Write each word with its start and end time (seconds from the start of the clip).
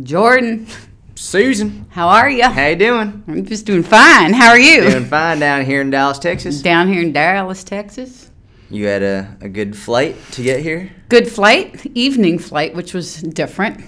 Jordan, 0.00 0.66
Susan, 1.14 1.86
how 1.90 2.08
are 2.08 2.30
you? 2.30 2.44
how 2.44 2.68
you 2.68 2.76
doing? 2.76 3.22
I'm 3.28 3.44
just 3.44 3.66
doing 3.66 3.82
fine. 3.82 4.32
How 4.32 4.48
are 4.48 4.58
you? 4.58 4.90
Doing 4.90 5.04
fine 5.04 5.38
down 5.38 5.66
here 5.66 5.82
in 5.82 5.90
Dallas, 5.90 6.18
Texas. 6.18 6.62
Down 6.62 6.88
here 6.90 7.02
in 7.02 7.12
Dallas, 7.12 7.62
Texas. 7.62 8.30
You 8.70 8.86
had 8.86 9.02
a, 9.02 9.36
a 9.42 9.50
good 9.50 9.76
flight 9.76 10.16
to 10.32 10.42
get 10.42 10.60
here? 10.60 10.90
Good 11.10 11.28
flight, 11.28 11.84
evening 11.94 12.38
flight, 12.38 12.74
which 12.74 12.94
was 12.94 13.20
different. 13.20 13.84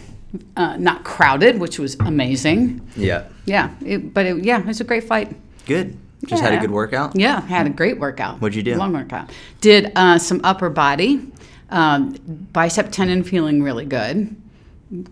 Uh, 0.56 0.76
not 0.76 1.04
crowded, 1.04 1.58
which 1.58 1.78
was 1.78 1.96
amazing. 2.00 2.86
Yeah. 2.96 3.28
Yeah, 3.46 3.74
it, 3.82 4.12
but 4.12 4.26
it, 4.26 4.44
yeah, 4.44 4.60
it 4.60 4.66
was 4.66 4.82
a 4.82 4.84
great 4.84 5.04
flight. 5.04 5.34
Good. 5.64 5.96
Just 6.26 6.42
had 6.42 6.52
a 6.52 6.58
good 6.58 6.70
workout? 6.70 7.16
Yeah, 7.16 7.40
had 7.40 7.66
a 7.66 7.70
great 7.70 7.98
workout. 7.98 8.40
What'd 8.40 8.56
you 8.56 8.62
do? 8.62 8.76
Long 8.76 8.92
workout. 8.92 9.30
Did 9.62 9.92
uh, 9.96 10.18
some 10.18 10.40
upper 10.44 10.68
body, 10.68 11.32
um, 11.70 12.16
bicep 12.52 12.92
tendon 12.92 13.22
feeling 13.22 13.62
really 13.62 13.86
good. 13.86 14.36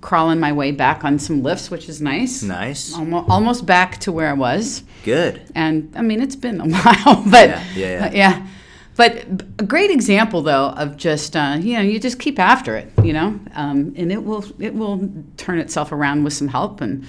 Crawling 0.01 0.39
my 0.41 0.53
way 0.53 0.71
back 0.71 1.05
on 1.05 1.19
some 1.19 1.43
lifts, 1.43 1.71
which 1.71 1.89
is 1.89 2.01
nice. 2.01 2.43
Nice. 2.43 2.95
Almost, 2.95 3.31
almost 3.31 3.67
back 3.67 3.99
to 4.01 4.13
where 4.13 4.29
I 4.29 4.33
was. 4.35 4.85
Good. 5.05 5.43
And 5.55 5.93
I 5.97 6.03
mean, 6.03 6.21
it's 6.21 6.37
been 6.37 6.61
a 6.61 6.67
while, 6.69 7.23
but 7.31 7.49
Yeah, 7.49 7.65
yeah, 7.75 7.89
yeah. 8.05 8.11
yeah. 8.13 8.47
But 8.95 9.25
a 9.59 9.65
great 9.65 9.91
example, 9.91 10.43
though, 10.43 10.69
of 10.71 10.97
just 10.99 11.35
uh, 11.35 11.57
you 11.59 11.75
know, 11.75 11.81
you 11.81 11.99
just 11.99 12.19
keep 12.21 12.39
after 12.39 12.77
it, 12.77 12.93
you 13.03 13.13
know, 13.15 13.41
um, 13.55 13.95
and 13.97 14.13
it 14.13 14.23
will 14.23 14.45
it 14.61 14.75
will 14.75 15.09
turn 15.39 15.59
itself 15.59 15.93
around 15.93 16.25
with 16.25 16.35
some 16.35 16.49
help 16.49 16.81
and 16.83 17.07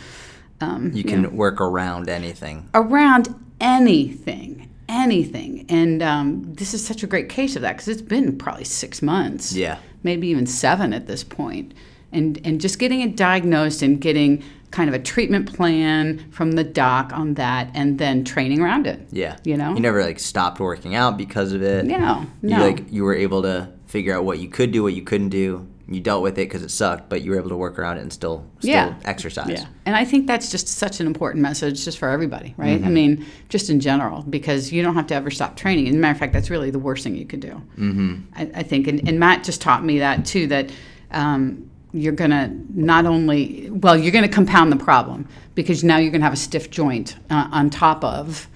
um, 0.62 0.92
You 0.94 1.04
can 1.04 1.36
work 1.36 1.60
around 1.60 2.08
anything. 2.08 2.70
around 2.74 3.28
anything, 3.60 4.70
anything. 4.88 5.66
And 5.70 6.02
um, 6.02 6.54
this 6.54 6.74
is 6.74 6.86
such 6.86 7.04
a 7.04 7.08
great 7.08 7.28
case 7.30 7.56
of 7.58 7.62
that 7.64 7.74
because 7.74 7.90
it's 7.90 8.02
been 8.02 8.38
probably 8.38 8.64
six 8.64 9.02
months, 9.02 9.54
Yeah. 9.54 9.78
maybe 10.04 10.28
even 10.30 10.48
seven 10.48 10.94
at 10.94 11.06
this 11.08 11.24
point. 11.24 11.74
And, 12.14 12.40
and 12.46 12.62
just 12.62 12.80
getting 12.80 13.02
it 13.02 13.16
diagnosed 13.16 13.82
and 13.82 14.00
getting 14.00 14.44
kind 14.72 14.90
of 14.90 14.96
a 14.96 15.00
treatment 15.00 15.54
plan 15.54 16.32
from 16.32 16.54
the 16.54 16.64
doc 16.64 17.12
on 17.14 17.36
that 17.36 17.70
and 17.76 18.00
then 18.00 18.24
training 18.24 18.60
around 18.60 18.88
it. 18.88 19.00
Yeah. 19.12 19.38
You 19.44 19.56
know? 19.56 19.74
You 19.74 19.80
never 19.80 20.04
like 20.04 20.20
stopped 20.20 20.60
working 20.60 20.96
out 20.96 21.18
because 21.18 21.54
of 21.54 21.62
it. 21.62 21.86
No, 21.86 22.26
You 22.42 22.50
no. 22.50 22.60
like 22.60 22.92
you 22.92 23.04
were 23.04 23.14
able 23.14 23.44
to 23.44 23.70
figure 23.86 24.16
out 24.16 24.24
what 24.26 24.40
you 24.40 24.50
could 24.50 24.72
do, 24.72 24.82
what 24.82 24.94
you 24.94 25.04
couldn't 25.04 25.30
do. 25.30 25.68
You 25.88 26.00
dealt 26.00 26.24
with 26.24 26.34
it 26.40 26.48
because 26.48 26.64
it 26.64 26.72
sucked, 26.72 27.10
but 27.10 27.22
you 27.22 27.32
were 27.32 27.38
able 27.38 27.50
to 27.50 27.58
work 27.58 27.78
around 27.78 27.98
it 27.98 28.02
and 28.02 28.12
still 28.12 28.46
still 28.60 28.72
Yeah. 28.72 28.96
exercise. 29.06 29.50
Yeah. 29.50 29.66
And 29.86 29.96
I 29.96 30.06
think 30.06 30.26
that's 30.26 30.50
just 30.50 30.68
such 30.68 31.00
an 31.02 31.06
important 31.06 31.44
message 31.44 31.84
just 31.86 32.00
for 32.00 32.10
everybody, 32.10 32.56
right? 32.58 32.78
Mm-hmm. 32.80 32.88
I 32.88 32.90
mean, 32.90 33.26
just 33.50 33.70
in 33.70 33.80
general, 33.80 34.24
because 34.24 34.72
you 34.72 34.82
don't 34.82 34.96
have 34.96 35.08
to 35.08 35.14
ever 35.14 35.30
stop 35.30 35.56
training. 35.58 35.88
As 35.90 35.94
a 35.94 35.98
matter 36.00 36.14
of 36.14 36.18
fact, 36.18 36.34
that's 36.34 36.50
really 36.50 36.72
the 36.72 36.80
worst 36.80 37.04
thing 37.04 37.16
you 37.16 37.26
could 37.26 37.42
do. 37.42 37.62
Mm-hmm. 37.78 38.16
I, 38.36 38.50
I 38.56 38.64
think. 38.64 38.88
And, 38.88 39.08
and 39.08 39.20
Matt 39.20 39.44
just 39.44 39.62
taught 39.62 39.84
me 39.84 40.00
that 40.00 40.26
too, 40.26 40.48
that 40.48 40.72
um, 41.12 41.70
you're 41.94 42.14
going 42.14 42.32
to 42.32 42.50
not 42.74 43.06
only, 43.06 43.70
well, 43.70 43.96
you're 43.96 44.12
going 44.12 44.28
to 44.28 44.34
compound 44.34 44.72
the 44.72 44.76
problem 44.78 45.28
because 45.56 45.84
now 45.84 45.98
you're 45.98 46.12
going 46.12 46.22
to 46.22 46.26
have 46.26 46.34
a 46.34 46.38
stiff 46.38 46.70
joint 46.72 47.16
uh, 47.30 47.48
on 47.52 47.70
top 47.70 48.04
of 48.04 48.48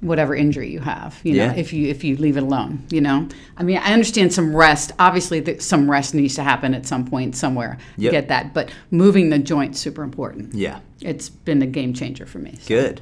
whatever 0.00 0.34
injury 0.36 0.70
you 0.70 0.78
have 0.78 1.18
you 1.24 1.32
know 1.32 1.46
Yeah. 1.46 1.54
if 1.54 1.72
you 1.72 1.88
if 1.88 2.04
you 2.04 2.18
leave 2.18 2.36
it 2.36 2.42
alone 2.42 2.84
you 2.90 3.00
know 3.00 3.26
i 3.56 3.62
mean 3.62 3.78
i 3.78 3.94
understand 3.94 4.30
some 4.30 4.54
rest 4.54 4.92
obviously 4.98 5.58
some 5.58 5.90
rest 5.90 6.14
needs 6.14 6.34
to 6.34 6.42
happen 6.42 6.74
at 6.74 6.84
some 6.86 7.06
point 7.06 7.34
somewhere 7.34 7.78
Yep. 7.96 8.12
get 8.12 8.28
that 8.28 8.52
but 8.52 8.70
moving 8.90 9.30
the 9.30 9.38
joint's 9.38 9.80
super 9.80 10.02
important 10.02 10.54
Yeah. 10.54 10.80
it's 11.00 11.30
been 11.30 11.62
a 11.62 11.66
game 11.66 11.94
changer 11.94 12.26
for 12.26 12.38
me. 12.38 12.56
So. 12.60 12.68
Good. 12.68 13.00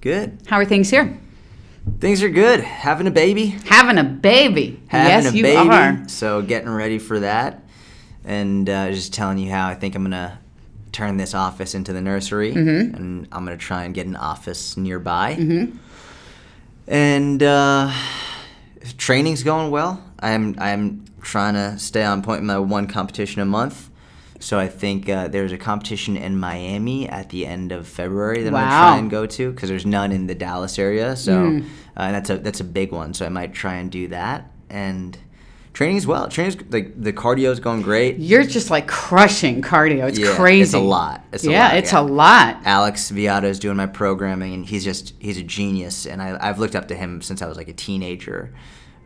Good. 0.00 0.38
How 0.46 0.58
are 0.58 0.64
things 0.64 0.88
here? 0.88 1.18
Things 1.98 2.22
are 2.22 2.28
good. 2.30 2.60
Having 2.60 3.08
a 3.08 3.10
baby. 3.12 3.46
Having 3.66 3.98
a 3.98 4.04
baby. 4.04 4.80
having 4.86 5.24
yes, 5.24 5.32
a 5.32 5.36
you 5.36 5.42
baby. 5.42 5.68
are. 5.68 6.08
So 6.08 6.42
getting 6.42 6.68
ready 6.70 6.98
for 7.00 7.18
that, 7.20 7.64
and 8.26 8.68
uh, 8.68 8.90
just 8.90 9.14
telling 9.14 9.38
you 9.38 9.50
how 9.50 9.68
I 9.68 9.74
think 9.74 9.94
I'm 9.94 10.02
gonna 10.02 10.38
turn 10.92 11.16
this 11.16 11.32
office 11.34 11.74
into 11.74 11.92
the 11.92 12.00
nursery, 12.02 12.52
Mm-hmm. 12.52 12.94
and 12.96 13.28
I'm 13.32 13.44
gonna 13.44 13.56
try 13.56 13.84
and 13.84 13.94
get 13.94 14.06
an 14.06 14.16
office 14.16 14.76
nearby. 14.76 15.68
And 16.88 17.42
uh, 17.42 17.92
training's 18.98 19.42
going 19.42 19.70
well. 19.70 20.02
I'm 20.20 20.54
I'm 20.58 21.04
trying 21.22 21.54
to 21.54 21.78
stay 21.78 22.04
on 22.04 22.22
point 22.22 22.40
with 22.42 22.46
my 22.46 22.58
one 22.58 22.86
competition 22.86 23.40
a 23.42 23.44
month. 23.46 23.90
So 24.38 24.58
I 24.58 24.68
think 24.68 25.08
uh, 25.08 25.28
there's 25.28 25.50
a 25.50 25.58
competition 25.58 26.16
in 26.16 26.38
Miami 26.38 27.08
at 27.08 27.30
the 27.30 27.46
end 27.46 27.72
of 27.72 27.88
February 27.88 28.42
that 28.42 28.48
I'm 28.48 28.52
gonna 28.54 28.66
try 28.70 28.96
and 28.98 29.10
go 29.10 29.26
to 29.26 29.50
because 29.50 29.68
there's 29.68 29.86
none 29.86 30.12
in 30.12 30.26
the 30.26 30.34
Dallas 30.34 30.78
area. 30.78 31.16
So 31.16 31.32
Mm. 31.32 31.62
uh, 31.62 31.64
and 31.96 32.14
that's 32.14 32.30
a 32.30 32.38
that's 32.38 32.60
a 32.60 32.64
big 32.64 32.92
one. 32.92 33.14
So 33.14 33.26
I 33.26 33.30
might 33.30 33.52
try 33.54 33.74
and 33.74 33.90
do 33.90 34.08
that. 34.08 34.50
And 34.70 35.16
training 35.76 35.98
as 35.98 36.06
well. 36.06 36.26
Training's 36.26 36.56
like 36.72 37.00
the 37.00 37.12
cardio's 37.12 37.60
going 37.60 37.82
great. 37.82 38.16
You're 38.16 38.44
just 38.44 38.70
like 38.70 38.88
crushing 38.88 39.60
cardio. 39.60 40.08
It's 40.08 40.18
Yeah, 40.18 40.34
crazy. 40.34 40.62
It's 40.62 40.72
a 40.72 40.78
lot. 40.78 41.22
It's 41.32 41.44
a 41.44 41.50
yeah, 41.50 41.68
lot, 41.68 41.76
it's 41.76 41.92
yeah. 41.92 42.00
a 42.00 42.02
lot. 42.02 42.60
Alex 42.64 43.10
Viada 43.12 43.44
is 43.44 43.58
doing 43.58 43.76
my 43.76 43.84
programming, 43.84 44.54
and 44.54 44.64
he's 44.64 44.84
just 44.84 45.12
he's 45.18 45.36
a 45.36 45.42
genius, 45.42 46.06
and 46.06 46.22
I, 46.22 46.38
I've 46.40 46.58
looked 46.58 46.74
up 46.74 46.88
to 46.88 46.94
him 46.94 47.20
since 47.20 47.42
I 47.42 47.46
was 47.46 47.58
like 47.58 47.68
a 47.68 47.74
teenager. 47.74 48.54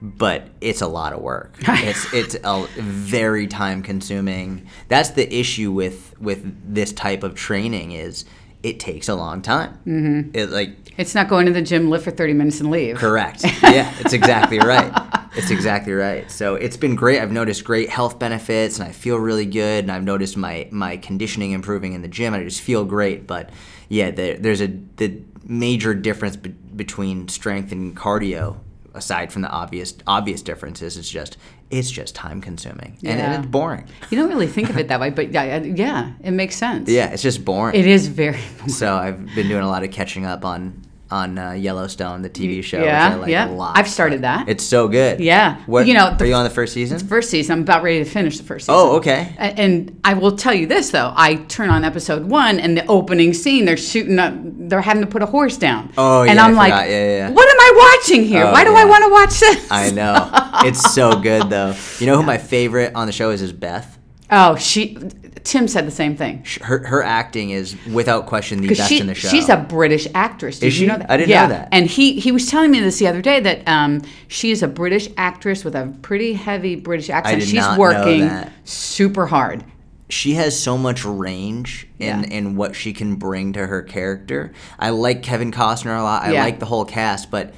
But 0.02 0.48
it's 0.62 0.80
a 0.80 0.86
lot 0.86 1.12
of 1.12 1.20
work. 1.20 1.56
It's 1.68 2.14
it's 2.14 2.36
a 2.44 2.66
very 2.78 3.48
time 3.48 3.82
consuming. 3.82 4.68
That's 4.88 5.10
the 5.10 5.26
issue 5.34 5.72
with 5.72 6.14
with 6.20 6.40
this 6.72 6.92
type 6.92 7.24
of 7.24 7.34
training 7.34 7.92
is 7.92 8.24
it 8.62 8.78
takes 8.78 9.08
a 9.08 9.14
long 9.16 9.42
time. 9.42 9.72
Mm-hmm. 9.86 10.30
It 10.34 10.50
like 10.50 10.76
It's 10.96 11.14
not 11.16 11.28
going 11.28 11.46
to 11.46 11.52
the 11.52 11.62
gym, 11.62 11.90
lift 11.90 12.04
for 12.04 12.12
30 12.12 12.32
minutes, 12.34 12.60
and 12.60 12.70
leave. 12.70 12.96
Correct. 12.96 13.44
Yeah, 13.62 13.92
it's 14.00 14.12
exactly 14.12 14.58
right. 14.58 14.90
It's 15.36 15.50
exactly 15.50 15.92
right. 15.92 16.30
So 16.30 16.54
it's 16.56 16.76
been 16.76 16.96
great. 16.96 17.20
I've 17.20 17.30
noticed 17.32 17.64
great 17.64 17.88
health 17.88 18.18
benefits, 18.18 18.78
and 18.78 18.88
I 18.88 18.92
feel 18.92 19.16
really 19.16 19.46
good. 19.46 19.84
And 19.84 19.92
I've 19.92 20.02
noticed 20.04 20.36
my 20.36 20.68
my 20.70 20.96
conditioning 20.96 21.52
improving 21.52 21.92
in 21.92 22.02
the 22.02 22.08
gym. 22.08 22.34
And 22.34 22.40
I 22.42 22.44
just 22.44 22.60
feel 22.60 22.84
great. 22.84 23.26
But 23.26 23.50
yeah, 23.88 24.10
there, 24.10 24.36
there's 24.36 24.60
a 24.60 24.68
the 24.96 25.20
major 25.44 25.94
difference 25.94 26.36
be- 26.36 26.50
between 26.50 27.28
strength 27.28 27.72
and 27.72 27.96
cardio. 27.96 28.56
Aside 28.92 29.32
from 29.32 29.42
the 29.42 29.48
obvious 29.48 29.94
obvious 30.08 30.42
differences, 30.42 30.96
it's 30.96 31.08
just 31.08 31.36
it's 31.70 31.88
just 31.92 32.16
time 32.16 32.40
consuming 32.40 32.94
and, 32.94 33.02
Yeah. 33.02 33.32
and 33.34 33.44
it's 33.44 33.50
boring. 33.52 33.86
You 34.10 34.18
don't 34.18 34.28
really 34.30 34.48
think 34.48 34.68
of 34.68 34.78
it 34.78 34.88
that 34.88 34.98
way, 34.98 35.10
but 35.10 35.30
yeah, 35.32 35.58
yeah, 35.62 36.10
it 36.24 36.32
makes 36.32 36.56
sense. 36.56 36.88
Yeah, 36.90 37.10
it's 37.12 37.22
just 37.22 37.44
boring. 37.44 37.76
It 37.76 37.86
is 37.86 38.08
very. 38.08 38.40
so 38.66 38.92
I've 38.96 39.32
been 39.36 39.46
doing 39.46 39.62
a 39.62 39.68
lot 39.68 39.84
of 39.84 39.92
catching 39.92 40.26
up 40.26 40.44
on 40.44 40.82
on 41.10 41.38
uh, 41.38 41.52
Yellowstone, 41.52 42.22
the 42.22 42.30
TV 42.30 42.62
show. 42.62 42.82
Yeah, 42.82 43.16
like 43.16 43.28
yeah. 43.30 43.48
a 43.48 43.50
lot. 43.50 43.76
I've 43.76 43.88
started 43.88 44.22
that. 44.22 44.48
It's 44.48 44.64
so 44.64 44.88
good. 44.88 45.20
Yeah. 45.20 45.62
What, 45.66 45.86
You 45.86 45.94
know, 45.94 46.14
the 46.16 46.24
are 46.24 46.26
you 46.28 46.34
on 46.34 46.44
the 46.44 46.50
first 46.50 46.72
season? 46.72 46.98
The 46.98 47.04
First 47.04 47.30
season, 47.30 47.52
I'm 47.54 47.60
about 47.62 47.82
ready 47.82 47.98
to 48.04 48.08
finish 48.08 48.38
the 48.38 48.44
first 48.44 48.66
season. 48.66 48.74
Oh, 48.78 48.96
okay. 48.96 49.34
A- 49.38 49.42
And 49.58 50.00
I 50.04 50.14
will 50.14 50.36
tell 50.36 50.54
you 50.54 50.66
this 50.66 50.90
though, 50.90 51.12
I 51.16 51.36
turn 51.48 51.68
on 51.70 51.84
episode 51.84 52.24
one, 52.24 52.60
and 52.60 52.76
the 52.76 52.86
opening 52.86 53.32
scene, 53.34 53.64
they're 53.64 53.76
shooting 53.76 54.18
up, 54.18 54.34
they're 54.36 54.80
having 54.80 55.02
to 55.02 55.08
put 55.08 55.22
a 55.22 55.26
horse 55.26 55.56
down. 55.56 55.92
Oh, 55.98 56.20
and 56.20 56.26
yeah, 56.26 56.30
And 56.32 56.40
I'm 56.40 56.54
like. 56.54 56.70
Yeah, 56.70 56.84
yeah, 56.86 57.16
yeah. 57.16 57.30
what 57.30 57.48
am 57.48 57.60
I 57.60 57.96
watching 57.98 58.24
here? 58.24 58.44
Oh, 58.44 58.52
Why 58.52 58.64
do 58.64 58.74
I 58.74 58.84
want 58.84 59.04
to 59.04 59.10
watch 59.10 59.40
this? 59.40 59.70
I 59.70 59.90
know. 59.90 60.30
It's 60.62 60.92
so 60.94 61.18
good 61.18 61.48
though. 61.48 61.74
You 62.00 62.06
know 62.06 62.16
who 62.16 62.22
my 62.22 62.36
favorite 62.36 62.94
on 62.94 63.06
the 63.06 63.12
show 63.12 63.30
is 63.30 63.40
is 63.40 63.52
Beth. 63.52 63.98
Oh, 64.30 64.56
she. 64.56 64.96
Tim 65.42 65.66
said 65.68 65.86
the 65.86 65.90
same 65.90 66.16
thing. 66.16 66.44
Her 66.60 66.86
her 66.86 67.02
acting 67.02 67.50
is 67.50 67.74
without 67.90 68.26
question 68.26 68.60
the 68.60 68.68
best 68.68 68.88
she, 68.90 69.00
in 69.00 69.06
the 69.06 69.14
show. 69.14 69.28
she's 69.28 69.48
a 69.48 69.56
British 69.56 70.06
actress. 70.14 70.58
Did 70.58 70.66
Is 70.68 70.78
you 70.78 70.84
she? 70.86 70.92
know 70.92 70.98
that? 70.98 71.10
I 71.10 71.16
didn't 71.16 71.30
know 71.30 71.48
that. 71.48 71.68
And 71.72 71.86
he 71.86 72.20
he 72.20 72.30
was 72.30 72.46
telling 72.50 72.70
me 72.70 72.78
this 72.80 72.98
the 72.98 73.06
other 73.08 73.22
day 73.22 73.40
that 73.40 73.66
um, 73.66 74.02
she 74.28 74.50
is 74.50 74.62
a 74.62 74.68
British 74.68 75.08
actress 75.16 75.64
with 75.64 75.74
a 75.74 75.92
pretty 76.02 76.34
heavy 76.34 76.76
British 76.76 77.08
accent. 77.08 77.40
did 77.40 77.46
She's 77.48 77.54
not 77.58 77.74
know 77.74 77.80
working 77.80 78.20
that. 78.20 78.52
super 78.64 79.26
hard. 79.26 79.64
she 80.10 80.34
has 80.34 80.58
so 80.60 80.76
much 80.76 81.04
range 81.06 81.88
in, 81.98 82.20
Yeah. 82.24 82.28
in 82.28 82.54
what 82.56 82.76
she 82.76 82.92
can 82.92 83.14
bring 83.16 83.54
to 83.54 83.66
her 83.66 83.80
character. 83.82 84.52
I 84.78 84.90
like 84.90 85.22
Kevin 85.22 85.52
Costner 85.52 85.98
a 85.98 86.02
lot. 86.02 86.22
I 86.24 86.32
Yeah. 86.32 86.44
like 86.44 86.58
the 86.60 86.66
whole 86.66 86.84
cast, 86.84 87.30
but 87.30 87.54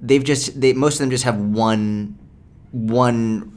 they've 0.00 0.22
just 0.24 0.60
they 0.60 0.72
most 0.74 0.94
of 0.94 0.98
them 1.00 1.10
just 1.10 1.24
have 1.24 1.38
one 1.40 2.16
one 2.70 3.52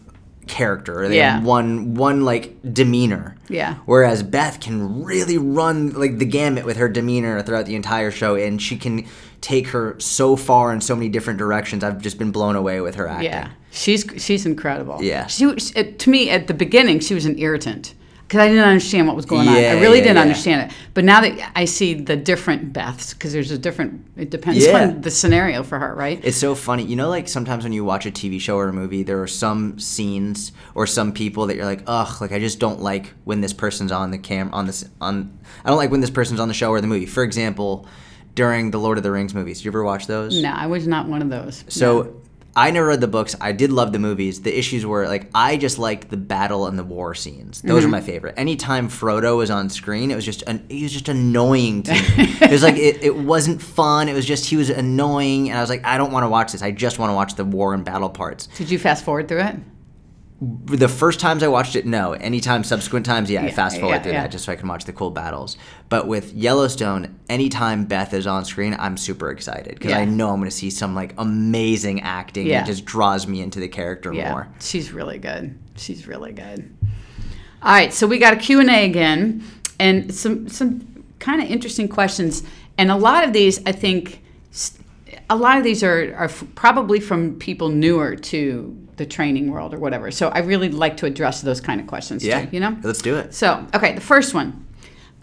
character. 0.49 1.07
They 1.07 1.17
Yeah. 1.17 1.35
have 1.35 1.45
one 1.45 1.93
one 1.95 2.25
like 2.25 2.57
demeanor. 2.73 3.35
Yeah. 3.47 3.75
Whereas 3.85 4.23
Beth 4.23 4.59
can 4.59 5.03
really 5.05 5.37
run 5.37 5.91
like 5.91 6.17
the 6.17 6.25
gamut 6.25 6.65
with 6.65 6.75
her 6.77 6.89
demeanor 6.89 7.41
throughout 7.41 7.65
the 7.67 7.75
entire 7.75 8.11
show, 8.11 8.35
and 8.35 8.61
she 8.61 8.75
can 8.75 9.05
take 9.39 9.69
her 9.69 9.95
so 9.99 10.35
far 10.35 10.73
in 10.73 10.81
so 10.81 10.95
many 10.95 11.07
different 11.07 11.39
directions. 11.39 11.83
I've 11.83 12.01
just 12.01 12.17
been 12.19 12.31
blown 12.31 12.55
away 12.57 12.81
with 12.81 12.95
her 12.95 13.07
acting. 13.07 13.31
Yeah, 13.31 13.49
she's 13.71 14.05
she's 14.17 14.45
incredible. 14.45 14.97
Yeah. 15.01 15.27
she 15.27 15.53
to 15.55 16.09
me 16.09 16.29
at 16.29 16.47
the 16.47 16.53
beginning 16.53 16.99
she 16.99 17.13
was 17.13 17.25
an 17.25 17.37
irritant 17.39 17.93
because 18.29 18.41
I 18.41 18.47
didn't 18.47 18.63
understand 18.63 19.07
what 19.07 19.15
was 19.15 19.25
going 19.25 19.47
on. 19.47 19.55
I 19.55 19.81
really 19.81 19.97
yeah, 19.97 20.03
didn't 20.03 20.15
yeah. 20.17 20.21
understand 20.21 20.69
it. 20.71 20.77
But 20.93 21.03
now 21.03 21.19
that 21.21 21.51
I 21.55 21.65
see 21.65 21.95
the 21.95 22.15
different 22.15 22.73
Beths, 22.73 23.11
because 23.11 23.33
there's 23.33 23.49
a 23.49 23.57
different. 23.57 24.05
It 24.17 24.29
depends 24.29 24.63
Yeah. 24.63 24.83
on 24.83 25.01
the 25.01 25.09
scenario 25.09 25.63
for 25.63 25.79
her, 25.79 25.95
right? 25.95 26.19
It's 26.23 26.37
so 26.37 26.53
funny. 26.53 26.83
You 26.85 26.95
know, 26.95 27.09
like 27.09 27.27
sometimes 27.27 27.63
when 27.63 27.73
you 27.73 27.83
watch 27.83 28.05
a 28.05 28.11
TV 28.11 28.39
show 28.39 28.55
or 28.57 28.67
a 28.67 28.73
movie, 28.73 29.01
there 29.01 29.19
are 29.19 29.25
some 29.27 29.79
scenes 29.79 30.51
or 30.75 30.85
some 30.85 31.11
people 31.11 31.47
that 31.47 31.55
you're 31.55 31.65
like, 31.65 31.81
ugh, 31.87 32.21
like 32.21 32.31
I 32.31 32.37
just 32.37 32.59
don't 32.59 32.81
like 32.81 33.15
when 33.23 33.41
this 33.41 33.51
person's 33.51 33.91
on 33.91 34.11
the 34.11 34.19
cam 34.19 34.53
on 34.53 34.67
this 34.67 34.87
on. 35.01 35.35
I 35.65 35.69
don't 35.69 35.79
like 35.79 35.89
when 35.89 36.01
this 36.01 36.11
person's 36.11 36.39
on 36.39 36.49
the 36.49 36.53
show 36.53 36.69
or 36.69 36.81
the 36.81 36.87
movie. 36.87 37.07
For 37.07 37.23
example, 37.23 37.87
during 38.35 38.69
the 38.69 38.77
Lord 38.79 38.99
of 38.99 39.03
the 39.03 39.11
Rings 39.11 39.33
movies, 39.33 39.57
did 39.57 39.65
you 39.65 39.71
ever 39.71 39.83
watch 39.83 40.05
those? 40.05 40.39
no, 40.39 40.51
I 40.51 40.67
was 40.67 40.85
not 40.87 41.07
one 41.07 41.23
of 41.23 41.29
those. 41.31 41.65
So 41.67 42.21
I 42.59 42.71
never 42.71 42.87
read 42.87 42.99
the 43.01 43.07
books. 43.07 43.35
I 43.39 43.51
did 43.53 43.71
love 43.71 43.93
the 43.93 43.99
movies. 43.99 44.41
The 44.41 44.57
issues 44.57 44.85
were 44.85 45.07
like 45.07 45.29
I 45.33 45.55
just 45.57 45.79
liked 45.79 46.09
the 46.09 46.17
battle 46.17 46.67
and 46.67 46.77
the 46.77 46.83
war 46.83 47.15
scenes. 47.15 47.61
Those 47.61 47.79
Mm-hmm. 47.83 47.87
are 47.87 47.91
my 47.91 48.01
favorite. 48.01 48.33
Anytime 48.37 48.89
Frodo 48.89 49.37
was 49.37 49.49
on 49.49 49.69
screen, 49.69 50.11
it 50.11 50.15
was 50.15 50.25
just 50.25 50.41
an, 50.47 50.65
he 50.69 50.83
was 50.83 50.91
just 50.91 51.07
annoying 51.09 51.83
to 51.83 51.93
me. 51.93 51.99
it 52.41 52.51
was 52.51 52.63
like 52.63 52.75
it, 52.75 53.01
it 53.03 53.15
wasn't 53.15 53.61
fun. 53.61 54.09
It 54.09 54.13
was 54.13 54.25
just 54.25 54.45
he 54.45 54.57
was 54.57 54.69
annoying, 54.69 55.49
and 55.49 55.57
I 55.57 55.61
was 55.61 55.69
like, 55.69 55.85
I 55.85 55.97
don't 55.97 56.11
want 56.11 56.23
to 56.25 56.29
watch 56.29 56.51
this. 56.51 56.61
I 56.61 56.71
just 56.71 56.99
want 56.99 57.09
to 57.11 57.15
watch 57.15 57.35
the 57.35 57.45
war 57.45 57.73
and 57.73 57.85
battle 57.85 58.09
parts. 58.09 58.47
Did 58.57 58.69
you 58.69 58.77
fast 58.77 59.05
forward 59.05 59.27
through 59.29 59.41
it? 59.41 59.55
The 60.41 60.87
first 60.87 61.19
times 61.19 61.43
I 61.43 61.49
watched 61.49 61.75
it, 61.75 61.85
no. 61.85 62.13
Anytime 62.13 62.63
subsequent 62.63 63.05
times, 63.05 63.29
yeah, 63.29 63.43
I 63.43 63.51
fast 63.51 63.77
forward 63.77 63.95
yeah, 63.95 64.01
through 64.01 64.11
yeah. 64.13 64.21
that 64.21 64.31
just 64.31 64.45
so 64.45 64.53
I 64.53 64.55
can 64.55 64.69
watch 64.69 64.85
the 64.85 64.93
cool 64.93 65.11
battles. 65.11 65.57
But 65.89 66.07
with 66.07 66.33
Yellowstone, 66.33 67.19
anytime 67.27 67.83
Beth 67.85 68.13
is 68.13 68.25
on 68.25 68.45
screen, 68.45 68.73
I'm 68.79 68.95
super 68.95 69.31
excited 69.31 69.73
because 69.73 69.91
Yeah. 69.91 69.99
I 69.99 70.05
know 70.05 70.29
I'm 70.29 70.37
going 70.39 70.49
to 70.49 70.55
see 70.55 70.69
some 70.69 70.95
like 70.95 71.13
amazing 71.17 72.01
acting. 72.03 72.47
Yeah. 72.47 72.63
It 72.63 72.67
just 72.67 72.85
draws 72.85 73.27
me 73.27 73.41
into 73.41 73.59
the 73.59 73.67
character 73.67 74.13
Yeah, 74.13 74.31
more. 74.31 74.47
she's 74.61 74.93
really 74.93 75.17
good. 75.17 75.59
She's 75.75 76.07
really 76.07 76.31
good. 76.31 76.73
All 77.61 77.73
right, 77.73 77.93
so 77.93 78.07
we 78.07 78.17
got 78.17 78.31
a 78.33 78.37
Q&A 78.37 78.85
again 78.85 79.43
and 79.77 80.13
some 80.15 80.47
some 80.47 81.03
kind 81.19 81.41
of 81.41 81.49
interesting 81.51 81.89
questions. 81.89 82.43
And 82.77 82.89
a 82.89 82.95
lot 82.95 83.25
of 83.25 83.33
these, 83.33 83.59
I 83.65 83.73
think, 83.73 84.23
a 85.29 85.35
lot 85.35 85.57
of 85.57 85.65
these 85.65 85.83
are, 85.83 86.15
are 86.15 86.25
f- 86.25 86.45
probably 86.55 87.01
from 87.01 87.35
people 87.39 87.67
newer 87.67 88.15
to 88.15 88.87
the 88.99 89.05
training 89.07 89.49
world 89.51 89.73
or 89.73 89.79
whatever. 89.79 90.11
So 90.11 90.27
I 90.29 90.39
really 90.39 90.69
like 90.69 90.97
to 90.97 91.07
address 91.07 91.41
those 91.41 91.59
kind 91.59 91.81
of 91.81 91.87
questions 91.87 92.23
Yeah, 92.23 92.45
too, 92.45 92.49
you 92.51 92.59
know? 92.59 92.77
let's 92.83 93.01
do 93.01 93.17
it. 93.17 93.33
So, 93.33 93.65
okay, 93.73 93.93
the 93.95 94.01
first 94.01 94.35
one. 94.35 94.67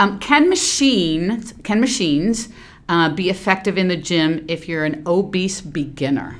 Um, 0.01 0.19
can 0.19 0.49
machines 0.51 1.55
can 1.63 1.81
machines 1.81 2.49
uh, 2.89 3.11
be 3.15 3.31
effective 3.31 3.79
in 3.79 3.89
the 3.89 3.97
gym 3.97 4.45
if 4.49 4.69
you're 4.69 4.85
an 4.85 5.03
obese 5.07 5.61
beginner? 5.61 6.37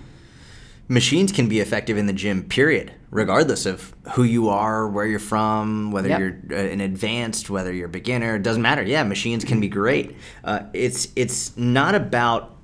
Machines 0.89 1.33
can 1.33 1.49
be 1.49 1.59
effective 1.61 1.97
in 1.99 2.07
the 2.07 2.13
gym, 2.13 2.45
period, 2.45 2.93
regardless 3.11 3.67
of 3.67 3.93
who 4.13 4.23
you 4.23 4.49
are, 4.49 4.87
where 4.89 5.05
you're 5.07 5.19
from, 5.19 5.91
whether 5.91 6.09
Yep. 6.09 6.21
you're 6.21 6.37
uh, 6.53 6.63
an 6.73 6.81
advanced, 6.81 7.51
whether 7.51 7.73
you're 7.73 7.87
a 7.89 7.91
beginner. 7.91 8.37
It 8.37 8.43
doesn't 8.45 8.63
matter. 8.63 8.83
Yeah, 8.83 9.03
machines 9.03 9.45
can 9.45 9.59
be 9.61 9.69
great. 9.69 10.15
Uh, 10.45 10.61
it's 10.73 11.09
it's 11.17 11.57
not 11.57 11.95
about 11.95 12.56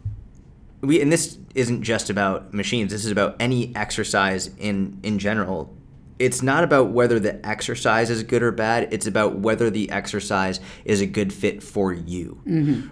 we, 0.82 1.00
and 1.00 1.10
this 1.12 1.38
isn't 1.54 1.82
just 1.82 2.10
about 2.10 2.52
machines. 2.52 2.92
This 2.92 3.04
is 3.04 3.10
about 3.12 3.36
any 3.40 3.74
exercise 3.76 4.50
in 4.58 4.98
in 5.02 5.18
general. 5.18 5.74
It's 6.18 6.40
not 6.42 6.62
about 6.62 6.90
whether 6.90 7.18
the 7.18 7.44
exercise 7.44 8.08
is 8.08 8.22
good 8.22 8.44
or 8.44 8.52
bad. 8.52 8.92
It's 8.92 9.08
about 9.08 9.38
whether 9.38 9.70
the 9.70 9.90
exercise 9.90 10.60
is 10.84 11.00
a 11.00 11.06
good 11.06 11.32
fit 11.32 11.64
for 11.64 11.92
you, 11.92 12.40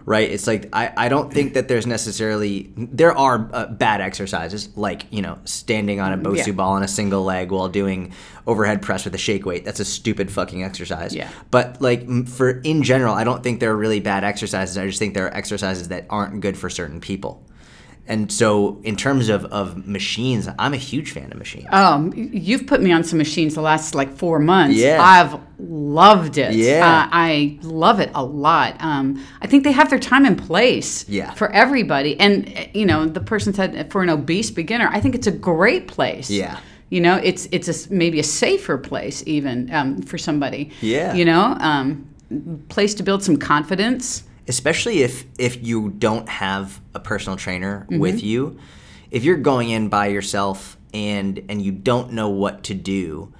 right? 0.05 0.29
It's 0.29 0.49
like 0.49 0.69
I, 0.73 0.93
I 0.97 1.09
don't 1.09 1.33
think 1.33 1.55
that 1.55 1.69
there's 1.69 1.87
necessarily 1.87 2.73
there 2.77 3.17
are 3.17 3.49
uh, 3.53 3.67
bad 3.67 4.01
exercises 4.01 4.71
like 4.77 5.07
you 5.13 5.23
know 5.23 5.39
standing 5.45 6.01
on 6.01 6.13
a 6.13 6.19
Bosu 6.19 6.47
Yeah. 6.49 6.53
ball 6.55 6.73
on 6.73 6.83
a 6.83 6.89
single 6.89 7.23
leg 7.23 7.53
while 7.53 7.69
doing 7.69 8.13
overhead 8.49 8.83
press 8.83 9.05
with 9.05 9.15
a 9.15 9.19
shake 9.19 9.47
weight. 9.47 9.65
That's 9.65 9.81
a 9.81 9.85
stupid 9.85 10.33
fucking 10.33 10.65
exercise. 10.65 11.15
Yeah. 11.15 11.29
But 11.53 11.81
like 11.81 12.27
for 12.27 12.51
in 12.63 12.83
general, 12.83 13.15
I 13.15 13.23
don't 13.23 13.45
think 13.45 13.61
there 13.61 13.71
are 13.71 13.77
really 13.77 14.01
bad 14.01 14.25
exercises. 14.25 14.77
I 14.77 14.87
just 14.87 14.99
think 14.99 15.15
there 15.15 15.27
are 15.27 15.35
exercises 15.37 15.89
that 15.89 16.07
aren't 16.11 16.41
good 16.41 16.59
for 16.59 16.69
certain 16.69 17.01
people. 17.01 17.45
And 18.06 18.32
so, 18.32 18.81
in 18.82 18.97
terms 18.97 19.29
of, 19.29 19.44
of 19.47 19.87
machines, 19.87 20.49
I'm 20.58 20.75
a 20.75 20.76
huge 20.79 21.12
fan 21.12 21.31
of 21.31 21.38
machines. 21.38 21.69
Um, 21.70 22.12
you've 22.17 22.67
put 22.67 22.82
me 22.82 22.91
on 22.91 23.05
some 23.05 23.19
machines 23.19 23.55
the 23.55 23.61
last 23.61 23.94
like 23.94 24.17
four 24.17 24.41
months. 24.41 24.76
Yeah. 24.76 25.00
I've 25.00 25.38
loved 25.61 26.37
it. 26.38 26.55
Yeah. 26.55 26.85
Uh, 26.85 27.08
I 27.12 27.58
love 27.62 28.00
it 28.00 28.11
a 28.14 28.25
lot. 28.25 28.76
Um, 28.82 29.25
I 29.43 29.47
think 29.47 29.62
they 29.62 29.70
have 29.73 29.91
their 29.91 30.00
time 30.00 30.25
and 30.25 30.37
place 30.37 31.08
Yeah. 31.08 31.32
for 31.35 31.50
everybody. 31.52 32.19
And, 32.19 32.69
you 32.75 32.85
know, 32.85 33.06
the 33.06 33.20
person 33.20 33.55
said 33.55 33.93
for 33.93 34.03
an 34.03 34.11
obese 34.11 34.50
beginner, 34.50 34.88
I 34.91 35.00
think 35.00 35.14
it's 35.14 35.29
a 35.29 35.32
great 35.32 35.87
place. 35.87 36.31
Yeah. 36.31 36.58
You 36.88 37.00
know, 37.00 37.17
it's 37.23 37.46
it's 37.53 37.69
a, 37.87 37.93
maybe 37.94 38.19
a 38.19 38.25
safer 38.25 38.76
place 38.76 39.23
even 39.25 39.73
um, 39.73 40.03
for 40.03 40.19
somebody. 40.19 40.73
Yeah. 40.81 41.14
You 41.14 41.25
know, 41.25 41.56
um, 41.61 42.08
place 42.69 42.94
to 42.94 43.05
build 43.05 43.23
some 43.23 43.37
confidence. 43.37 44.25
Especially 44.49 45.03
if 45.03 45.25
if 45.39 45.63
you 45.63 45.91
don't 45.91 46.29
have 46.29 46.81
a 46.95 47.01
personal 47.01 47.37
trainer 47.37 47.87
mm-hmm. 47.91 47.99
with 47.99 48.23
you 48.23 48.59
if 49.11 49.25
you're 49.25 49.37
going 49.37 49.71
in 49.71 49.89
by 49.89 50.07
yourself 50.07 50.77
and 50.93 51.45
and 51.49 51.63
you 51.63 51.73
don't 51.73 52.13
know 52.13 52.29
what 52.29 52.63
to 52.65 52.75
do 52.75 53.33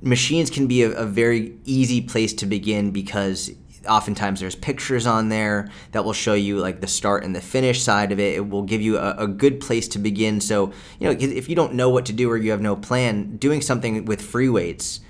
machines 0.00 0.50
can 0.50 0.66
be 0.66 0.82
a, 0.82 0.90
a 0.90 1.06
very 1.06 1.56
easy 1.64 2.00
place 2.00 2.32
to 2.34 2.46
begin 2.46 2.90
because 2.90 3.50
oftentimes 3.88 4.40
there's 4.40 4.54
pictures 4.54 5.06
on 5.06 5.28
there 5.28 5.68
that 5.92 6.04
will 6.04 6.12
show 6.12 6.34
you 6.34 6.58
like 6.58 6.80
the 6.80 6.86
start 6.86 7.24
and 7.24 7.34
the 7.34 7.40
finish 7.40 7.82
side 7.82 8.12
of 8.12 8.18
it. 8.18 8.34
It 8.34 8.48
will 8.48 8.62
give 8.62 8.80
you 8.80 8.98
a, 8.98 9.14
a 9.18 9.26
good 9.26 9.60
place 9.60 9.88
to 9.88 9.98
begin. 9.98 10.40
So 10.40 10.72
you 10.98 11.06
know 11.06 11.16
if 11.18 11.48
you 11.48 11.56
don't 11.56 11.74
know 11.74 11.88
what 11.88 12.06
to 12.06 12.12
do 12.12 12.30
or 12.30 12.36
you 12.36 12.50
have 12.50 12.60
no 12.60 12.76
plan 12.76 13.36
doing 13.36 13.60
something 13.60 14.04
with 14.04 14.20
free 14.20 14.48
weights 14.48 15.00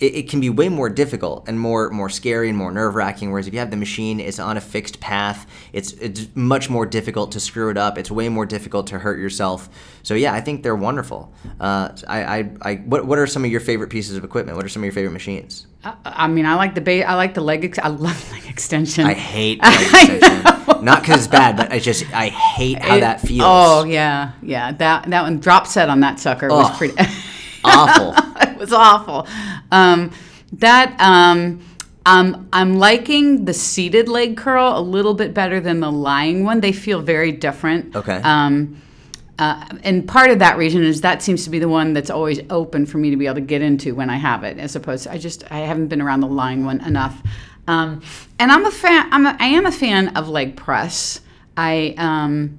it, 0.00 0.14
it 0.14 0.28
can 0.30 0.40
be 0.40 0.48
way 0.50 0.68
more 0.68 0.88
difficult 0.88 1.46
and 1.48 1.60
more 1.60 1.90
more 1.90 2.08
scary 2.08 2.48
and 2.48 2.56
more 2.58 2.72
nerve 2.72 2.94
wracking. 2.94 3.30
Whereas 3.30 3.46
if 3.46 3.52
you 3.52 3.60
have 3.60 3.70
the 3.70 3.76
machine, 3.76 4.18
it's 4.18 4.38
on 4.38 4.56
a 4.56 4.60
fixed 4.60 4.98
path. 5.00 5.46
It's 5.72 5.92
it's 5.92 6.26
much 6.34 6.68
more 6.70 6.86
difficult 6.86 7.32
to 7.32 7.40
screw 7.40 7.70
it 7.70 7.76
up. 7.76 7.98
It's 7.98 8.10
way 8.10 8.28
more 8.28 8.46
difficult 8.46 8.86
to 8.88 8.98
hurt 8.98 9.18
yourself. 9.18 9.68
So 10.02 10.14
yeah, 10.14 10.32
I 10.32 10.40
think 10.40 10.62
they're 10.62 10.74
wonderful. 10.76 11.32
Uh, 11.60 11.90
I, 12.08 12.22
I, 12.38 12.50
I 12.62 12.74
what 12.76 13.06
what 13.06 13.18
are 13.18 13.26
some 13.26 13.44
of 13.44 13.50
your 13.50 13.60
favorite 13.60 13.90
pieces 13.90 14.16
of 14.16 14.24
equipment? 14.24 14.56
What 14.56 14.64
are 14.64 14.70
some 14.70 14.82
of 14.82 14.84
your 14.86 14.92
favorite 14.94 15.12
machines? 15.12 15.66
I, 15.84 15.94
I 16.04 16.28
mean, 16.28 16.46
I 16.46 16.54
like 16.54 16.74
the 16.74 16.80
ba- 16.80 17.08
I 17.08 17.14
like 17.14 17.34
the 17.34 17.40
leg. 17.42 17.64
Ex- 17.64 17.78
I 17.78 17.88
love 17.88 18.30
leg 18.32 18.46
extension. 18.48 19.06
I 19.06 19.14
hate 19.14 19.62
leg 19.62 19.80
extension. 19.80 20.84
Not 20.84 21.02
because 21.02 21.18
it's 21.18 21.28
bad, 21.28 21.56
but 21.56 21.70
I 21.70 21.78
just 21.78 22.04
I 22.14 22.28
hate 22.28 22.82
how 22.82 22.96
It- 22.96 23.00
that 23.00 23.20
feels. 23.20 23.42
Oh 23.44 23.84
yeah, 23.84 24.32
yeah. 24.42 24.72
That 24.72 25.10
that 25.10 25.22
one 25.22 25.40
drop 25.40 25.66
set 25.66 25.90
on 25.90 26.00
that 26.00 26.18
sucker 26.18 26.48
was 26.48 26.74
pretty. 26.78 26.94
awful. 27.64 28.14
was 28.60 28.72
awful. 28.72 29.26
Um, 29.72 30.12
that 30.52 31.00
um, 31.00 31.60
um, 32.06 32.48
I'm 32.52 32.78
liking 32.78 33.44
the 33.44 33.54
seated 33.54 34.08
leg 34.08 34.36
curl 34.36 34.78
a 34.78 34.80
little 34.80 35.14
bit 35.14 35.34
better 35.34 35.60
than 35.60 35.80
the 35.80 35.90
lying 35.90 36.44
one. 36.44 36.60
They 36.60 36.72
feel 36.72 37.00
very 37.00 37.32
different. 37.32 37.96
Okay. 37.96 38.20
Um, 38.22 38.80
uh, 39.38 39.64
and 39.84 40.06
part 40.06 40.30
of 40.30 40.38
that 40.40 40.58
reason 40.58 40.82
is 40.82 41.00
that 41.00 41.22
seems 41.22 41.44
to 41.44 41.50
be 41.50 41.58
the 41.58 41.68
one 41.68 41.94
that's 41.94 42.10
always 42.10 42.40
open 42.50 42.84
for 42.84 42.98
me 42.98 43.08
to 43.08 43.16
be 43.16 43.26
able 43.26 43.36
to 43.36 43.40
get 43.40 43.62
into 43.62 43.94
when 43.94 44.10
I 44.10 44.16
have 44.16 44.44
it, 44.44 44.58
as 44.58 44.76
opposed 44.76 45.04
to 45.04 45.12
I 45.12 45.18
just 45.18 45.50
I 45.50 45.60
haven't 45.60 45.88
been 45.88 46.02
around 46.02 46.20
the 46.20 46.26
lying 46.26 46.64
one 46.66 46.80
enough. 46.82 47.22
Um, 47.66 48.02
and 48.38 48.52
I'm 48.52 48.66
a 48.66 48.70
fan. 48.70 49.08
I'm 49.10 49.26
a, 49.26 49.36
I 49.38 49.46
am 49.46 49.64
a 49.64 49.72
fan 49.72 50.08
of 50.16 50.28
leg 50.28 50.56
press. 50.56 51.20
I 51.56 51.94
um, 51.96 52.58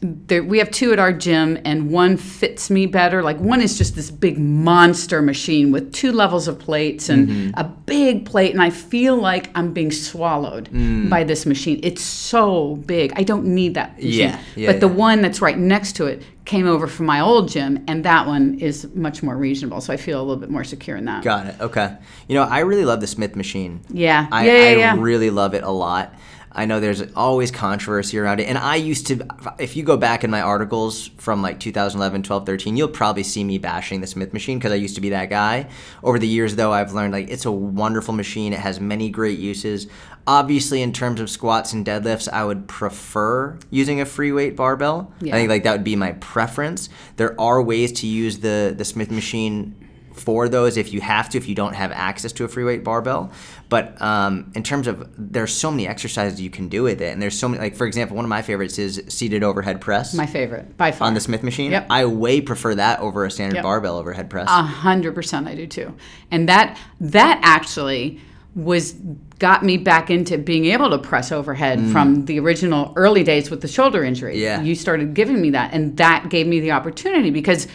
there, 0.00 0.42
we 0.44 0.58
have 0.58 0.70
two 0.70 0.92
at 0.92 0.98
our 0.98 1.12
gym, 1.12 1.58
and 1.64 1.90
one 1.90 2.16
fits 2.16 2.70
me 2.70 2.86
better. 2.86 3.22
Like 3.22 3.38
one 3.38 3.60
is 3.60 3.76
just 3.78 3.94
this 3.96 4.10
big 4.10 4.38
monster 4.38 5.20
machine 5.22 5.72
with 5.72 5.92
two 5.92 6.12
levels 6.12 6.48
of 6.48 6.58
plates 6.58 7.08
and 7.08 7.28
Mm-hmm. 7.28 7.50
a 7.58 7.64
big 7.64 8.24
plate, 8.26 8.52
and 8.52 8.62
I 8.62 8.70
feel 8.70 9.16
like 9.16 9.50
I'm 9.54 9.72
being 9.72 9.90
swallowed 9.90 10.68
Mm. 10.72 11.08
by 11.10 11.24
this 11.24 11.46
machine. 11.46 11.80
It's 11.82 12.02
so 12.02 12.76
big. 12.86 13.12
I 13.16 13.22
don't 13.22 13.44
need 13.46 13.74
that 13.74 13.96
machine. 13.96 14.12
Yeah, 14.12 14.40
yeah, 14.56 14.72
but 14.72 14.80
the 14.80 14.88
one 14.88 15.22
that's 15.22 15.40
right 15.40 15.58
next 15.58 15.92
to 15.96 16.06
it 16.06 16.22
came 16.44 16.66
over 16.66 16.86
from 16.86 17.06
my 17.06 17.20
old 17.20 17.48
gym, 17.48 17.84
and 17.88 18.04
that 18.04 18.26
one 18.26 18.58
is 18.60 18.86
much 18.94 19.22
more 19.22 19.36
reasonable. 19.36 19.80
So 19.80 19.92
I 19.92 19.96
feel 19.96 20.18
a 20.18 20.22
little 20.22 20.36
bit 20.40 20.48
more 20.50 20.64
secure 20.64 20.96
in 20.96 21.04
that. 21.06 21.22
Got 21.24 21.46
it. 21.46 21.56
Okay. 21.60 21.94
You 22.28 22.34
know, 22.36 22.44
I 22.44 22.60
really 22.60 22.84
love 22.86 23.00
the 23.00 23.06
Smith 23.06 23.36
machine. 23.36 23.80
Yeah. 23.90 24.26
I, 24.32 24.46
yeah, 24.46 24.52
yeah, 24.52 24.60
I 24.68 24.72
yeah. 24.76 24.96
really 24.98 25.30
love 25.30 25.54
it 25.54 25.62
a 25.64 25.70
lot. 25.70 26.14
I 26.52 26.64
know 26.64 26.80
there's 26.80 27.02
always 27.14 27.50
controversy 27.50 28.18
around 28.18 28.40
it. 28.40 28.48
And 28.48 28.56
I 28.56 28.76
used 28.76 29.06
to, 29.08 29.26
if 29.58 29.76
you 29.76 29.82
go 29.82 29.96
back 29.96 30.24
in 30.24 30.30
my 30.30 30.40
articles 30.40 31.08
from 31.18 31.42
like 31.42 31.60
2011, 31.60 32.22
12, 32.22 32.46
13, 32.46 32.76
you'll 32.76 32.88
probably 32.88 33.22
see 33.22 33.44
me 33.44 33.58
bashing 33.58 34.00
the 34.00 34.06
Smith 34.06 34.32
machine 34.32 34.58
because 34.58 34.72
I 34.72 34.76
used 34.76 34.94
to 34.94 35.00
be 35.00 35.10
that 35.10 35.30
guy. 35.30 35.68
Over 36.02 36.18
the 36.18 36.26
years, 36.26 36.56
though, 36.56 36.72
I've 36.72 36.92
learned 36.92 37.12
like 37.12 37.28
it's 37.28 37.44
a 37.44 37.52
wonderful 37.52 38.14
machine. 38.14 38.52
It 38.52 38.60
has 38.60 38.80
many 38.80 39.10
great 39.10 39.38
uses. 39.38 39.86
Obviously, 40.26 40.82
in 40.82 40.92
terms 40.92 41.20
of 41.20 41.30
squats 41.30 41.72
and 41.72 41.86
deadlifts, 41.86 42.28
I 42.30 42.44
would 42.44 42.68
prefer 42.68 43.58
using 43.70 44.00
a 44.00 44.06
free 44.06 44.32
weight 44.32 44.56
barbell. 44.56 45.12
Yeah. 45.20 45.34
I 45.34 45.38
think 45.38 45.50
like 45.50 45.62
that 45.62 45.72
would 45.72 45.84
be 45.84 45.96
my 45.96 46.12
preference. 46.12 46.88
There 47.16 47.38
are 47.40 47.62
ways 47.62 47.92
to 48.00 48.06
use 48.06 48.38
the 48.38 48.74
the 48.76 48.84
Smith 48.84 49.10
machine 49.10 49.74
for 50.18 50.48
those 50.48 50.76
if 50.76 50.92
you 50.92 51.00
have 51.00 51.28
to 51.30 51.38
if 51.38 51.48
you 51.48 51.54
don't 51.54 51.74
have 51.74 51.92
access 51.92 52.32
to 52.32 52.44
a 52.44 52.48
free 52.48 52.64
weight 52.64 52.84
barbell 52.84 53.30
but 53.68 54.00
um, 54.00 54.50
in 54.54 54.62
terms 54.62 54.86
of 54.86 55.08
there's 55.16 55.52
so 55.52 55.70
many 55.70 55.86
exercises 55.86 56.40
you 56.40 56.50
can 56.50 56.68
do 56.68 56.82
with 56.82 57.00
it 57.02 57.12
and 57.12 57.20
there's 57.20 57.38
so 57.38 57.48
many 57.48 57.60
like 57.62 57.76
for 57.76 57.86
example 57.86 58.16
one 58.16 58.24
of 58.24 58.28
my 58.28 58.40
favorites 58.42 58.78
is 58.78 59.02
seated 59.08 59.42
overhead 59.42 59.80
press 59.80 60.14
my 60.14 60.26
favorite 60.26 60.76
by 60.76 60.90
far. 60.90 61.06
on 61.08 61.14
the 61.14 61.20
smith 61.20 61.42
machine 61.42 61.70
Yep. 61.72 61.86
i 61.90 62.04
way 62.06 62.40
prefer 62.40 62.74
that 62.74 63.00
over 63.00 63.24
a 63.24 63.30
standard 63.30 63.56
Yep. 63.56 63.62
barbell 63.64 63.96
overhead 63.98 64.30
press 64.30 64.48
A 64.48 64.62
hundred 64.62 65.14
percent, 65.14 65.46
I 65.48 65.54
do 65.54 65.66
too. 65.66 65.94
And 66.30 66.48
that 66.48 66.78
that 67.00 67.40
actually 67.42 68.20
was 68.54 68.94
got 69.38 69.62
me 69.64 69.76
back 69.76 70.10
into 70.10 70.36
being 70.38 70.64
able 70.66 70.90
to 70.90 70.98
press 70.98 71.30
overhead 71.30 71.78
from 71.92 72.24
the 72.24 72.40
original 72.40 72.92
early 72.96 73.22
days 73.22 73.50
with 73.50 73.60
the 73.60 73.68
shoulder 73.68 74.02
injury. 74.02 74.34
Mm. 74.36 74.40
Yeah. 74.40 74.62
you 74.62 74.74
started 74.74 75.14
giving 75.14 75.40
me 75.40 75.50
that, 75.50 75.72
and 75.72 75.96
that 75.98 76.28
gave 76.28 76.46
me 76.46 76.58
the 76.60 76.72
opportunity 76.72 77.30
because. 77.30 77.68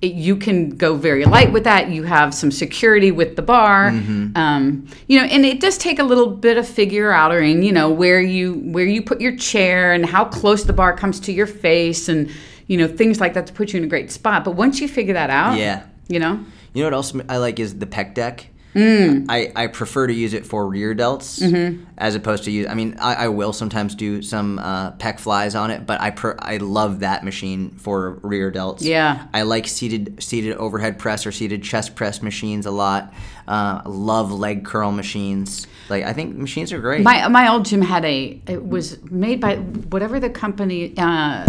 It, 0.00 0.12
you 0.14 0.36
can 0.36 0.70
go 0.70 0.94
very 0.94 1.24
light 1.24 1.52
with 1.52 1.64
that. 1.64 1.90
You 1.90 2.04
have 2.04 2.32
some 2.32 2.52
security 2.52 3.10
with 3.10 3.34
the 3.34 3.42
bar, 3.42 3.90
Mm-hmm. 3.90 4.36
um, 4.36 4.86
you 5.08 5.18
know, 5.18 5.26
and 5.26 5.44
it 5.44 5.58
does 5.60 5.76
take 5.76 5.98
a 5.98 6.04
little 6.04 6.28
bit 6.30 6.56
of 6.56 6.68
figure 6.68 7.10
outing, 7.10 7.64
you 7.64 7.72
know, 7.72 7.90
where 7.90 8.20
you 8.20 8.54
where 8.54 8.84
you 8.84 9.02
put 9.02 9.20
your 9.20 9.36
chair 9.36 9.92
and 9.92 10.06
how 10.06 10.24
close 10.24 10.62
the 10.64 10.72
bar 10.72 10.96
comes 10.96 11.18
to 11.20 11.32
your 11.32 11.48
face, 11.48 12.08
and 12.08 12.30
you 12.68 12.76
know, 12.76 12.86
things 12.86 13.18
like 13.20 13.34
that 13.34 13.46
to 13.48 13.52
put 13.52 13.72
you 13.72 13.78
in 13.78 13.84
a 13.84 13.88
great 13.88 14.12
spot. 14.12 14.44
But 14.44 14.52
once 14.52 14.80
you 14.80 14.86
figure 14.88 15.14
that 15.14 15.30
out, 15.30 15.58
Yeah. 15.58 15.82
you 16.08 16.20
know, 16.20 16.44
You 16.74 16.82
know 16.84 16.86
what 16.90 16.94
else 16.94 17.12
I 17.28 17.38
like 17.38 17.58
is 17.58 17.78
the 17.78 17.86
pec 17.86 18.14
deck. 18.14 18.46
Mm. 18.74 19.26
I, 19.28 19.50
I 19.56 19.66
prefer 19.66 20.06
to 20.06 20.12
use 20.12 20.34
it 20.34 20.46
for 20.46 20.66
rear 20.68 20.94
delts 20.94 21.40
Mm-hmm. 21.42 21.84
as 21.96 22.14
opposed 22.14 22.44
to 22.44 22.50
use. 22.50 22.66
I 22.68 22.74
mean, 22.74 22.96
I, 23.00 23.14
I 23.24 23.28
will 23.28 23.52
sometimes 23.52 23.94
do 23.94 24.20
some 24.22 24.58
uh, 24.58 24.92
pec 24.92 25.18
flies 25.18 25.54
on 25.54 25.70
it, 25.70 25.86
but 25.86 26.00
I 26.00 26.10
per, 26.10 26.36
I 26.38 26.58
love 26.58 27.00
that 27.00 27.24
machine 27.24 27.70
for 27.70 28.18
rear 28.22 28.52
delts. 28.52 28.82
Yeah. 28.82 29.26
I 29.32 29.42
like 29.42 29.66
seated 29.66 30.22
seated 30.22 30.56
overhead 30.58 30.98
press 30.98 31.26
or 31.26 31.32
seated 31.32 31.62
chest 31.62 31.96
press 31.96 32.22
machines 32.22 32.66
a 32.66 32.70
lot. 32.70 33.12
Uh, 33.48 33.80
love 33.86 34.30
leg 34.30 34.64
curl 34.64 34.92
machines. 34.92 35.66
Like 35.88 36.04
I 36.04 36.12
think 36.12 36.36
machines 36.36 36.72
are 36.72 36.78
great. 36.80 37.02
My 37.02 37.26
my 37.28 37.48
old 37.48 37.64
gym 37.64 37.80
had 37.80 38.04
a. 38.04 38.40
It 38.46 38.64
was 38.64 39.02
made 39.10 39.40
by 39.40 39.56
whatever 39.56 40.20
the 40.20 40.28
company 40.30 40.92
uh, 40.98 41.44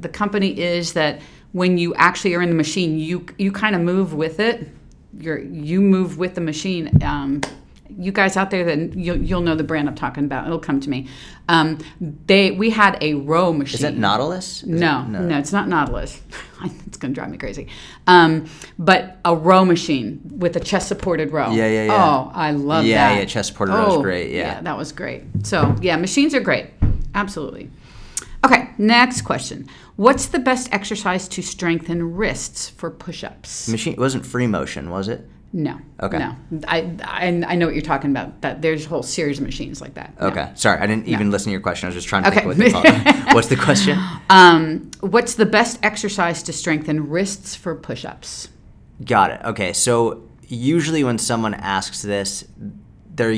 the 0.00 0.08
company 0.08 0.58
is 0.58 0.92
that 0.92 1.20
when 1.52 1.76
you 1.76 1.92
actually 1.96 2.34
are 2.36 2.42
in 2.42 2.48
the 2.48 2.54
machine, 2.54 2.98
you 2.98 3.26
you 3.36 3.50
kind 3.50 3.74
of 3.74 3.82
move 3.82 4.14
with 4.14 4.38
it. 4.38 4.68
You're 5.18 5.38
you 5.40 5.80
move 5.80 6.18
with 6.18 6.34
the 6.34 6.40
machine. 6.40 7.02
Um, 7.02 7.40
you 7.98 8.12
guys 8.12 8.36
out 8.36 8.50
there 8.52 8.62
that 8.64 8.94
you'll, 8.94 9.16
you'll 9.16 9.40
know 9.40 9.56
the 9.56 9.64
brand 9.64 9.88
I'm 9.88 9.96
talking 9.96 10.24
about. 10.24 10.46
It'll 10.46 10.60
come 10.60 10.78
to 10.80 10.88
me. 10.88 11.08
Um, 11.48 11.78
they 12.26 12.52
we 12.52 12.70
had 12.70 12.96
a 13.00 13.14
row 13.14 13.52
machine. 13.52 13.74
is 13.78 13.82
it 13.84 13.96
Nautilus? 13.96 14.62
Is 14.62 14.68
No, 14.68 15.00
it- 15.02 15.08
no, 15.08 15.38
it's 15.38 15.52
not 15.52 15.66
Nautilus. 15.68 16.20
it's 16.86 16.96
going 16.96 17.12
to 17.12 17.20
drive 17.20 17.30
me 17.30 17.36
crazy. 17.38 17.66
Um, 18.06 18.46
but 18.78 19.18
a 19.24 19.34
row 19.34 19.64
machine 19.64 20.20
with 20.24 20.54
a 20.56 20.60
chest 20.60 20.86
supported 20.86 21.32
row. 21.32 21.50
Yeah, 21.50 21.66
yeah, 21.66 21.84
yeah. 21.86 22.04
Oh, 22.06 22.30
I 22.32 22.52
love 22.52 22.84
Yeah, 22.84 23.08
that. 23.08 23.16
Oh, 23.16 23.18
yeah, 23.20 23.24
chest 23.24 23.48
supported 23.48 23.72
row 23.72 23.96
is 23.96 24.02
great, 24.02 24.30
yeah. 24.30 24.60
that 24.60 24.76
was 24.78 24.92
great. 24.92 25.24
So, 25.42 25.74
yeah, 25.80 25.96
machines 25.96 26.32
are 26.34 26.40
great. 26.40 26.66
Absolutely. 27.14 27.70
Okay, 28.44 28.70
next 28.78 29.22
question. 29.22 29.68
What's 29.96 30.26
the 30.26 30.38
best 30.38 30.72
exercise 30.72 31.28
to 31.28 31.42
strengthen 31.42 32.14
wrists 32.16 32.68
for 32.70 32.90
push 32.90 33.22
ups? 33.22 33.68
Machine 33.68 33.92
it 33.94 33.98
wasn't 33.98 34.24
free 34.24 34.46
motion, 34.46 34.90
was 34.90 35.08
it? 35.08 35.28
No. 35.52 35.78
Okay. 36.00 36.18
No. 36.18 36.36
I, 36.68 36.96
I, 37.02 37.26
I 37.46 37.54
know 37.56 37.66
what 37.66 37.74
you're 37.74 37.82
talking 37.82 38.10
about. 38.10 38.40
That 38.40 38.62
There's 38.62 38.86
a 38.86 38.88
whole 38.88 39.02
series 39.02 39.40
of 39.40 39.44
machines 39.44 39.80
like 39.80 39.94
that. 39.94 40.18
No. 40.20 40.28
Okay, 40.28 40.50
sorry, 40.54 40.80
I 40.80 40.86
didn't 40.86 41.08
even 41.08 41.30
listen 41.30 41.46
to 41.46 41.50
your 41.50 41.60
question. 41.60 41.86
I 41.86 41.88
was 41.88 41.96
just 41.96 42.06
trying 42.08 42.22
to 42.22 42.28
Okay. 42.28 42.40
think 42.40 42.46
what 42.46 42.84
they. 42.84 43.12
What's 43.34 43.48
the 43.48 43.56
question? 43.56 43.98
Um, 44.30 44.90
what's 45.00 45.34
the 45.34 45.46
best 45.46 45.78
exercise 45.82 46.42
to 46.44 46.52
strengthen 46.52 47.08
wrists 47.08 47.54
for 47.56 47.74
push 47.74 48.04
ups? 48.04 48.48
Got 49.04 49.32
it. 49.32 49.40
Okay, 49.44 49.72
so 49.72 50.28
usually 50.46 51.02
when 51.04 51.18
someone 51.18 51.54
asks 51.54 52.02
this, 52.02 52.44
their 53.12 53.34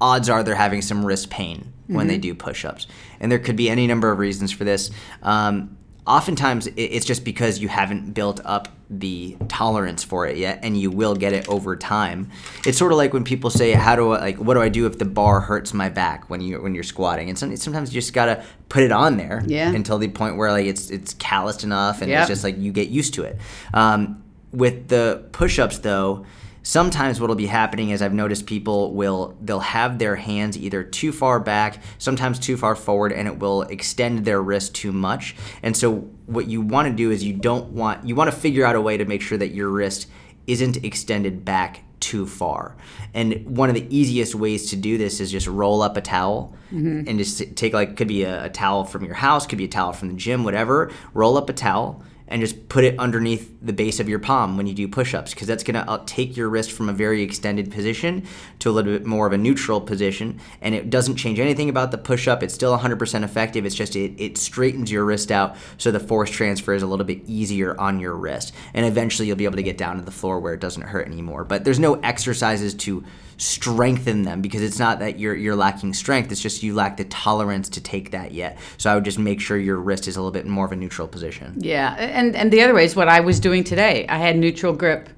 odds 0.00 0.28
are 0.28 0.42
they're 0.42 0.54
having 0.56 0.82
some 0.82 1.04
wrist 1.06 1.30
pain 1.30 1.72
when 1.92 2.06
they 2.06 2.18
do 2.18 2.34
push-ups, 2.34 2.86
and 3.20 3.30
there 3.30 3.38
could 3.38 3.56
be 3.56 3.68
any 3.70 3.86
number 3.86 4.10
of 4.10 4.18
reasons 4.18 4.50
for 4.52 4.64
this. 4.64 4.90
Um, 5.22 5.76
oftentimes, 6.06 6.68
it's 6.76 7.06
just 7.06 7.24
because 7.24 7.58
you 7.60 7.68
haven't 7.68 8.12
built 8.12 8.40
up 8.44 8.68
the 8.90 9.36
tolerance 9.48 10.02
for 10.04 10.26
it 10.26 10.36
yet, 10.36 10.58
and 10.62 10.78
you 10.78 10.90
will 10.90 11.14
get 11.14 11.32
it 11.32 11.48
over 11.48 11.76
time. 11.76 12.30
It's 12.66 12.76
sort 12.76 12.92
of 12.92 12.98
like 12.98 13.12
when 13.14 13.24
people 13.24 13.48
say, 13.48 13.72
"How 13.72 13.96
do 13.96 14.12
I 14.12 14.20
like? 14.20 14.36
What 14.36 14.54
do 14.54 14.60
I 14.60 14.68
do 14.68 14.84
if 14.86 14.98
the 14.98 15.04
bar 15.06 15.40
hurts 15.40 15.72
my 15.72 15.88
back 15.88 16.28
when 16.28 16.40
you 16.42 16.60
when 16.60 16.74
you're 16.74 16.84
squatting?" 16.84 17.28
And 17.30 17.38
some, 17.38 17.56
sometimes 17.56 17.94
you 17.94 18.00
just 18.00 18.12
gotta 18.12 18.44
put 18.68 18.82
it 18.82 18.92
on 18.92 19.16
there 19.16 19.42
Yeah. 19.46 19.70
until 19.72 19.96
the 19.98 20.08
point 20.08 20.36
where 20.36 20.50
like 20.50 20.66
it's 20.66 20.90
it's 20.90 21.14
calloused 21.14 21.64
enough, 21.64 22.02
and 22.02 22.10
Yep. 22.10 22.20
it's 22.20 22.28
just 22.28 22.44
like 22.44 22.58
you 22.58 22.72
get 22.72 22.88
used 22.88 23.14
to 23.14 23.22
it. 23.22 23.38
Um, 23.72 24.22
with 24.52 24.88
the 24.88 25.24
push-ups 25.32 25.78
though 25.78 26.26
sometimes 26.62 27.20
what'll 27.20 27.36
be 27.36 27.46
happening 27.46 27.90
is 27.90 28.02
i've 28.02 28.12
noticed 28.12 28.46
people 28.46 28.92
will 28.92 29.36
they'll 29.40 29.60
have 29.60 29.98
their 29.98 30.16
hands 30.16 30.56
either 30.56 30.82
too 30.82 31.12
far 31.12 31.40
back 31.40 31.82
sometimes 31.98 32.38
too 32.38 32.56
far 32.56 32.74
forward 32.74 33.12
and 33.12 33.28
it 33.28 33.38
will 33.38 33.62
extend 33.62 34.24
their 34.24 34.42
wrist 34.42 34.74
too 34.74 34.92
much. 34.92 35.34
And 35.62 35.76
so 35.76 35.96
what 36.26 36.48
you 36.48 36.60
want 36.60 36.88
to 36.88 36.94
do 36.94 37.10
is 37.10 37.24
you 37.24 37.32
don't 37.32 37.70
want 37.70 38.06
you 38.06 38.14
want 38.14 38.30
to 38.30 38.36
figure 38.36 38.64
out 38.64 38.76
a 38.76 38.80
way 38.80 38.96
to 38.96 39.04
make 39.04 39.22
sure 39.22 39.38
that 39.38 39.48
your 39.48 39.68
wrist 39.68 40.08
isn't 40.46 40.84
extended 40.84 41.44
back 41.44 41.82
too 42.00 42.26
far. 42.26 42.76
And 43.14 43.56
one 43.56 43.68
of 43.68 43.76
the 43.76 43.86
easiest 43.96 44.34
ways 44.34 44.70
to 44.70 44.76
do 44.76 44.98
this 44.98 45.20
is 45.20 45.30
just 45.30 45.46
roll 45.46 45.82
up 45.82 45.96
a 45.96 46.00
towel 46.00 46.56
mm-hmm. 46.72 47.08
and 47.08 47.18
just 47.18 47.54
take 47.54 47.72
like 47.72 47.96
could 47.96 48.08
be 48.08 48.24
a, 48.24 48.46
a 48.46 48.48
towel 48.48 48.84
from 48.84 49.04
your 49.04 49.14
house 49.14 49.46
could 49.46 49.58
be 49.58 49.64
a 49.64 49.68
towel 49.68 49.92
from 49.92 50.08
the 50.08 50.14
gym 50.14 50.44
whatever. 50.44 50.90
Roll 51.14 51.36
up 51.38 51.48
a 51.48 51.52
towel 51.52 52.02
and 52.32 52.40
just 52.40 52.68
put 52.70 52.82
it 52.82 52.98
underneath 52.98 53.54
the 53.60 53.74
base 53.74 54.00
of 54.00 54.08
your 54.08 54.18
palm 54.18 54.56
when 54.56 54.66
you 54.66 54.72
do 54.72 54.88
push-ups 54.88 55.34
because 55.34 55.46
that's 55.46 55.62
going 55.62 55.74
to 55.74 55.88
uh, 55.88 56.02
take 56.06 56.34
your 56.34 56.48
wrist 56.48 56.72
from 56.72 56.88
a 56.88 56.92
very 56.92 57.22
extended 57.22 57.70
position 57.70 58.26
to 58.58 58.70
a 58.70 58.72
little 58.72 58.90
bit 58.90 59.04
more 59.04 59.26
of 59.26 59.34
a 59.34 59.38
neutral 59.38 59.82
position 59.82 60.40
and 60.62 60.74
it 60.74 60.88
doesn't 60.88 61.16
change 61.16 61.38
anything 61.38 61.68
about 61.68 61.90
the 61.90 61.98
push-up. 61.98 62.42
It's 62.42 62.54
still 62.54 62.76
100% 62.76 63.22
effective. 63.22 63.66
It's 63.66 63.74
just 63.74 63.94
it, 63.94 64.14
it 64.18 64.38
straightens 64.38 64.90
your 64.90 65.04
wrist 65.04 65.30
out 65.30 65.56
so 65.76 65.90
the 65.90 66.00
force 66.00 66.30
transfer 66.30 66.72
is 66.72 66.82
a 66.82 66.86
little 66.86 67.04
bit 67.04 67.20
easier 67.26 67.78
on 67.78 68.00
your 68.00 68.16
wrist 68.16 68.54
and 68.72 68.86
eventually 68.86 69.28
you'll 69.28 69.36
be 69.36 69.44
able 69.44 69.56
to 69.56 69.62
get 69.62 69.76
down 69.76 69.96
to 69.96 70.02
the 70.02 70.10
floor 70.10 70.40
where 70.40 70.54
it 70.54 70.60
doesn't 70.60 70.82
hurt 70.82 71.06
anymore. 71.06 71.44
But 71.44 71.64
there's 71.64 71.78
no 71.78 71.96
exercises 71.96 72.72
to 72.74 73.04
strengthen 73.42 74.22
them 74.22 74.40
because 74.40 74.62
it's 74.62 74.78
not 74.78 75.00
that 75.00 75.18
you're 75.18 75.34
you're 75.34 75.56
lacking 75.56 75.92
strength 75.92 76.30
it's 76.30 76.40
just 76.40 76.62
you 76.62 76.74
lack 76.74 76.96
the 76.96 77.04
tolerance 77.06 77.68
to 77.68 77.80
take 77.80 78.12
that 78.12 78.32
yet 78.32 78.56
so 78.78 78.90
i 78.90 78.94
would 78.94 79.04
just 79.04 79.18
make 79.18 79.40
sure 79.40 79.56
your 79.58 79.76
wrist 79.78 80.06
is 80.06 80.14
a 80.16 80.20
little 80.20 80.30
bit 80.30 80.46
more 80.46 80.64
of 80.64 80.70
a 80.72 80.76
neutral 80.76 81.08
position 81.08 81.52
Yeah, 81.58 81.94
and 81.98 82.36
and 82.36 82.52
the 82.52 82.62
other 82.62 82.72
way 82.74 82.84
is 82.84 82.94
what 82.94 83.08
I 83.08 83.20
was 83.20 83.40
doing 83.40 83.64
today. 83.64 84.06
I 84.08 84.18
had 84.18 84.36
neutral 84.38 84.72
grip 84.72 85.08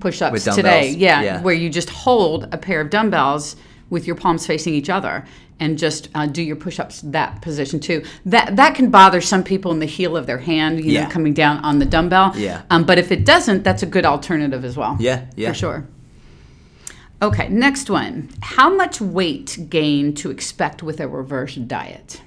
push-ups 0.00 0.44
Mm. 0.46 0.54
Today. 0.54 0.90
Yeah, 0.90 1.22
yeah. 1.22 1.40
where 1.42 1.54
you 1.54 1.70
just 1.70 1.88
hold 1.90 2.48
a 2.52 2.58
pair 2.58 2.80
of 2.80 2.90
dumbbells 2.90 3.56
with 3.90 4.06
your 4.06 4.16
palms 4.16 4.46
facing 4.46 4.74
each 4.74 4.90
other 4.90 5.24
and 5.60 5.78
just 5.78 6.08
uh, 6.14 6.26
do 6.26 6.42
your 6.42 6.56
push-ups 6.56 7.02
that 7.04 7.40
position 7.42 7.78
too. 7.78 8.02
That 8.26 8.56
that 8.56 8.74
can 8.74 8.90
bother 8.90 9.20
some 9.20 9.42
people 9.44 9.70
in 9.72 9.78
the 9.78 9.86
heel 9.86 10.16
of 10.16 10.26
their 10.26 10.38
hand, 10.38 10.84
you 10.84 10.90
Yeah. 10.92 11.04
know, 11.04 11.10
coming 11.10 11.32
down 11.34 11.58
on 11.64 11.78
the 11.78 11.86
dumbbell. 11.86 12.32
Yeah. 12.36 12.62
Um, 12.70 12.84
but 12.84 12.98
if 12.98 13.12
it 13.12 13.24
doesn't, 13.24 13.62
that's 13.62 13.82
a 13.82 13.86
good 13.86 14.04
alternative 14.04 14.64
as 14.64 14.76
well. 14.76 14.96
Yeah, 14.98 15.26
yeah. 15.36 15.48
For 15.50 15.54
sure. 15.54 15.86
Okay, 17.22 17.48
next 17.48 17.88
one. 17.88 18.30
How 18.42 18.68
much 18.74 19.00
weight 19.00 19.66
gain 19.70 20.12
to 20.14 20.30
expect 20.32 20.82
with 20.82 20.98
a 20.98 21.06
reverse 21.06 21.54
diet? 21.54 22.20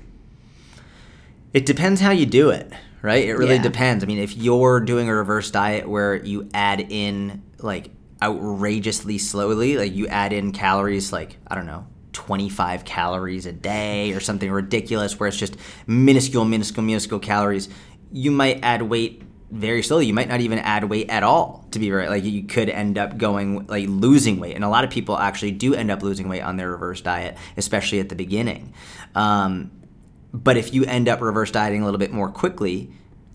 It 1.53 1.65
depends 1.65 1.99
how 1.99 2.11
you 2.11 2.25
do 2.25 2.49
it, 2.49 2.71
right? 3.01 3.25
It 3.27 3.33
really 3.33 3.55
Yeah. 3.55 3.61
depends. 3.63 4.05
I 4.05 4.07
mean, 4.07 4.19
if 4.19 4.37
you're 4.37 4.79
doing 4.79 5.09
a 5.09 5.13
reverse 5.13 5.51
diet 5.51 5.89
where 5.89 6.15
you 6.15 6.47
add 6.53 6.79
in 6.89 7.41
like 7.59 7.89
outrageously 8.23 9.17
slowly, 9.17 9.77
like 9.77 9.93
you 9.93 10.07
add 10.07 10.31
in 10.31 10.53
calories 10.53 11.11
like, 11.11 11.37
I 11.45 11.55
don't 11.55 11.65
know, 11.65 11.87
25 12.13 12.85
calories 12.85 13.45
a 13.45 13.51
day 13.51 14.13
or 14.13 14.21
something 14.21 14.49
ridiculous 14.49 15.19
where 15.19 15.27
it's 15.27 15.37
just 15.37 15.57
minuscule, 15.87 16.45
minuscule, 16.45 16.85
minuscule 16.85 17.19
calories, 17.19 17.67
you 18.13 18.31
might 18.31 18.59
add 18.63 18.83
weight 18.83 19.23
very 19.51 19.83
slowly. 19.83 20.05
You 20.05 20.13
might 20.13 20.27
not 20.27 20.41
even 20.41 20.59
add 20.59 20.85
weight 20.85 21.09
at 21.09 21.23
all, 21.23 21.65
to 21.71 21.79
be 21.79 21.91
right. 21.91 22.09
Like 22.09 22.23
you 22.23 22.43
could 22.43 22.69
end 22.69 22.97
up 22.97 23.17
going 23.17 23.67
like 23.67 23.85
losing 23.87 24.39
weight, 24.39 24.55
and 24.55 24.63
a 24.63 24.69
lot 24.69 24.83
of 24.83 24.89
people 24.89 25.17
actually 25.17 25.51
do 25.51 25.73
end 25.73 25.91
up 25.91 26.01
losing 26.01 26.27
weight 26.27 26.41
on 26.41 26.57
their 26.57 26.71
reverse 26.71 27.01
diet, 27.01 27.37
especially 27.57 27.99
at 27.99 28.09
the 28.09 28.15
beginning. 28.15 28.73
Um, 29.13 29.71
but 30.33 30.57
if 30.57 30.73
you 30.73 30.83
end 30.85 31.07
up 31.07 31.21
reverse 31.21 31.51
dieting 31.51 31.81
a 31.81 31.85
little 31.85 31.99
bit 31.99 32.11
more 32.11 32.29
quickly, 32.29 32.91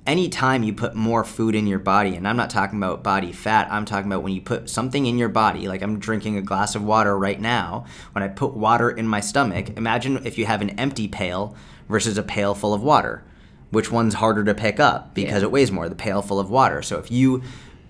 anytime 0.07 0.63
you 0.63 0.73
put 0.73 0.95
more 0.95 1.25
food 1.25 1.55
in 1.55 1.67
your 1.67 1.79
body, 1.79 2.17
and 2.17 2.27
I'm 2.27 2.37
not 2.37 2.51
talking 2.51 2.79
about 2.79 3.03
body 3.03 3.33
fat, 3.33 3.69
I'm 3.71 3.85
talking 3.85 4.11
about 4.11 4.23
when 4.23 4.33
you 4.33 4.41
put 4.41 4.69
something 4.69 5.07
in 5.07 5.17
your 5.17 5.29
body, 5.29 5.69
like 5.69 5.83
I'm 5.83 5.99
drinking 5.99 6.37
a 6.37 6.43
glass 6.43 6.75
of 6.75 6.83
water 6.83 7.17
right 7.17 7.41
now, 7.41 7.87
when 8.13 8.23
I 8.23 8.29
put 8.29 8.55
water 8.55 8.91
in 8.91 9.07
my 9.07 9.21
stomach, 9.21 9.77
imagine 9.77 10.27
if 10.27 10.37
you 10.37 10.47
have 10.47 10.61
an 10.61 10.71
empty 10.71 11.09
pail 11.09 11.55
versus 11.89 12.19
a 12.19 12.23
pail 12.23 12.55
full 12.55 12.75
of 12.75 12.83
water. 12.83 13.25
Which 13.71 13.91
one's 13.93 14.15
harder 14.15 14.45
to 14.45 14.55
pick 14.55 14.81
up 14.81 15.15
because 15.15 15.43
Yeah. 15.43 15.49
it 15.49 15.53
weighs 15.53 15.71
more, 15.71 15.89
the 15.89 15.95
pail 15.95 16.23
full 16.23 16.41
of 16.41 16.51
water. 16.51 16.83
So 16.83 16.99
if 16.99 17.11
you 17.11 17.43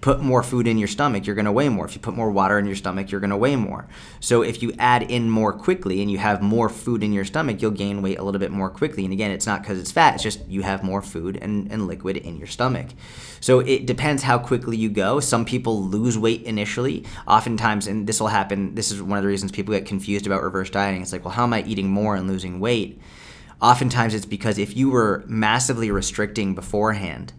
put 0.02 0.22
more 0.22 0.42
food 0.42 0.66
in 0.66 0.78
your 0.78 0.88
stomach, 0.88 1.26
you're 1.26 1.34
going 1.36 1.44
to 1.44 1.52
weigh 1.52 1.68
more. 1.68 1.84
If 1.84 1.94
you 1.94 2.00
put 2.00 2.14
more 2.16 2.30
water 2.30 2.58
in 2.58 2.64
your 2.66 2.74
stomach, 2.74 3.10
you're 3.10 3.20
going 3.20 3.28
to 3.30 3.36
weigh 3.36 3.56
more. 3.56 3.86
So 4.18 4.40
if 4.40 4.62
you 4.62 4.72
add 4.78 5.02
in 5.02 5.28
more 5.28 5.52
quickly 5.52 6.00
and 6.00 6.10
you 6.10 6.16
have 6.16 6.40
more 6.40 6.70
food 6.70 7.02
in 7.02 7.12
your 7.12 7.26
stomach, 7.26 7.60
you'll 7.60 7.70
gain 7.72 8.00
weight 8.00 8.18
a 8.18 8.22
little 8.22 8.38
bit 8.38 8.50
more 8.50 8.70
quickly. 8.70 9.04
And 9.04 9.12
again, 9.12 9.30
it's 9.30 9.46
not 9.46 9.60
because 9.60 9.78
it's 9.78 9.90
fat, 9.92 10.14
it's 10.14 10.22
just 10.22 10.40
you 10.48 10.62
have 10.62 10.82
more 10.82 11.02
food 11.02 11.38
and, 11.42 11.70
and 11.70 11.86
liquid 11.86 12.16
in 12.16 12.38
your 12.38 12.46
stomach. 12.46 12.86
So 13.40 13.60
it 13.60 13.84
depends 13.84 14.22
how 14.22 14.38
quickly 14.38 14.78
you 14.78 14.88
go. 14.88 15.20
Some 15.20 15.44
people 15.44 15.82
lose 15.82 16.16
weight 16.16 16.44
initially. 16.44 17.04
Oftentimes, 17.28 17.86
and 17.86 18.06
this 18.06 18.20
will 18.20 18.28
happen, 18.28 18.74
this 18.74 18.90
is 18.90 19.02
one 19.02 19.18
of 19.18 19.22
the 19.22 19.28
reasons 19.28 19.52
people 19.52 19.74
get 19.74 19.84
confused 19.84 20.26
about 20.26 20.42
reverse 20.42 20.70
dieting. 20.70 21.02
It's 21.02 21.12
like, 21.12 21.26
well, 21.26 21.34
how 21.34 21.42
am 21.44 21.52
I 21.52 21.62
eating 21.64 21.90
more 21.90 22.16
and 22.16 22.26
losing 22.26 22.58
weight? 22.58 22.98
Oftentimes, 23.60 24.14
it's 24.14 24.26
because 24.26 24.58
if 24.58 24.76
you 24.76 24.90
were 24.90 25.22
massively 25.26 25.90
restricting 25.90 26.54
beforehand, 26.54 27.34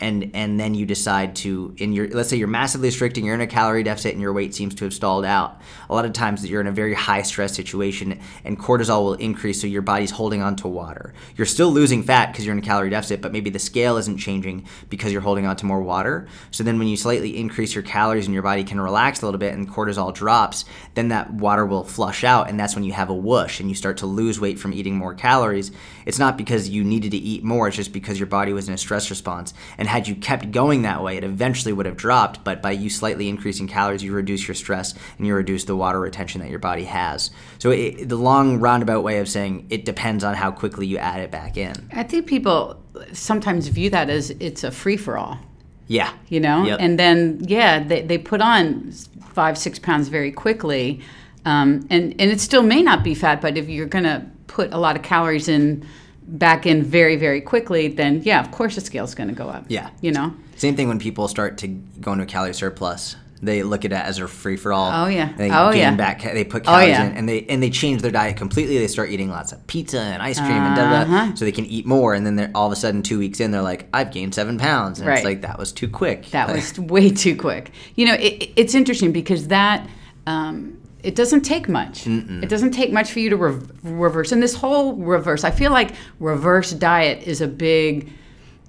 and 0.00 0.30
and 0.34 0.58
then 0.58 0.74
you 0.74 0.84
decide 0.84 1.36
to 1.36 1.74
in 1.78 1.92
your 1.92 2.08
let's 2.08 2.28
say 2.28 2.36
you're 2.36 2.48
massively 2.48 2.88
restricting 2.88 3.24
you're 3.24 3.34
in 3.34 3.40
a 3.40 3.46
calorie 3.46 3.82
deficit 3.82 4.12
and 4.12 4.20
your 4.20 4.32
weight 4.32 4.54
seems 4.54 4.74
to 4.74 4.84
have 4.84 4.92
stalled 4.92 5.24
out 5.24 5.60
a 5.88 5.94
lot 5.94 6.04
of 6.04 6.12
times 6.12 6.42
that 6.42 6.48
you're 6.48 6.60
in 6.60 6.66
a 6.66 6.72
very 6.72 6.94
high 6.94 7.22
stress 7.22 7.54
situation 7.54 8.18
and 8.44 8.58
cortisol 8.58 9.04
will 9.04 9.14
increase 9.14 9.60
so 9.60 9.66
your 9.66 9.82
body's 9.82 10.10
holding 10.10 10.42
on 10.42 10.56
to 10.56 10.68
water. 10.68 11.14
You're 11.36 11.46
still 11.46 11.70
losing 11.70 12.02
fat 12.02 12.32
because 12.32 12.44
you're 12.44 12.54
in 12.54 12.58
a 12.58 12.66
calorie 12.66 12.90
deficit 12.90 13.20
but 13.20 13.32
maybe 13.32 13.50
the 13.50 13.58
scale 13.58 13.96
isn't 13.96 14.18
changing 14.18 14.66
because 14.88 15.12
you're 15.12 15.22
holding 15.22 15.46
on 15.46 15.56
to 15.56 15.66
more 15.66 15.82
water. 15.82 16.26
So 16.50 16.64
then 16.64 16.78
when 16.78 16.88
you 16.88 16.96
slightly 16.96 17.36
increase 17.36 17.74
your 17.74 17.82
calories 17.82 18.26
and 18.26 18.34
your 18.34 18.42
body 18.42 18.64
can 18.64 18.80
relax 18.80 19.22
a 19.22 19.26
little 19.26 19.38
bit 19.38 19.54
and 19.54 19.68
cortisol 19.68 20.12
drops 20.12 20.64
then 20.94 21.08
that 21.08 21.32
water 21.32 21.66
will 21.66 21.84
flush 21.84 22.24
out 22.24 22.48
and 22.48 22.58
that's 22.58 22.74
when 22.74 22.84
you 22.84 22.92
have 22.92 23.10
a 23.10 23.14
whoosh 23.14 23.60
and 23.60 23.68
you 23.68 23.74
start 23.74 23.98
to 23.98 24.06
lose 24.06 24.40
weight 24.40 24.58
from 24.58 24.72
eating 24.72 24.96
more 24.96 25.14
calories 25.14 25.70
it's 26.04 26.18
not 26.18 26.36
because 26.36 26.68
you 26.68 26.84
needed 26.84 27.10
to 27.12 27.16
eat 27.16 27.44
more 27.44 27.68
it's 27.68 27.76
just 27.76 27.92
because 27.92 28.18
your 28.18 28.26
body 28.26 28.52
was 28.52 28.68
in 28.68 28.74
a 28.74 28.78
stress 28.78 29.10
response 29.10 29.54
and 29.78 29.88
had 29.88 30.08
you 30.08 30.14
kept 30.14 30.50
going 30.50 30.82
that 30.82 31.02
way, 31.02 31.16
it 31.16 31.24
eventually 31.24 31.72
would 31.72 31.86
have 31.86 31.96
dropped. 31.96 32.44
But 32.44 32.62
by 32.62 32.72
you 32.72 32.90
slightly 32.90 33.28
increasing 33.28 33.66
calories, 33.66 34.02
you 34.02 34.12
reduce 34.12 34.46
your 34.46 34.54
stress 34.54 34.94
and 35.18 35.26
you 35.26 35.34
reduce 35.34 35.64
the 35.64 35.76
water 35.76 36.00
retention 36.00 36.40
that 36.40 36.50
your 36.50 36.58
body 36.58 36.84
has. 36.84 37.30
So 37.58 37.70
it, 37.70 38.08
the 38.08 38.16
long 38.16 38.60
roundabout 38.60 39.02
way 39.02 39.18
of 39.18 39.28
saying 39.28 39.66
it 39.70 39.84
depends 39.84 40.24
on 40.24 40.34
how 40.34 40.50
quickly 40.50 40.86
you 40.86 40.98
add 40.98 41.20
it 41.20 41.30
back 41.30 41.56
in. 41.56 41.74
I 41.92 42.02
think 42.02 42.26
people 42.26 42.82
sometimes 43.12 43.68
view 43.68 43.90
that 43.90 44.10
as 44.10 44.30
it's 44.30 44.64
a 44.64 44.70
free 44.70 44.96
for 44.96 45.16
all. 45.16 45.38
Yeah. 45.86 46.12
You 46.28 46.40
know? 46.40 46.64
Yep. 46.64 46.78
And 46.80 46.98
then, 46.98 47.40
yeah, 47.46 47.82
they, 47.82 48.02
they 48.02 48.18
put 48.18 48.40
on 48.40 48.92
five, 49.32 49.58
six 49.58 49.78
pounds 49.78 50.08
very 50.08 50.32
quickly. 50.32 51.00
Um, 51.44 51.86
and, 51.90 52.14
and 52.18 52.30
it 52.30 52.40
still 52.40 52.62
may 52.62 52.82
not 52.82 53.04
be 53.04 53.14
fat, 53.14 53.42
but 53.42 53.58
if 53.58 53.68
you're 53.68 53.86
going 53.86 54.04
to 54.04 54.24
put 54.46 54.72
a 54.72 54.78
lot 54.78 54.96
of 54.96 55.02
calories 55.02 55.48
in 55.48 55.86
back 56.26 56.64
in 56.64 56.82
very 56.82 57.16
very 57.16 57.40
quickly 57.40 57.88
then 57.88 58.22
yeah 58.24 58.40
of 58.40 58.50
course 58.50 58.74
the 58.76 58.80
scale's 58.80 59.14
going 59.14 59.28
to 59.28 59.34
go 59.34 59.48
up 59.48 59.64
Yeah. 59.68 59.90
you 60.00 60.10
know 60.10 60.32
Same 60.56 60.74
thing 60.76 60.88
when 60.88 60.98
people 60.98 61.28
start 61.28 61.58
to 61.58 61.68
go 61.68 62.12
into 62.12 62.24
a 62.24 62.26
calorie 62.26 62.54
surplus. 62.54 63.16
They 63.42 63.62
look 63.62 63.84
at 63.84 63.92
it 63.92 63.96
as 63.96 64.18
a 64.20 64.26
free 64.26 64.56
for 64.56 64.72
all. 64.72 64.90
Oh, 65.04 65.06
yeah. 65.06 65.34
They 65.36 65.50
Oh, 65.50 65.70
gain 65.70 65.80
yeah. 65.80 65.94
back. 65.96 66.22
They 66.22 66.44
put 66.44 66.62
Oh, 66.62 66.66
calories 66.70 66.88
yeah. 66.90 67.08
in, 67.10 67.16
and 67.18 67.28
they 67.28 67.44
and 67.50 67.62
they 67.62 67.68
change 67.68 68.00
their 68.00 68.12
diet 68.12 68.36
completely. 68.38 68.78
They 68.78 68.86
start 68.88 69.10
eating 69.10 69.28
lots 69.28 69.52
of 69.52 69.66
pizza 69.66 70.00
and 70.00 70.22
ice 70.22 70.38
cream 70.38 70.52
and 70.52 70.74
da 70.74 70.88
da, 70.88 71.00
Uh-huh. 71.02 71.34
so 71.34 71.44
they 71.44 71.52
can 71.52 71.66
eat 71.66 71.84
more. 71.84 72.14
And 72.14 72.24
then 72.24 72.36
they're 72.36 72.50
all 72.54 72.68
of 72.68 72.72
a 72.72 72.76
sudden 72.76 73.02
two 73.02 73.18
weeks 73.18 73.40
in, 73.40 73.50
they're 73.50 73.60
like, 73.60 73.86
I've 73.92 74.12
gained 74.12 74.34
seven 74.34 74.56
pounds, 74.56 74.98
and 74.98 75.06
Right. 75.08 75.16
it's 75.18 75.24
like 75.26 75.42
that 75.42 75.58
was 75.58 75.72
too 75.72 75.88
quick. 75.88 76.30
that 76.30 76.48
was 76.50 76.78
way 76.94 77.10
too 77.10 77.36
quick 77.36 77.70
you 77.96 78.06
know 78.06 78.14
it, 78.14 78.50
it's 78.56 78.74
interesting 78.74 79.12
because 79.12 79.48
that 79.48 79.86
um, 80.26 80.78
it 81.04 81.14
doesn't 81.14 81.42
take 81.42 81.68
much 81.68 82.06
it 82.06 82.48
doesn't 82.48 82.70
take 82.72 82.92
much 82.92 83.12
for 83.12 83.20
you 83.20 83.30
to 83.30 83.36
rev- 83.36 83.70
reverse 83.84 84.32
and 84.32 84.42
this 84.42 84.54
whole 84.54 84.94
reverse 84.94 85.44
i 85.44 85.50
feel 85.50 85.70
like 85.70 85.90
reverse 86.18 86.72
diet 86.72 87.22
is 87.26 87.40
a 87.40 87.46
big 87.48 88.10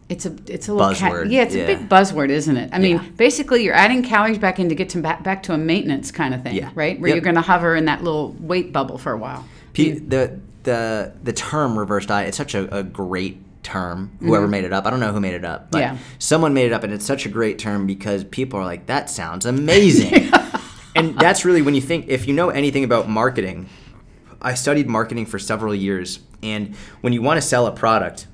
it's 0.09 0.25
a 0.25 0.35
it's 0.47 0.67
a 0.67 0.73
little 0.73 0.93
ca- 0.93 1.09
Buzzword, 1.09 1.31
yeah 1.31 1.43
it's 1.43 1.55
yeah. 1.55 1.63
a 1.63 1.67
big 1.67 1.89
buzzword 1.89 2.29
isn't 2.29 2.57
it 2.57 2.69
i 2.73 2.77
mean 2.79 2.97
Yeah. 2.97 3.03
basically 3.17 3.63
you're 3.63 3.73
adding 3.73 4.03
calories 4.03 4.37
back 4.37 4.59
in 4.59 4.69
to 4.69 4.75
get 4.75 4.89
to 4.89 5.01
back, 5.01 5.23
back 5.23 5.41
to 5.43 5.53
a 5.53 5.57
maintenance 5.57 6.11
kind 6.11 6.33
of 6.35 6.43
thing 6.43 6.55
Yeah. 6.55 6.69
right 6.75 6.99
where 6.99 7.07
Yep. 7.09 7.15
you're 7.15 7.23
going 7.23 7.35
to 7.35 7.41
hover 7.41 7.75
in 7.75 7.85
that 7.85 8.03
little 8.03 8.35
weight 8.39 8.71
bubble 8.73 8.97
for 8.97 9.11
a 9.13 9.17
while 9.17 9.45
Pe- 9.73 9.99
the 9.99 10.39
the 10.63 11.13
the 11.23 11.33
term 11.33 11.77
reverse 11.79 12.05
diet 12.05 12.27
it's 12.27 12.37
such 12.37 12.53
a, 12.53 12.77
a 12.77 12.83
great 12.83 13.37
term 13.63 14.11
whoever 14.19 14.47
made 14.47 14.63
it 14.63 14.71
up 14.71 14.85
i 14.85 14.91
don't 14.91 14.99
know 14.99 15.11
who 15.11 15.19
made 15.19 15.33
it 15.33 15.43
up 15.45 15.71
but 15.71 15.81
Mm-hmm. 15.81 15.95
Yeah. 15.95 16.01
someone 16.19 16.53
made 16.53 16.67
it 16.67 16.73
up 16.73 16.83
and 16.83 16.93
it's 16.93 17.05
such 17.05 17.25
a 17.25 17.29
great 17.29 17.57
term 17.57 17.87
because 17.87 18.23
people 18.23 18.59
are 18.59 18.65
like 18.65 18.85
that 18.87 19.09
sounds 19.09 19.45
amazing 19.47 20.29
and 20.95 21.17
that's 21.19 21.45
really 21.45 21.61
when 21.61 21.75
you 21.75 21.81
think 21.81 22.07
if 22.07 22.27
you 22.27 22.33
know 22.33 22.49
anything 22.49 22.83
about 22.83 23.07
marketing 23.09 23.67
i 24.41 24.53
studied 24.53 24.87
marketing 24.87 25.25
for 25.25 25.37
several 25.39 25.75
years 25.75 26.19
and 26.41 26.75
when 27.01 27.13
you 27.13 27.21
want 27.21 27.37
to 27.37 27.41
sell 27.41 27.67
a 27.67 27.71
product 27.71 28.27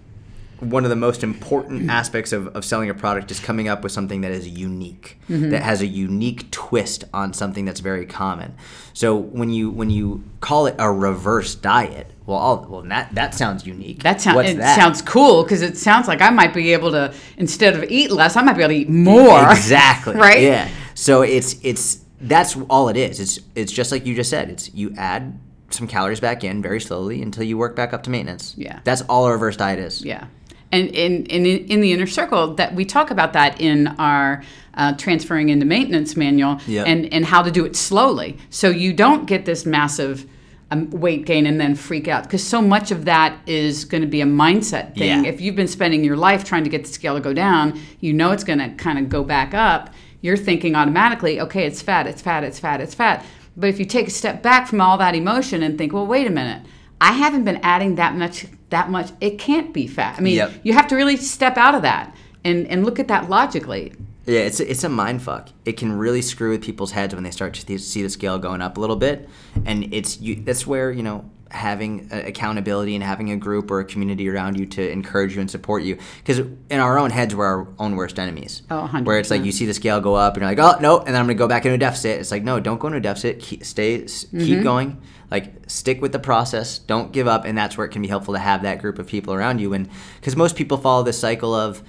one 0.59 0.83
of 0.83 0.91
the 0.91 0.95
most 0.95 1.23
important 1.23 1.89
aspects 1.89 2.31
of, 2.31 2.47
of 2.55 2.63
selling 2.63 2.89
a 2.89 2.93
product 2.93 3.31
is 3.31 3.39
coming 3.39 3.67
up 3.67 3.81
with 3.81 3.91
something 3.91 4.21
that 4.21 4.31
is 4.31 4.47
unique 4.47 5.17
mm-hmm. 5.27 5.49
that 5.49 5.63
has 5.63 5.81
a 5.81 5.87
unique 5.87 6.49
twist 6.51 7.03
on 7.13 7.33
something 7.33 7.65
that's 7.65 7.79
very 7.79 8.05
common 8.05 8.53
so 8.93 9.15
when 9.15 9.49
you 9.49 9.69
when 9.71 9.89
you 9.89 10.23
call 10.39 10.67
it 10.67 10.75
a 10.77 10.91
reverse 10.91 11.55
diet 11.55 12.11
well 12.27 12.37
all, 12.37 12.67
well 12.69 12.81
that 12.83 13.13
that 13.15 13.33
sounds 13.33 13.65
unique 13.65 14.03
That 14.03 14.23
What's 14.35 14.51
it 14.51 14.57
that? 14.57 14.75
sounds 14.75 15.01
cool 15.01 15.43
because 15.43 15.61
it 15.63 15.77
sounds 15.77 16.07
like 16.07 16.21
I 16.21 16.29
might 16.29 16.53
be 16.53 16.73
able 16.73 16.91
to 16.91 17.13
instead 17.37 17.73
of 17.75 17.83
eat 17.89 18.11
less, 18.11 18.35
I 18.35 18.43
might 18.43 18.53
be 18.53 18.61
able 18.61 18.73
to 18.73 18.79
eat 18.79 18.89
more. 18.89 19.49
exactly 19.51 20.15
right? 20.27 20.41
yeah 20.41 20.69
so 20.93 21.23
it's 21.23 21.55
it's 21.63 22.01
that's 22.21 22.55
all 22.69 22.87
it 22.89 22.97
is 22.97 23.19
it's 23.19 23.39
it's 23.55 23.71
just 23.71 23.91
like 23.91 24.05
you 24.05 24.13
just 24.15 24.29
said 24.29 24.49
it's 24.49 24.73
you 24.73 24.93
add 24.97 25.37
some 25.69 25.87
calories 25.87 26.19
back 26.19 26.43
in 26.43 26.61
very 26.61 26.79
slowly 26.81 27.21
until 27.21 27.43
you 27.43 27.57
work 27.57 27.75
back 27.75 27.93
up 27.93 28.03
to 28.03 28.09
maintenance 28.09 28.53
Yeah. 28.57 28.79
that's 28.83 29.01
all 29.03 29.25
a 29.25 29.31
reverse 29.31 29.57
diet 29.57 29.79
is 29.79 30.03
Yeah. 30.03 30.25
And 30.73 30.87
in, 30.89 31.25
in, 31.25 31.45
in 31.45 31.81
the 31.81 31.91
inner 31.91 32.07
circle, 32.07 32.53
that 32.55 32.73
we 32.75 32.85
talk 32.85 33.11
about 33.11 33.33
that 33.33 33.59
in 33.59 33.87
our 33.99 34.41
uh, 34.73 34.93
transferring 34.93 35.49
into 35.49 35.65
maintenance 35.65 36.15
manual 36.15 36.61
Yep. 36.65 36.87
and, 36.87 37.13
and 37.13 37.25
how 37.25 37.41
to 37.41 37.51
do 37.51 37.65
it 37.65 37.75
slowly. 37.75 38.37
So 38.49 38.69
you 38.69 38.93
don't 38.93 39.25
get 39.25 39.43
this 39.43 39.65
massive 39.65 40.25
um, 40.71 40.89
weight 40.91 41.25
gain 41.25 41.45
and 41.45 41.59
then 41.59 41.75
freak 41.75 42.07
out 42.07 42.23
because 42.23 42.41
so 42.41 42.61
much 42.61 42.89
of 42.91 43.03
that 43.03 43.37
is 43.45 43.83
going 43.83 43.99
to 44.01 44.07
be 44.07 44.21
a 44.21 44.25
mindset 44.25 44.95
thing. 44.95 45.25
Yeah. 45.25 45.29
If 45.29 45.41
you've 45.41 45.57
been 45.57 45.67
spending 45.67 46.05
your 46.05 46.15
life 46.15 46.45
trying 46.45 46.63
to 46.63 46.69
get 46.69 46.83
the 46.85 46.89
scale 46.93 47.15
to 47.15 47.19
go 47.21 47.33
down, 47.33 47.77
you 47.99 48.13
know 48.13 48.31
it's 48.31 48.45
going 48.45 48.59
to 48.59 48.69
kind 48.75 48.97
of 48.97 49.09
go 49.09 49.25
back 49.25 49.53
up. 49.53 49.93
You're 50.21 50.37
thinking 50.37 50.75
automatically, 50.75 51.39
okay, 51.41 51.65
it's 51.65 51.81
fat, 51.81 52.07
it's 52.07 52.21
fat, 52.21 52.43
it's 52.43 52.59
fat, 52.59 52.79
it's 52.81 52.93
fat. 52.93 53.25
But 53.57 53.69
if 53.69 53.79
you 53.79 53.85
take 53.85 54.07
a 54.07 54.11
step 54.11 54.41
back 54.41 54.67
from 54.67 54.79
all 54.79 54.97
that 54.99 55.15
emotion 55.15 55.63
and 55.63 55.77
think, 55.77 55.93
well, 55.93 56.07
wait 56.07 56.27
a 56.27 56.29
minute, 56.29 56.63
I 56.99 57.13
haven't 57.13 57.43
been 57.43 57.59
adding 57.63 57.95
that 57.95 58.15
much 58.15 58.45
that 58.69 58.89
much. 58.89 59.11
It 59.19 59.37
can't 59.37 59.73
be 59.73 59.85
fat. 59.85 60.15
I 60.17 60.21
mean, 60.21 60.35
Yep. 60.37 60.51
you 60.63 60.71
have 60.73 60.87
to 60.87 60.95
really 60.95 61.17
step 61.17 61.57
out 61.57 61.75
of 61.75 61.81
that 61.81 62.15
and, 62.45 62.65
and 62.67 62.85
look 62.85 62.99
at 62.99 63.09
that 63.09 63.29
logically. 63.29 63.91
Yeah, 64.25 64.41
it's 64.41 64.59
a, 64.61 64.69
it's 64.71 64.83
a 64.85 64.89
mind 64.89 65.21
fuck. 65.23 65.49
It 65.65 65.73
can 65.73 65.91
really 65.91 66.21
screw 66.21 66.51
with 66.51 66.61
people's 66.63 66.91
heads 66.91 67.13
when 67.13 67.23
they 67.23 67.31
start 67.31 67.53
to 67.55 67.77
see 67.79 68.01
the 68.03 68.09
scale 68.09 68.37
going 68.39 68.61
up 68.61 68.77
a 68.77 68.79
little 68.79 68.95
bit, 68.95 69.27
and 69.65 69.93
it's 69.93 70.21
you. 70.21 70.35
That's 70.35 70.65
where 70.65 70.91
you 70.91 71.03
know 71.03 71.25
having 71.51 72.07
accountability 72.11 72.95
and 72.95 73.03
having 73.03 73.31
a 73.31 73.37
group 73.37 73.69
or 73.69 73.79
a 73.79 73.85
community 73.85 74.27
around 74.29 74.57
you 74.57 74.65
to 74.65 74.89
encourage 74.89 75.35
you 75.35 75.41
and 75.41 75.51
support 75.51 75.83
you. 75.83 75.97
Because 76.17 76.39
in 76.69 76.79
our 76.79 76.97
own 76.97 77.09
heads, 77.11 77.35
we're 77.35 77.45
our 77.45 77.67
own 77.77 77.95
worst 77.95 78.17
enemies. 78.17 78.61
Oh, 78.71 78.89
100%. 78.91 79.05
Where 79.05 79.19
it's 79.19 79.29
like 79.29 79.43
you 79.43 79.51
see 79.51 79.65
the 79.65 79.73
scale 79.73 79.99
go 80.01 80.15
up, 80.15 80.35
and 80.35 80.41
you're 80.41 80.49
like, 80.51 80.59
oh 80.59 80.79
no, 80.81 80.97
and 80.99 81.07
then 81.07 81.15
I'm 81.15 81.25
gonna 81.25 81.35
go 81.35 81.47
back 81.47 81.65
into 81.65 81.75
a 81.75 81.77
deficit. 81.77 82.19
It's 82.19 82.31
like 82.31 82.43
no, 82.43 82.59
don't 82.59 82.79
go 82.79 82.87
into 82.87 82.97
a 82.97 83.01
deficit. 83.01 83.39
Keep, 83.39 83.63
stay, 83.65 83.99
Mm-hmm. 84.01 84.39
keep 84.39 84.63
going. 84.63 85.01
Like 85.29 85.53
stick 85.67 86.01
with 86.01 86.11
the 86.11 86.19
process. 86.19 86.77
Don't 86.79 87.11
give 87.13 87.27
up, 87.27 87.45
and 87.45 87.57
that's 87.57 87.77
where 87.77 87.85
it 87.85 87.89
can 87.91 88.01
be 88.01 88.07
helpful 88.07 88.33
to 88.33 88.39
have 88.39 88.63
that 88.63 88.79
group 88.79 88.99
of 88.99 89.07
people 89.07 89.33
around 89.33 89.59
you. 89.59 89.73
And 89.73 89.89
because 90.19 90.35
most 90.35 90.55
people 90.55 90.77
follow 90.77 91.03
this 91.03 91.19
cycle 91.19 91.53
of 91.53 91.81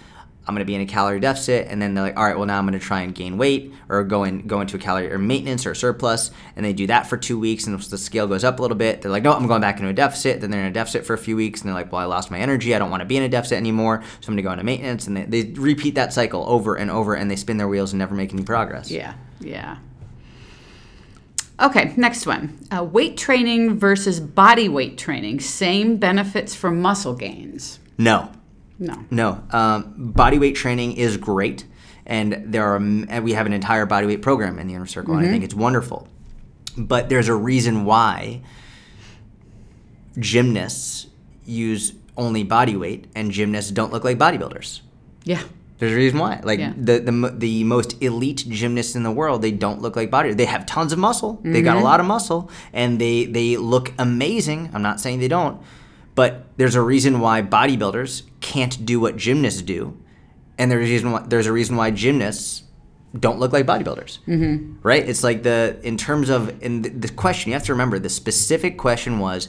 I'm 0.46 0.54
going 0.54 0.60
to 0.60 0.64
be 0.64 0.74
in 0.74 0.80
a 0.80 0.86
calorie 0.86 1.20
deficit, 1.20 1.68
and 1.68 1.80
then 1.80 1.94
they're 1.94 2.02
like, 2.02 2.16
all 2.16 2.24
right, 2.24 2.36
well 2.36 2.46
now 2.46 2.58
I'm 2.58 2.66
going 2.66 2.78
to 2.78 2.84
try 2.84 3.02
and 3.02 3.14
gain 3.14 3.38
weight 3.38 3.72
or 3.88 4.02
go 4.02 4.24
in 4.24 4.46
go 4.48 4.60
into 4.60 4.76
a 4.76 4.80
calorie 4.80 5.12
or 5.12 5.18
maintenance 5.18 5.66
or 5.66 5.74
surplus, 5.74 6.32
and 6.56 6.66
they 6.66 6.72
do 6.72 6.88
that 6.88 7.06
for 7.06 7.16
two 7.16 7.38
weeks, 7.38 7.66
and 7.66 7.78
the 7.78 7.98
scale 7.98 8.26
goes 8.26 8.42
up 8.42 8.58
a 8.58 8.62
little 8.62 8.76
bit. 8.76 9.02
They're 9.02 9.10
like, 9.10 9.22
no, 9.22 9.32
I'm 9.32 9.46
going 9.46 9.60
back 9.60 9.76
into 9.78 9.88
a 9.88 9.92
deficit. 9.92 10.40
Then 10.40 10.50
they're 10.50 10.60
in 10.60 10.66
a 10.66 10.72
deficit 10.72 11.06
for 11.06 11.14
a 11.14 11.18
few 11.18 11.36
weeks, 11.36 11.60
and 11.60 11.68
they're 11.68 11.74
like, 11.74 11.92
well, 11.92 12.00
I 12.00 12.06
lost 12.06 12.30
my 12.30 12.40
energy. 12.40 12.74
I 12.74 12.78
don't 12.80 12.90
want 12.90 13.02
to 13.02 13.06
be 13.06 13.16
in 13.16 13.22
a 13.22 13.28
deficit 13.28 13.56
anymore, 13.56 14.02
so 14.20 14.28
I'm 14.28 14.34
going 14.34 14.36
to 14.38 14.42
go 14.42 14.52
into 14.52 14.64
maintenance, 14.64 15.06
and 15.06 15.16
they, 15.16 15.24
they 15.24 15.52
repeat 15.52 15.94
that 15.94 16.12
cycle 16.12 16.44
over 16.48 16.74
and 16.74 16.90
over, 16.90 17.14
and 17.14 17.30
they 17.30 17.36
spin 17.36 17.56
their 17.56 17.68
wheels 17.68 17.92
and 17.92 18.00
never 18.00 18.14
make 18.16 18.32
any 18.32 18.42
progress. 18.42 18.90
Yeah, 18.90 19.14
yeah. 19.40 19.78
Okay, 21.60 21.94
next 21.96 22.26
one. 22.26 22.58
Uh, 22.76 22.82
weight 22.82 23.16
training 23.16 23.78
versus 23.78 24.18
body 24.18 24.68
weight 24.68 24.98
training. 24.98 25.38
Same 25.38 25.96
benefits 25.96 26.56
for 26.56 26.72
muscle 26.72 27.14
gains. 27.14 27.78
No, 27.96 28.32
No. 28.82 29.04
No, 29.10 29.42
um, 29.50 29.94
body 29.96 30.38
weight 30.38 30.56
training 30.56 30.92
is 30.96 31.16
great, 31.16 31.64
and 32.06 32.42
there 32.52 32.64
are 32.66 32.76
and 32.76 33.22
we 33.24 33.32
have 33.34 33.46
an 33.46 33.52
entire 33.52 33.86
body 33.86 34.06
weight 34.06 34.22
program 34.22 34.58
in 34.58 34.66
the 34.68 34.74
inner 34.74 34.86
circle, 34.86 35.14
and 35.16 35.24
I 35.26 35.30
think 35.30 35.44
it's 35.44 35.54
wonderful. 35.54 36.08
But 36.76 37.08
there's 37.08 37.28
a 37.28 37.34
reason 37.34 37.84
why 37.84 38.42
gymnasts 40.18 41.06
use 41.44 41.92
only 42.16 42.42
body 42.44 42.76
weight, 42.76 43.06
and 43.14 43.30
gymnasts 43.30 43.70
don't 43.70 43.92
look 43.92 44.04
like 44.04 44.18
bodybuilders. 44.18 44.80
Yeah. 45.24 45.42
There's 45.78 45.92
a 45.92 45.96
reason 45.96 46.18
why. 46.20 46.40
Like 46.44 46.60
Yeah. 46.60 46.72
the, 46.76 47.00
the 47.00 47.34
the 47.36 47.64
most 47.64 48.00
elite 48.02 48.44
gymnasts 48.48 48.94
in 48.94 49.02
the 49.02 49.10
world, 49.10 49.42
they 49.42 49.50
don't 49.50 49.80
look 49.82 49.96
like 49.96 50.10
body. 50.10 50.32
They 50.32 50.44
have 50.44 50.64
tons 50.66 50.92
of 50.92 50.98
muscle. 50.98 51.40
They 51.42 51.60
got 51.62 51.76
a 51.76 51.80
lot 51.80 51.98
of 52.00 52.06
muscle, 52.06 52.50
and 52.72 53.00
they 53.00 53.24
they 53.24 53.56
look 53.56 53.92
amazing. 53.98 54.70
I'm 54.74 54.82
not 54.82 55.00
saying 55.00 55.18
they 55.18 55.28
don't, 55.28 55.60
but 56.14 56.46
there's 56.56 56.74
a 56.74 56.82
reason 56.82 57.20
why 57.20 57.42
bodybuilders 57.42 58.22
can't 58.40 58.84
do 58.84 59.00
what 59.00 59.16
gymnasts 59.16 59.62
do, 59.62 59.96
and 60.58 60.70
there's 60.70 60.88
a 60.88 60.92
reason 60.92 61.12
why 61.12 61.24
there's 61.26 61.46
a 61.46 61.52
reason 61.52 61.76
why 61.76 61.90
gymnasts 61.90 62.64
don't 63.18 63.38
look 63.38 63.52
like 63.52 63.66
bodybuilders. 63.66 64.18
Mm-hmm. 64.26 64.76
Right? 64.82 65.08
It's 65.08 65.22
like 65.22 65.42
the 65.42 65.78
in 65.82 65.96
terms 65.96 66.28
of 66.28 66.62
in 66.62 66.82
the, 66.82 66.88
the 66.90 67.08
question 67.08 67.50
you 67.50 67.54
have 67.54 67.64
to 67.64 67.72
remember 67.72 67.98
the 67.98 68.08
specific 68.08 68.78
question 68.78 69.18
was, 69.18 69.48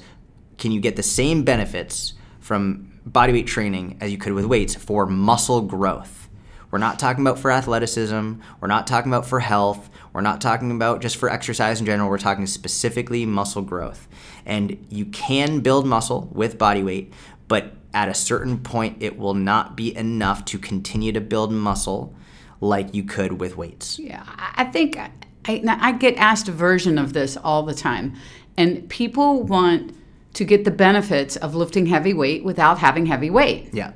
can 0.58 0.71
you 0.71 0.80
get 0.80 0.95
the 0.95 1.04
same 1.04 1.43
benefits 1.43 2.13
from 2.39 2.91
bodyweight 3.08 3.47
training 3.47 3.97
as 4.02 4.12
you 4.12 4.17
could 4.17 4.34
with 4.34 4.45
weights 4.45 4.76
for 4.76 5.06
muscle 5.06 5.62
growth? 5.62 6.30
We're 6.71 6.80
not 6.80 6.97
talking 6.97 7.23
about 7.23 7.38
for 7.38 7.52
athleticism. 7.52 8.34
We're 8.60 8.67
not 8.67 8.88
talking 8.88 9.12
about 9.12 9.28
for 9.28 9.39
health. 9.39 9.89
We're 10.13 10.21
not 10.21 10.41
talking 10.41 10.71
about 10.71 11.02
just 11.02 11.17
for 11.17 11.30
exercise 11.30 11.80
in 11.80 11.86
general. 11.86 12.10
We're 12.10 12.19
talking 12.19 12.45
specifically 12.45 13.26
muscle 13.26 13.63
growth. 13.63 14.08
And 14.45 14.86
you 14.89 15.06
can 15.06 15.62
build 15.62 15.88
muscle 15.88 16.30
with 16.32 16.58
body 16.58 16.84
weight, 16.84 17.12
but 17.47 17.73
at 17.93 18.10
a 18.10 18.13
certain 18.13 18.60
point, 18.60 18.97
it 19.02 19.17
will 19.17 19.34
not 19.34 19.76
be 19.76 19.95
enough 19.95 20.45
to 20.45 20.60
continue 20.60 21.12
to 21.12 21.21
build 21.21 21.52
muscle 21.52 22.15
like 22.62 22.93
you 22.93 23.04
could 23.04 23.39
with 23.39 23.58
weights. 23.58 23.99
Yeah, 23.99 24.23
I 24.56 24.63
think 24.65 24.97
I, 24.97 25.12
I 25.45 25.91
get 25.91 26.15
asked 26.17 26.47
a 26.47 26.52
version 26.52 26.97
of 26.97 27.13
this 27.13 27.38
all 27.38 27.63
the 27.63 27.73
time, 27.73 28.15
and 28.58 28.89
people 28.89 29.43
want 29.43 29.95
to 30.34 30.43
get 30.43 30.63
the 30.63 30.71
benefits 30.71 31.36
of 31.36 31.54
lifting 31.54 31.86
heavy 31.86 32.13
weight 32.13 32.43
without 32.43 32.80
having 32.80 33.06
heavy 33.06 33.30
weight. 33.30 33.69
Yeah. 33.73 33.93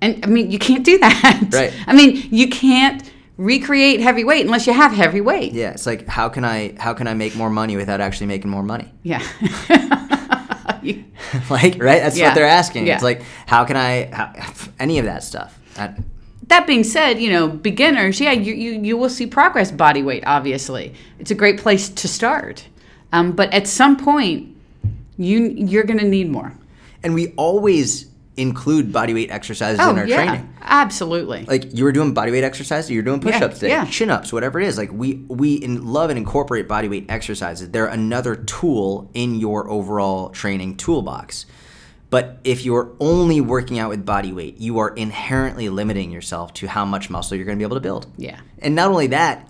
And 0.00 0.24
I 0.24 0.28
mean, 0.28 0.50
you 0.50 0.58
can't 0.58 0.84
do 0.84 0.98
that. 0.98 1.48
Right. 1.52 1.72
I 1.86 1.92
mean, 1.92 2.28
you 2.30 2.48
can't 2.48 3.10
recreate 3.38 4.00
heavy 4.00 4.24
weight 4.24 4.44
unless 4.44 4.66
you 4.66 4.74
have 4.74 4.92
heavy 4.92 5.20
weight. 5.22 5.52
Yeah, 5.54 5.70
it's 5.70 5.86
like 5.86 6.06
how 6.06 6.28
can 6.28 6.44
I 6.44 6.74
how 6.78 6.92
can 6.92 7.06
I 7.06 7.14
make 7.14 7.34
more 7.34 7.48
money 7.50 7.76
without 7.76 8.00
actually 8.00 8.26
making 8.26 8.50
more 8.50 8.62
money? 8.62 8.92
Yeah. 9.02 9.22
Like 11.50 11.74
right, 11.82 12.00
that's 12.00 12.16
Yeah. 12.16 12.28
what 12.28 12.34
they're 12.34 12.46
asking. 12.46 12.86
Yeah. 12.86 12.94
It's 12.94 13.02
like 13.02 13.22
how 13.46 13.64
can 13.64 13.76
I 13.76 14.06
how, 14.14 14.32
any 14.80 14.98
of 14.98 15.04
that 15.04 15.22
stuff. 15.22 15.58
I, 15.76 15.94
that 16.48 16.66
being 16.66 16.84
said, 16.84 17.20
you 17.20 17.30
know, 17.30 17.46
beginners, 17.48 18.20
yeah, 18.20 18.32
you, 18.32 18.54
you, 18.54 18.80
you 18.80 18.96
will 18.96 19.10
see 19.10 19.26
progress 19.26 19.70
body 19.70 20.02
weight, 20.02 20.22
obviously. 20.26 20.94
It's 21.18 21.30
a 21.30 21.34
great 21.34 21.58
place 21.58 21.90
to 21.90 22.08
start. 22.08 22.66
Um, 23.12 23.32
but 23.32 23.52
at 23.52 23.66
some 23.68 23.98
point, 23.98 24.56
you, 25.18 25.48
you're 25.50 25.84
going 25.84 25.98
to 25.98 26.08
need 26.08 26.30
more. 26.30 26.54
and 27.02 27.12
we 27.14 27.34
always 27.36 28.06
include 28.38 28.92
body 28.92 29.12
weight 29.14 29.30
exercises 29.30 29.78
in 29.80 29.84
oh, 29.84 29.96
our 29.96 30.04
Oh, 30.04 30.06
yeah, 30.06 30.16
training. 30.24 30.54
absolutely. 30.62 31.44
Like 31.44 31.74
you 31.76 31.84
were 31.84 31.92
doing 31.92 32.14
body 32.14 32.30
weight 32.32 32.44
exercises, 32.44 32.90
you're 32.90 33.02
doing 33.02 33.20
push-ups 33.20 33.56
today, 33.58 33.68
yeah. 33.70 33.84
chin-ups, 33.84 34.32
whatever 34.32 34.60
it 34.60 34.66
is. 34.66 34.78
Like 34.78 34.92
we 34.92 35.24
we 35.28 35.54
in, 35.54 35.84
love 35.86 36.10
and 36.10 36.18
incorporate 36.18 36.68
body 36.68 36.88
weight 36.88 37.06
exercises. 37.08 37.70
They're 37.70 37.86
another 37.86 38.36
tool 38.36 39.10
in 39.14 39.34
your 39.34 39.68
overall 39.68 40.30
training 40.30 40.76
toolbox. 40.76 41.46
But 42.10 42.38
if 42.42 42.64
you're 42.64 42.96
only 43.00 43.42
working 43.42 43.78
out 43.78 43.90
with 43.90 44.06
body 44.06 44.32
weight, 44.32 44.56
you 44.56 44.78
are 44.78 44.88
inherently 44.94 45.68
limiting 45.68 46.10
yourself 46.10 46.54
to 46.54 46.66
how 46.66 46.86
much 46.86 47.10
muscle 47.10 47.36
you're 47.36 47.44
going 47.44 47.58
to 47.58 47.60
be 47.60 47.66
able 47.66 47.76
to 47.76 47.82
build. 47.82 48.06
yeah. 48.16 48.40
And 48.60 48.74
not 48.74 48.88
only 48.90 49.08
that, 49.08 49.46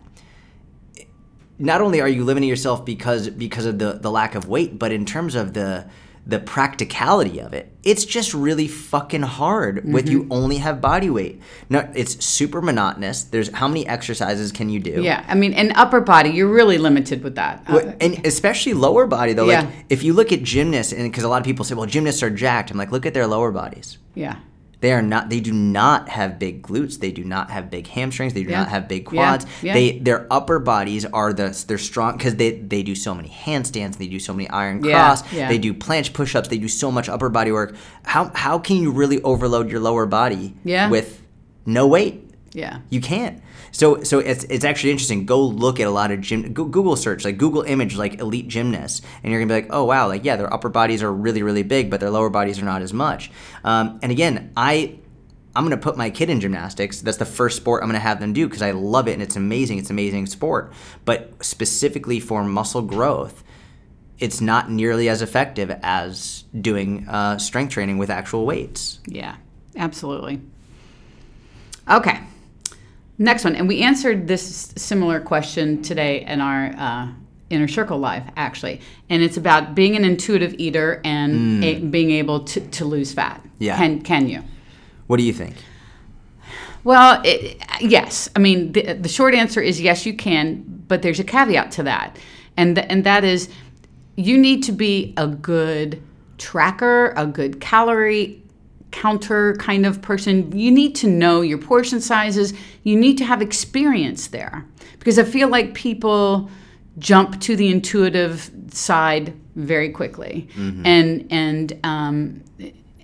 not 1.59 1.81
only 1.81 2.01
are 2.01 2.09
you 2.09 2.25
limiting 2.25 2.49
yourself 2.49 2.85
because 2.85 3.29
because 3.31 3.67
of 3.67 3.79
the 3.79 3.93
the 3.95 4.11
lack 4.11 4.35
of 4.35 4.49
weight, 4.49 4.79
but 4.79 4.93
in 4.93 5.05
terms 5.05 5.35
of 5.35 5.55
the 5.55 5.87
the 6.29 6.39
practicality 6.39 7.39
of 7.41 7.55
it, 7.55 7.73
it's 7.83 8.05
just 8.05 8.35
really 8.35 8.69
fucking 8.69 9.23
hard 9.23 9.83
with 9.91 10.09
you 10.11 10.27
only 10.31 10.59
have 10.59 10.79
body 10.81 11.09
weight. 11.09 11.41
No, 11.71 11.91
it's 11.95 12.23
super 12.23 12.61
monotonous. 12.61 13.25
There's 13.25 13.49
how 13.51 13.67
many 13.67 13.87
exercises 13.87 14.53
can 14.53 14.69
you 14.69 14.79
do? 14.79 15.03
Yeah. 15.03 15.25
I 15.27 15.35
mean, 15.35 15.55
and 15.55 15.73
upper 15.75 16.01
body, 16.03 16.29
you're 16.29 16.53
really 16.53 16.77
limited 16.77 17.25
with 17.25 17.35
that. 17.37 17.65
Uh, 17.67 17.73
Well, 17.83 17.95
and 18.01 18.27
especially 18.27 18.75
lower 18.75 19.07
body 19.07 19.33
though. 19.33 19.49
Yeah. 19.49 19.63
Like 19.63 19.87
if 19.89 20.03
you 20.03 20.13
look 20.13 20.31
at 20.31 20.43
gymnasts, 20.43 20.93
and 20.93 21.11
because 21.11 21.25
a 21.25 21.29
lot 21.29 21.41
of 21.41 21.47
people 21.47 21.65
say, 21.65 21.75
well, 21.75 21.87
gymnasts 21.87 22.23
are 22.23 22.31
jacked. 22.31 22.71
I'm 22.71 22.77
like, 22.77 22.93
look 22.93 23.07
at 23.07 23.15
their 23.15 23.27
lower 23.27 23.51
bodies. 23.51 23.97
yeah. 24.15 24.37
They 24.81 24.93
are 24.93 25.03
not. 25.03 25.29
They 25.29 25.41
do 25.41 25.53
not 25.53 26.09
have 26.09 26.39
big 26.39 26.63
glutes. 26.63 27.01
They 27.01 27.11
do 27.11 27.25
not 27.25 27.51
have 27.51 27.69
big 27.69 27.89
hamstrings. 27.89 28.33
They 28.35 28.45
do 28.45 28.51
Yeah. 28.51 28.61
not 28.61 28.69
have 28.69 28.87
big 28.87 29.07
quads. 29.07 29.45
Yeah. 29.61 29.75
They 29.75 29.99
their 29.99 30.27
upper 30.31 30.61
bodies 30.61 31.05
are 31.07 31.33
the 31.33 31.49
they're 31.67 31.79
strong 31.79 32.17
because 32.17 32.37
they 32.37 32.53
they 32.53 32.85
do 32.85 32.95
so 32.95 33.13
many 33.15 33.29
handstands. 33.29 33.97
They 33.99 34.07
do 34.07 34.21
so 34.21 34.33
many 34.33 34.49
iron 34.51 34.85
Yeah. 34.85 34.93
cross. 34.95 35.33
Yeah. 35.33 35.49
They 35.49 35.59
do 35.59 35.75
planche 35.75 36.13
push-ups. 36.13 36.49
They 36.49 36.59
do 36.59 36.69
so 36.69 36.93
much 36.93 37.09
upper 37.09 37.29
body 37.29 37.51
work. 37.51 37.75
How 38.05 38.31
how 38.35 38.59
can 38.61 38.77
you 38.77 38.93
really 38.93 39.21
overload 39.23 39.69
your 39.71 39.81
lower 39.81 40.07
body 40.07 40.55
Yeah. 40.65 40.89
with 40.89 41.23
no 41.67 41.87
weight? 41.89 42.28
Yeah. 42.53 42.81
You 42.91 43.01
can't. 43.01 43.43
So 43.73 44.03
so 44.03 44.19
it's 44.19 44.45
it's 44.45 44.65
actually 44.65 44.91
interesting. 44.91 45.27
Go 45.27 45.41
look 45.43 45.81
at 45.81 45.87
a 45.87 45.91
lot 45.91 46.11
of 46.11 46.21
gym. 46.21 46.53
Google 46.53 46.97
search 46.97 47.25
like 47.25 47.39
Google 47.39 47.63
image 47.63 47.97
like 47.97 48.21
elite 48.21 48.49
gymnasts, 48.49 49.03
and 49.23 49.31
you're 49.31 49.41
gonna 49.41 49.55
be 49.55 49.63
like, 49.63 49.71
oh 49.73 49.85
wow, 49.85 50.09
like 50.09 50.25
yeah, 50.25 50.37
their 50.37 50.53
upper 50.53 50.69
bodies 50.69 51.03
are 51.03 51.13
really 51.13 51.43
really 51.43 51.63
big, 51.63 51.91
but 51.91 52.01
their 52.01 52.11
lower 52.11 52.31
bodies 52.31 52.59
are 52.61 52.65
not 52.65 52.83
as 52.83 52.93
much. 52.93 53.31
Um, 53.65 53.99
and 54.03 54.13
again, 54.13 54.53
I. 54.57 54.99
I'm 55.57 55.65
gonna 55.65 55.77
put 55.79 55.97
my 55.97 56.11
kid 56.11 56.31
in 56.31 56.41
gymnastics. 56.41 57.01
That's 57.01 57.17
the 57.17 57.25
first 57.25 57.57
sport 57.57 57.83
I'm 57.83 57.89
gonna 57.89 57.99
have 57.99 58.21
them 58.21 58.33
do 58.33 58.47
because 58.47 58.63
I 58.63 58.71
love 58.71 59.09
it 59.09 59.15
and 59.15 59.23
it's 59.23 59.35
amazing. 59.35 59.79
It's 59.79 59.91
an 59.91 59.95
amazing 59.95 60.27
sport. 60.27 60.73
But 61.05 61.33
specifically 61.45 62.21
for 62.21 62.45
muscle 62.45 62.83
growth, 62.83 63.43
it's 64.21 64.41
not 64.41 64.71
nearly 64.71 65.09
as 65.09 65.21
effective 65.21 65.77
as 65.83 66.45
doing 66.61 67.09
uh, 67.09 67.39
strength 67.39 67.73
training 67.73 67.99
with 67.99 68.09
actual 68.09 68.47
weights. 68.47 69.01
Yeah, 69.07 69.35
absolutely. 69.75 70.43
Okay. 71.91 72.21
Next 73.19 73.45
one. 73.45 73.57
And 73.57 73.67
we 73.67 73.83
answered 73.83 74.29
this 74.29 74.73
similar 74.77 75.21
question 75.21 75.83
today 75.83 76.25
in 76.25 76.41
our 76.41 76.73
uh, 76.79 77.09
Inner 77.51 77.67
Circle 77.67 77.99
Live, 77.99 78.23
actually. 78.37 78.81
And 79.11 79.23
it's 79.23 79.37
about 79.37 79.75
being 79.75 79.97
an 79.97 80.05
intuitive 80.05 80.55
eater 80.59 81.01
and 81.05 81.65
a- 81.65 81.81
being 81.81 82.13
able 82.13 82.45
to, 82.45 82.61
to 82.61 82.85
lose 82.85 83.13
fat. 83.13 83.45
Yeah. 83.59 83.77
Can, 83.77 84.03
can 84.03 84.29
you? 84.29 84.45
What 85.09 85.17
do 85.17 85.25
you 85.25 85.33
think? 85.33 85.57
Well, 86.85 87.21
it, 87.25 87.61
yes. 87.81 88.29
I 88.37 88.39
mean, 88.39 88.73
the, 88.73 88.93
the 88.95 89.09
short 89.09 89.35
answer 89.35 89.61
is 89.61 89.81
yes, 89.81 90.07
you 90.07 90.15
can, 90.15 90.63
but 90.87 91.03
there's 91.03 91.19
a 91.19 91.25
caveat 91.25 91.73
to 91.73 91.83
that. 91.83 92.17
And, 92.57 92.77
th- 92.77 92.87
and 92.89 93.03
that 93.05 93.25
is 93.25 93.49
you 94.15 94.39
need 94.39 94.63
to 94.65 94.73
be 94.73 95.13
a 95.17 95.27
good 95.27 96.01
tracker, 96.39 97.13
a 97.17 97.27
good 97.27 97.61
calorie 97.61 98.43
counter 98.91 99.55
kind 99.57 99.85
of 99.87 100.01
person. 100.03 100.57
You 100.57 100.71
need 100.71 100.95
to 100.97 101.07
know 101.07 101.41
your 101.41 101.59
portion 101.59 102.01
sizes. 102.01 102.53
You 102.83 102.97
need 102.97 103.19
to 103.19 103.25
have 103.25 103.43
experience 103.43 104.29
there. 104.29 104.65
Because 104.99 105.19
I 105.19 105.25
feel 105.25 105.49
like 105.49 105.75
people 105.75 106.51
jump 106.99 107.41
to 107.43 107.55
the 107.57 107.69
intuitive 107.69 108.51
side 108.71 109.33
very 109.57 109.91
quickly. 109.91 110.49
And, 110.57 111.27
and, 111.31 111.79
um, 111.85 112.43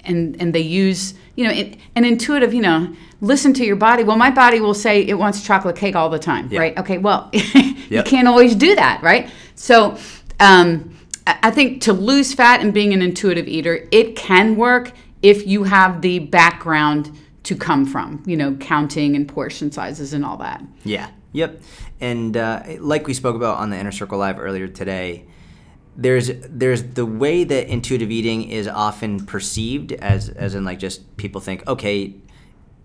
and 0.06 0.36
and 0.40 0.54
they 0.54 0.60
use 0.60 1.14
you 1.34 1.44
know 1.44 1.50
it, 1.50 1.78
an 1.96 2.04
intuitive 2.04 2.52
you 2.52 2.60
know 2.60 2.94
listen 3.22 3.54
to 3.54 3.64
your 3.64 3.74
body 3.76 4.04
well 4.04 4.18
my 4.18 4.30
body 4.30 4.60
will 4.60 4.74
say 4.74 5.00
it 5.00 5.14
wants 5.14 5.42
chocolate 5.42 5.76
cake 5.76 5.96
all 5.96 6.10
the 6.10 6.18
time 6.18 6.46
Yeah. 6.50 6.60
right 6.60 6.78
okay 6.78 6.98
well 6.98 7.30
you 7.32 7.74
Yep. 7.88 8.04
can't 8.04 8.28
always 8.28 8.54
do 8.54 8.74
that 8.74 9.02
right 9.02 9.30
so 9.54 9.96
um, 10.40 10.94
I 11.26 11.38
I 11.44 11.50
think 11.50 11.80
to 11.84 11.94
lose 11.94 12.34
fat 12.34 12.60
and 12.60 12.74
being 12.74 12.92
an 12.92 13.00
intuitive 13.00 13.48
eater 13.48 13.88
it 13.90 14.14
can 14.14 14.56
work 14.56 14.92
if 15.24 15.46
you 15.46 15.64
have 15.64 16.02
the 16.02 16.18
background 16.18 17.10
to 17.42 17.56
come 17.56 17.84
from 17.84 18.22
you 18.26 18.36
know 18.36 18.54
counting 18.56 19.16
and 19.16 19.26
portion 19.28 19.72
sizes 19.72 20.12
and 20.12 20.24
all 20.24 20.36
that 20.36 20.62
Yeah. 20.84 21.10
Yep. 21.34 21.62
And 22.00 22.36
uh, 22.36 22.62
like 22.78 23.06
we 23.08 23.12
spoke 23.12 23.34
about 23.34 23.58
on 23.58 23.70
the 23.70 23.76
Inner 23.76 23.90
Circle 23.90 24.18
Live 24.18 24.38
earlier 24.38 24.68
today, 24.68 25.26
there's 25.96 26.30
there's 26.48 26.82
the 26.94 27.04
way 27.04 27.42
that 27.44 27.66
intuitive 27.68 28.10
eating 28.10 28.48
is 28.48 28.68
often 28.68 29.26
perceived 29.26 29.92
as 29.92 30.28
as 30.28 30.54
in 30.54 30.64
like 30.64 30.78
just 30.78 31.16
people 31.16 31.40
think 31.40 31.66
okay, 31.66 32.14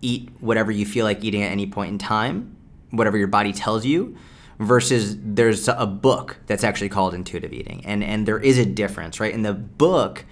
eat 0.01 0.29
whatever 0.39 0.71
you 0.71 0.85
feel 0.85 1.05
like 1.05 1.23
eating 1.23 1.43
at 1.43 1.51
any 1.51 1.67
point 1.67 1.91
in 1.91 1.97
time, 1.99 2.55
whatever 2.89 3.17
your 3.17 3.27
body 3.27 3.53
tells 3.53 3.85
you. 3.85 4.17
Versus 4.57 5.15
there's 5.23 5.69
a 5.69 5.85
book 5.85 6.37
that's 6.47 6.65
actually 6.65 6.89
called 6.89 7.13
intuitive 7.13 7.53
eating, 7.53 7.85
and 7.85 8.03
and 8.03 8.27
there 8.27 8.39
is 8.39 8.57
a 8.57 8.65
difference, 8.65 9.19
right? 9.19 9.33
In 9.33 9.43
the 9.43 9.53
book 9.53 10.25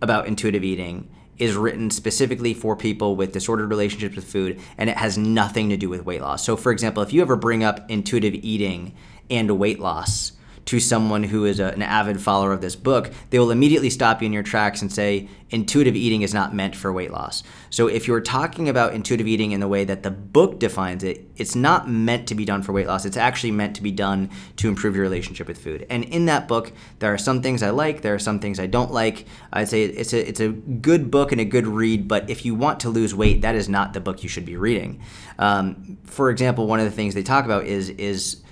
about 0.00 0.28
intuitive 0.28 0.62
eating 0.62 1.08
is 1.38 1.56
written 1.56 1.90
specifically 1.90 2.54
for 2.54 2.76
people 2.76 3.16
with 3.16 3.32
disordered 3.32 3.70
relationships 3.70 4.16
with 4.16 4.24
food 4.24 4.60
and 4.78 4.88
it 4.88 4.96
has 4.96 5.18
nothing 5.18 5.68
to 5.70 5.76
do 5.76 5.88
with 5.88 6.04
weight 6.04 6.20
loss. 6.20 6.44
So 6.44 6.56
for 6.56 6.72
example, 6.72 7.02
if 7.02 7.12
you 7.12 7.22
ever 7.22 7.36
bring 7.36 7.64
up 7.64 7.90
intuitive 7.90 8.34
eating 8.34 8.94
and 9.30 9.58
weight 9.58 9.80
loss 9.80 10.32
to 10.66 10.80
someone 10.80 11.22
who 11.22 11.44
is 11.44 11.60
a, 11.60 11.66
an 11.66 11.82
avid 11.82 12.20
follower 12.20 12.52
of 12.52 12.60
this 12.60 12.76
book, 12.76 13.10
they 13.30 13.38
will 13.38 13.52
immediately 13.52 13.88
stop 13.88 14.20
you 14.20 14.26
in 14.26 14.32
your 14.32 14.42
tracks 14.42 14.82
and 14.82 14.92
say 14.92 15.28
intuitive 15.50 15.94
eating 15.94 16.22
is 16.22 16.34
not 16.34 16.52
meant 16.52 16.74
for 16.74 16.92
weight 16.92 17.12
loss. 17.12 17.44
So 17.70 17.86
if 17.86 18.08
you're 18.08 18.20
talking 18.20 18.68
about 18.68 18.92
intuitive 18.92 19.28
eating 19.28 19.52
in 19.52 19.60
the 19.60 19.68
way 19.68 19.84
that 19.84 20.02
the 20.02 20.10
book 20.10 20.58
defines 20.58 21.04
it, 21.04 21.24
it's 21.36 21.54
not 21.54 21.88
meant 21.88 22.26
to 22.28 22.34
be 22.34 22.44
done 22.44 22.62
for 22.62 22.72
weight 22.72 22.88
loss. 22.88 23.04
It's 23.04 23.16
actually 23.16 23.52
meant 23.52 23.76
to 23.76 23.82
be 23.82 23.92
done 23.92 24.28
to 24.56 24.68
improve 24.68 24.96
your 24.96 25.04
relationship 25.04 25.46
with 25.46 25.58
food. 25.58 25.86
And 25.88 26.02
in 26.04 26.26
that 26.26 26.48
book, 26.48 26.72
there 26.98 27.14
are 27.14 27.18
some 27.18 27.42
things 27.42 27.62
I 27.62 27.70
like, 27.70 28.02
there 28.02 28.14
are 28.14 28.18
some 28.18 28.40
things 28.40 28.58
I 28.58 28.66
don't 28.66 28.90
like. 28.90 29.26
I'd 29.52 29.68
say 29.68 29.84
it's 29.84 30.12
a 30.12 30.28
it's 30.28 30.40
a 30.40 30.48
good 30.48 31.12
book 31.12 31.30
and 31.30 31.40
a 31.40 31.44
good 31.44 31.68
read, 31.68 32.08
but 32.08 32.28
if 32.28 32.44
you 32.44 32.56
want 32.56 32.80
to 32.80 32.88
lose 32.88 33.14
weight, 33.14 33.42
that 33.42 33.54
is 33.54 33.68
not 33.68 33.92
the 33.92 34.00
book 34.00 34.24
you 34.24 34.28
should 34.28 34.44
be 34.44 34.56
reading. 34.56 35.00
Um, 35.38 35.98
for 36.04 36.30
example, 36.30 36.66
one 36.66 36.80
of 36.80 36.86
the 36.86 36.90
things 36.90 37.14
they 37.14 37.22
talk 37.22 37.44
about 37.44 37.66
is 37.66 37.90
is 37.90 38.42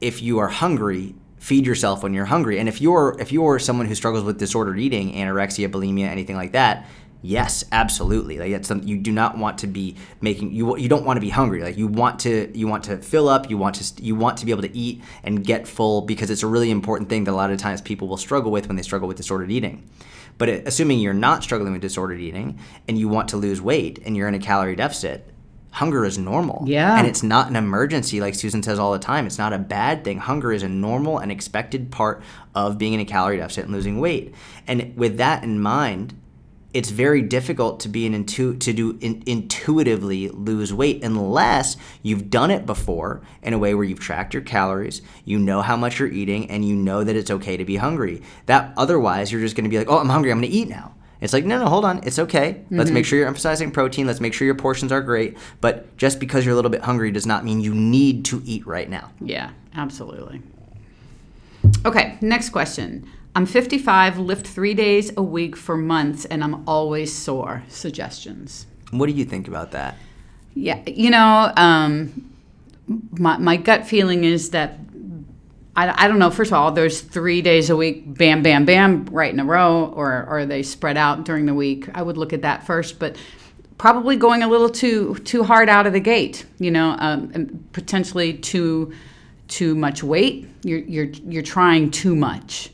if 0.00 0.22
you 0.22 0.38
are 0.38 0.48
hungry, 0.48 1.14
feed 1.38 1.66
yourself 1.66 2.02
when 2.02 2.14
you're 2.14 2.26
hungry. 2.26 2.58
And 2.58 2.68
if 2.68 2.80
you're 2.80 3.16
if 3.20 3.32
you're 3.32 3.58
someone 3.58 3.86
who 3.86 3.94
struggles 3.94 4.24
with 4.24 4.38
disordered 4.38 4.78
eating, 4.78 5.12
anorexia, 5.12 5.68
bulimia, 5.70 6.06
anything 6.08 6.36
like 6.36 6.52
that, 6.52 6.86
yes, 7.22 7.64
absolutely. 7.72 8.38
Like 8.38 8.52
that's 8.52 8.68
something 8.68 8.88
you 8.88 8.98
do 8.98 9.12
not 9.12 9.38
want 9.38 9.58
to 9.58 9.66
be 9.66 9.96
making. 10.20 10.52
You 10.52 10.76
you 10.76 10.88
don't 10.88 11.04
want 11.04 11.16
to 11.16 11.20
be 11.20 11.30
hungry. 11.30 11.62
Like 11.62 11.76
you 11.76 11.86
want 11.86 12.20
to 12.20 12.50
you 12.56 12.66
want 12.66 12.84
to 12.84 12.98
fill 12.98 13.28
up. 13.28 13.50
You 13.50 13.58
want 13.58 13.76
to 13.76 14.02
you 14.02 14.14
want 14.14 14.38
to 14.38 14.46
be 14.46 14.52
able 14.52 14.62
to 14.62 14.76
eat 14.76 15.02
and 15.22 15.44
get 15.44 15.66
full 15.66 16.02
because 16.02 16.30
it's 16.30 16.42
a 16.42 16.46
really 16.46 16.70
important 16.70 17.08
thing 17.08 17.24
that 17.24 17.32
a 17.32 17.36
lot 17.36 17.50
of 17.50 17.58
times 17.58 17.80
people 17.80 18.08
will 18.08 18.16
struggle 18.16 18.50
with 18.50 18.68
when 18.68 18.76
they 18.76 18.82
struggle 18.82 19.08
with 19.08 19.16
disordered 19.16 19.50
eating. 19.50 19.88
But 20.38 20.48
uh, 20.48 20.60
assuming 20.66 21.00
you're 21.00 21.14
not 21.14 21.42
struggling 21.42 21.72
with 21.72 21.82
disordered 21.82 22.20
eating 22.20 22.58
and 22.86 22.98
you 22.98 23.08
want 23.08 23.28
to 23.30 23.36
lose 23.36 23.60
weight 23.60 23.98
and 24.04 24.16
you're 24.16 24.28
in 24.28 24.34
a 24.34 24.38
calorie 24.38 24.76
deficit, 24.76 25.32
hunger 25.70 26.04
is 26.04 26.18
normal. 26.18 26.64
Yeah. 26.66 26.98
And 26.98 27.06
it's 27.06 27.22
not 27.22 27.48
an 27.48 27.56
emergency 27.56 28.20
like 28.20 28.34
Susan 28.34 28.62
says 28.62 28.78
all 28.78 28.92
the 28.92 28.98
time. 28.98 29.26
It's 29.26 29.38
not 29.38 29.52
a 29.52 29.58
bad 29.58 30.04
thing. 30.04 30.18
Hunger 30.18 30.52
is 30.52 30.62
a 30.62 30.68
normal 30.68 31.18
and 31.18 31.30
expected 31.30 31.90
part 31.90 32.22
of 32.54 32.78
being 32.78 32.94
in 32.94 33.00
a 33.00 33.04
calorie 33.04 33.36
deficit 33.36 33.64
and 33.64 33.74
losing 33.74 34.00
weight. 34.00 34.34
And 34.66 34.96
with 34.96 35.18
that 35.18 35.44
in 35.44 35.60
mind, 35.60 36.14
it's 36.74 36.90
very 36.90 37.22
difficult 37.22 37.80
to 37.80 37.88
be 37.88 38.06
an 38.06 38.14
intu- 38.14 38.56
to 38.56 38.72
do 38.72 38.98
in- 39.00 39.22
intuitively 39.26 40.28
lose 40.28 40.72
weight 40.72 41.02
unless 41.02 41.76
you've 42.02 42.28
done 42.28 42.50
it 42.50 42.66
before 42.66 43.22
in 43.42 43.54
a 43.54 43.58
way 43.58 43.74
where 43.74 43.84
you've 43.84 44.00
tracked 44.00 44.34
your 44.34 44.42
calories, 44.42 45.00
you 45.24 45.38
know 45.38 45.62
how 45.62 45.76
much 45.76 45.98
you're 45.98 46.08
eating, 46.08 46.50
and 46.50 46.66
you 46.66 46.76
know 46.76 47.04
that 47.04 47.16
it's 47.16 47.30
okay 47.30 47.56
to 47.56 47.64
be 47.64 47.76
hungry. 47.76 48.22
That 48.46 48.74
otherwise 48.76 49.32
you're 49.32 49.40
just 49.40 49.56
going 49.56 49.64
to 49.64 49.70
be 49.70 49.78
like, 49.78 49.88
oh, 49.88 49.98
I'm 49.98 50.10
hungry, 50.10 50.30
I'm 50.30 50.40
going 50.40 50.50
to 50.50 50.56
eat 50.56 50.68
now. 50.68 50.94
It's 51.20 51.32
like, 51.32 51.44
no, 51.44 51.58
no, 51.58 51.66
hold 51.68 51.84
on. 51.84 52.00
It's 52.04 52.18
okay. 52.18 52.62
Let's 52.70 52.90
make 52.90 53.04
sure 53.04 53.18
you're 53.18 53.26
emphasizing 53.26 53.72
protein. 53.72 54.06
Let's 54.06 54.20
make 54.20 54.32
sure 54.32 54.46
your 54.46 54.54
portions 54.54 54.92
are 54.92 55.00
great. 55.00 55.36
But 55.60 55.96
just 55.96 56.20
because 56.20 56.44
you're 56.44 56.52
a 56.52 56.56
little 56.56 56.70
bit 56.70 56.82
hungry 56.82 57.10
does 57.10 57.26
not 57.26 57.44
mean 57.44 57.60
you 57.60 57.74
need 57.74 58.24
to 58.26 58.40
eat 58.44 58.66
right 58.66 58.88
now. 58.88 59.10
Yeah, 59.20 59.50
absolutely. 59.74 60.42
Okay, 61.84 62.18
next 62.20 62.50
question. 62.50 63.08
I'm 63.34 63.46
55, 63.46 64.18
lift 64.18 64.46
three 64.46 64.74
days 64.74 65.12
a 65.16 65.22
week 65.22 65.56
for 65.56 65.76
months, 65.76 66.24
and 66.24 66.42
I'm 66.42 66.66
always 66.68 67.12
sore. 67.12 67.62
Suggestions? 67.68 68.66
What 68.90 69.06
do 69.06 69.12
you 69.12 69.24
think 69.24 69.48
about 69.48 69.72
that? 69.72 69.96
Yeah, 70.54 70.80
you 70.86 71.10
know, 71.10 71.52
um, 71.56 72.32
my, 73.12 73.36
my 73.38 73.56
gut 73.56 73.86
feeling 73.86 74.24
is 74.24 74.50
that 74.50 74.78
I, 75.78 76.06
I 76.06 76.08
don't 76.08 76.18
know. 76.18 76.30
First 76.30 76.50
of 76.50 76.54
all, 76.54 76.72
there's 76.72 77.00
three 77.00 77.40
days 77.40 77.70
a 77.70 77.76
week, 77.76 78.18
bam, 78.18 78.42
bam, 78.42 78.64
bam, 78.64 79.04
right 79.12 79.32
in 79.32 79.38
a 79.38 79.44
row, 79.44 79.92
or, 79.94 80.08
or 80.08 80.40
are 80.40 80.46
they 80.46 80.64
spread 80.64 80.96
out 80.96 81.24
during 81.24 81.46
the 81.46 81.54
week? 81.54 81.88
I 81.94 82.02
would 82.02 82.16
look 82.16 82.32
at 82.32 82.42
that 82.42 82.66
first, 82.66 82.98
but 82.98 83.16
probably 83.78 84.16
going 84.16 84.42
a 84.42 84.48
little 84.48 84.68
too 84.68 85.14
too 85.24 85.44
hard 85.44 85.68
out 85.68 85.86
of 85.86 85.92
the 85.92 86.00
gate. 86.00 86.46
You 86.58 86.72
know, 86.72 86.96
um, 86.98 87.64
potentially 87.72 88.34
too 88.34 88.92
too 89.46 89.76
much 89.76 90.02
weight. 90.02 90.48
You're 90.64 90.80
you're 90.80 91.10
you're 91.28 91.42
trying 91.44 91.92
too 91.92 92.16
much. 92.16 92.70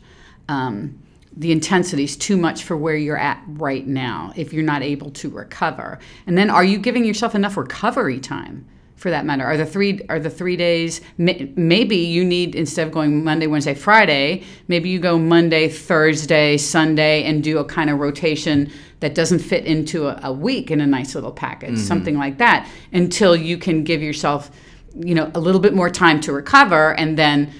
Um, 0.48 0.98
the 1.36 1.52
intensity 1.52 2.04
is 2.04 2.16
too 2.16 2.38
much 2.38 2.62
for 2.64 2.74
where 2.74 2.96
you're 2.96 3.18
at 3.18 3.42
right 3.48 3.86
now 3.86 4.32
if 4.34 4.54
you're 4.54 4.62
not 4.62 4.82
able 4.82 5.10
to 5.10 5.28
recover. 5.28 5.98
And 6.26 6.38
then, 6.38 6.48
are 6.48 6.64
you 6.64 6.78
giving 6.78 7.04
yourself 7.04 7.34
enough 7.34 7.58
recovery 7.58 8.18
time? 8.18 8.66
For 8.96 9.10
that 9.10 9.24
matter 9.24 9.44
are 9.44 9.56
the 9.56 9.66
three 9.66 10.00
are 10.08 10.18
the 10.18 10.30
three 10.30 10.56
days 10.56 11.00
maybe 11.18 11.96
you 11.96 12.24
need 12.24 12.54
instead 12.54 12.86
of 12.86 12.92
going 12.92 13.24
monday 13.24 13.46
wednesday 13.46 13.74
friday 13.74 14.42
maybe 14.68 14.88
you 14.88 14.98
go 14.98 15.18
monday 15.18 15.68
thursday 15.68 16.56
sunday 16.56 17.24
and 17.24 17.42
do 17.42 17.58
a 17.58 17.64
kind 17.64 17.90
of 17.90 17.98
rotation 17.98 18.70
that 19.00 19.14
doesn't 19.14 19.40
fit 19.40 19.64
into 19.66 20.06
a, 20.06 20.20
a 20.24 20.32
week 20.32 20.70
in 20.70 20.80
a 20.80 20.86
nice 20.86 21.14
little 21.14 21.32
package 21.32 21.74
mm-hmm. 21.74 21.78
something 21.78 22.16
like 22.16 22.38
that 22.38 22.68
until 22.92 23.34
you 23.34 23.58
can 23.58 23.84
give 23.84 24.02
yourself 24.02 24.50
you 24.94 25.14
know 25.14 25.30
a 25.34 25.40
little 25.40 25.60
bit 25.60 25.74
more 25.74 25.90
time 25.90 26.20
to 26.20 26.32
recover 26.32 26.94
and 26.94 27.18
then 27.18 27.52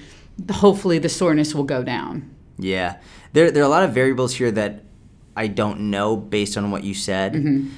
hopefully 0.51 0.99
the 0.99 1.09
soreness 1.09 1.53
will 1.53 1.63
go 1.63 1.83
down 1.83 2.33
yeah 2.57 2.97
there, 3.33 3.51
there 3.51 3.61
are 3.61 3.65
a 3.65 3.69
lot 3.69 3.83
of 3.83 3.93
variables 3.93 4.33
here 4.33 4.51
that 4.51 4.83
i 5.35 5.47
don't 5.47 5.79
know 5.79 6.15
based 6.15 6.57
on 6.57 6.71
what 6.71 6.83
you 6.83 6.93
said 6.93 7.33
mm-hmm. 7.33 7.69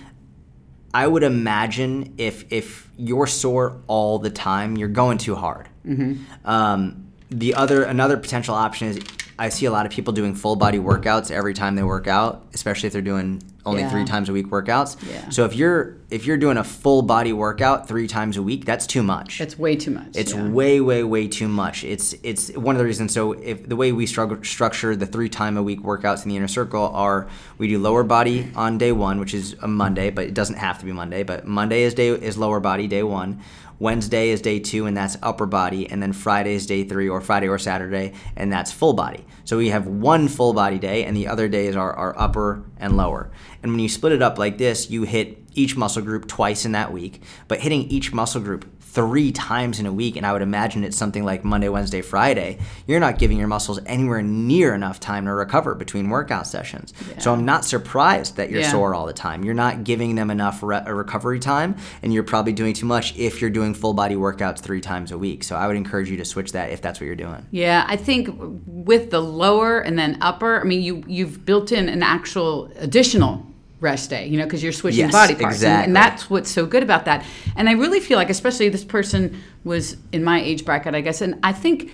I 0.94 1.08
would 1.08 1.24
imagine 1.24 2.16
if 2.18 2.52
if 2.52 2.90
you're 2.98 3.28
sore 3.28 3.82
all 3.88 4.20
the 4.20 4.30
time, 4.30 4.78
you're 4.78 4.88
going 4.90 5.18
too 5.18 5.36
hard. 5.36 5.68
Mm-hmm. 5.86 6.24
Um, 6.48 7.12
the 7.30 7.56
other 7.56 7.84
another 7.84 8.18
potential 8.18 8.56
option 8.56 8.88
is 8.88 9.00
I 9.40 9.50
see 9.50 9.66
a 9.66 9.72
lot 9.72 9.86
of 9.86 9.92
people 9.92 10.14
doing 10.14 10.34
full 10.34 10.56
body 10.56 10.80
workouts 10.80 11.30
every 11.30 11.54
time 11.54 11.76
they 11.76 11.84
work 11.84 12.08
out, 12.08 12.48
especially 12.54 12.88
if 12.88 12.94
they're 12.94 13.02
doing 13.02 13.44
only 13.68 13.82
yeah. 13.82 13.90
three 13.90 14.06
times 14.06 14.30
a 14.30 14.34
week 14.34 14.48
workouts. 14.48 14.98
Yeah. 15.08 15.30
So 15.30 15.46
if 15.46 15.56
you're 15.56 15.98
if 16.10 16.26
you're 16.26 16.38
doing 16.38 16.58
a 16.58 16.64
full 16.64 17.02
body 17.02 17.34
workout 17.34 17.88
three 17.88 18.08
times 18.08 18.38
a 18.38 18.42
week, 18.42 18.66
that's 18.66 18.88
too 18.88 19.04
much. 19.04 19.42
It's 19.42 19.60
way 19.60 19.76
too 19.76 19.92
much. 19.92 20.16
It's 20.16 20.34
yeah. 20.34 20.48
way 20.48 20.80
way 20.80 21.04
way 21.04 21.28
too 21.28 21.48
much. 21.48 21.84
It's 21.84 22.14
it's 22.24 22.56
one 22.56 22.76
of 22.76 22.80
the 22.80 22.86
reasons. 22.86 23.14
So 23.14 23.34
if 23.34 23.68
the 23.68 23.76
way 23.76 23.92
we 23.92 24.06
struggle, 24.06 24.44
structure 24.44 24.96
the 24.96 25.06
three 25.06 25.30
time 25.30 25.58
a 25.58 25.64
week 25.64 25.82
workouts 25.82 26.24
in 26.24 26.30
the 26.30 26.38
inner 26.38 26.48
circle 26.48 26.88
are 26.94 27.28
we 27.58 27.68
do 27.68 27.78
lower 27.78 28.04
body 28.04 28.50
on 28.56 28.78
day 28.78 28.92
one, 28.94 29.20
which 29.20 29.34
is 29.34 29.56
a 29.62 29.68
Monday, 29.68 30.10
but 30.10 30.26
it 30.26 30.34
doesn't 30.34 30.58
have 30.58 30.80
to 30.80 30.86
be 30.86 30.94
Monday. 30.94 31.24
But 31.24 31.46
Monday 31.46 31.84
is 31.84 31.94
day 31.94 32.10
is 32.10 32.38
lower 32.38 32.60
body 32.60 32.88
day 32.88 33.04
one. 33.04 33.42
Wednesday 33.80 34.30
is 34.30 34.42
day 34.42 34.60
two, 34.60 34.86
and 34.86 34.98
that's 34.98 35.18
upper 35.22 35.46
body, 35.46 35.90
and 35.90 36.02
then 36.02 36.14
Friday 36.14 36.56
is 36.56 36.66
day 36.66 36.84
three, 36.84 37.08
or 37.08 37.22
Friday 37.22 37.48
or 37.48 37.60
Saturday, 37.60 38.14
and 38.36 38.52
that's 38.52 38.72
full 38.72 38.94
body. 38.94 39.26
So 39.46 39.58
we 39.58 39.70
have 39.70 39.88
one 39.88 40.28
full 40.28 40.54
body 40.54 40.80
day, 40.80 41.04
and 41.04 41.16
the 41.16 41.28
other 41.28 41.48
days 41.48 41.76
are, 41.76 41.94
are 41.94 42.18
upper 42.18 42.64
and 42.78 42.98
lower. 42.98 43.32
And 43.62 43.72
when 43.72 43.80
you 43.80 43.90
split 43.90 44.14
it 44.14 44.22
up 44.22 44.38
like 44.38 44.58
this, 44.58 44.90
you 44.90 45.04
hit 45.04 45.44
each 45.54 45.76
muscle 45.76 46.02
group 46.02 46.28
twice 46.28 46.66
in 46.66 46.72
that 46.74 46.92
week, 46.92 47.22
but 47.48 47.60
hitting 47.60 47.84
each 47.84 48.14
muscle 48.14 48.42
group 48.42 48.66
three 48.98 49.32
times 49.32 49.80
in 49.80 49.86
a 49.86 49.94
week, 49.94 50.16
and 50.16 50.26
I 50.26 50.34
would 50.34 50.42
imagine 50.42 50.84
it's 50.84 50.98
something 50.98 51.24
like 51.24 51.44
Monday, 51.44 51.70
Wednesday, 51.70 52.02
Friday, 52.02 52.58
you're 52.88 53.00
not 53.00 53.20
giving 53.20 53.38
your 53.38 53.48
muscles 53.48 53.80
anywhere 53.86 54.24
near 54.24 54.74
enough 54.74 55.00
time 55.00 55.26
to 55.26 55.34
recover 55.34 55.76
between 55.76 56.10
workout 56.10 56.48
sessions. 56.48 56.96
Yeah. 57.08 57.20
So 57.20 57.32
I'm 57.32 57.46
not 57.46 57.64
surprised 57.64 58.38
that 58.38 58.50
you're 58.50 58.62
yeah. 58.62 58.72
sore 58.72 58.96
all 58.96 59.06
the 59.06 59.14
time. 59.14 59.44
You're 59.44 59.54
not 59.54 59.84
giving 59.84 60.16
them 60.16 60.32
enough 60.32 60.64
re- 60.64 60.78
uh, 60.78 60.92
recovery 60.92 61.40
time, 61.40 61.76
and 62.02 62.12
you're 62.12 62.24
probably 62.24 62.54
doing 62.54 62.74
too 62.74 62.88
much 62.88 63.16
if 63.16 63.40
you're 63.40 63.52
doing 63.52 63.76
full 63.76 63.94
body 63.94 64.16
workouts 64.16 64.62
three 64.62 64.82
times 64.82 65.12
a 65.12 65.18
week. 65.20 65.44
So 65.44 65.56
I 65.56 65.68
would 65.68 65.78
encourage 65.78 66.10
you 66.10 66.18
to 66.18 66.26
switch 66.26 66.54
that 66.54 66.72
if 66.72 66.82
that's 66.82 67.00
what 67.00 67.06
you're 67.06 67.16
doing. 67.16 67.46
Yeah, 67.52 67.86
I 67.88 67.98
think 67.98 68.30
with 68.66 69.12
the 69.12 69.22
lower 69.22 69.80
and 69.80 70.00
then 70.00 70.18
upper, 70.22 70.60
I 70.60 70.64
mean, 70.64 70.82
you 70.82 71.04
you've 71.06 71.46
built 71.46 71.72
in 71.72 71.88
an 71.88 72.02
actual 72.02 72.72
additional 72.78 73.46
rest 73.80 74.10
day, 74.10 74.28
you 74.28 74.38
know, 74.38 74.44
because 74.44 74.64
you're 74.64 74.72
switching 74.72 75.02
yes, 75.02 75.12
body 75.12 75.36
parts. 75.36 75.58
Exactly. 75.58 75.76
And, 75.76 75.86
and, 75.88 75.96
that's 75.96 76.30
what's 76.30 76.50
so 76.50 76.66
good 76.66 76.84
about 76.84 77.06
that. 77.06 77.26
And 77.56 77.70
I 77.70 77.74
really 77.74 78.00
feel 78.00 78.18
like, 78.18 78.30
especially 78.30 78.70
this 78.70 78.84
person 78.84 79.42
was 79.64 79.98
in 80.12 80.24
my 80.24 80.42
age 80.42 80.66
bracket, 80.66 80.96
I 80.96 81.02
guess, 81.02 81.22
and 81.22 81.40
I 81.44 81.54
think 81.54 81.92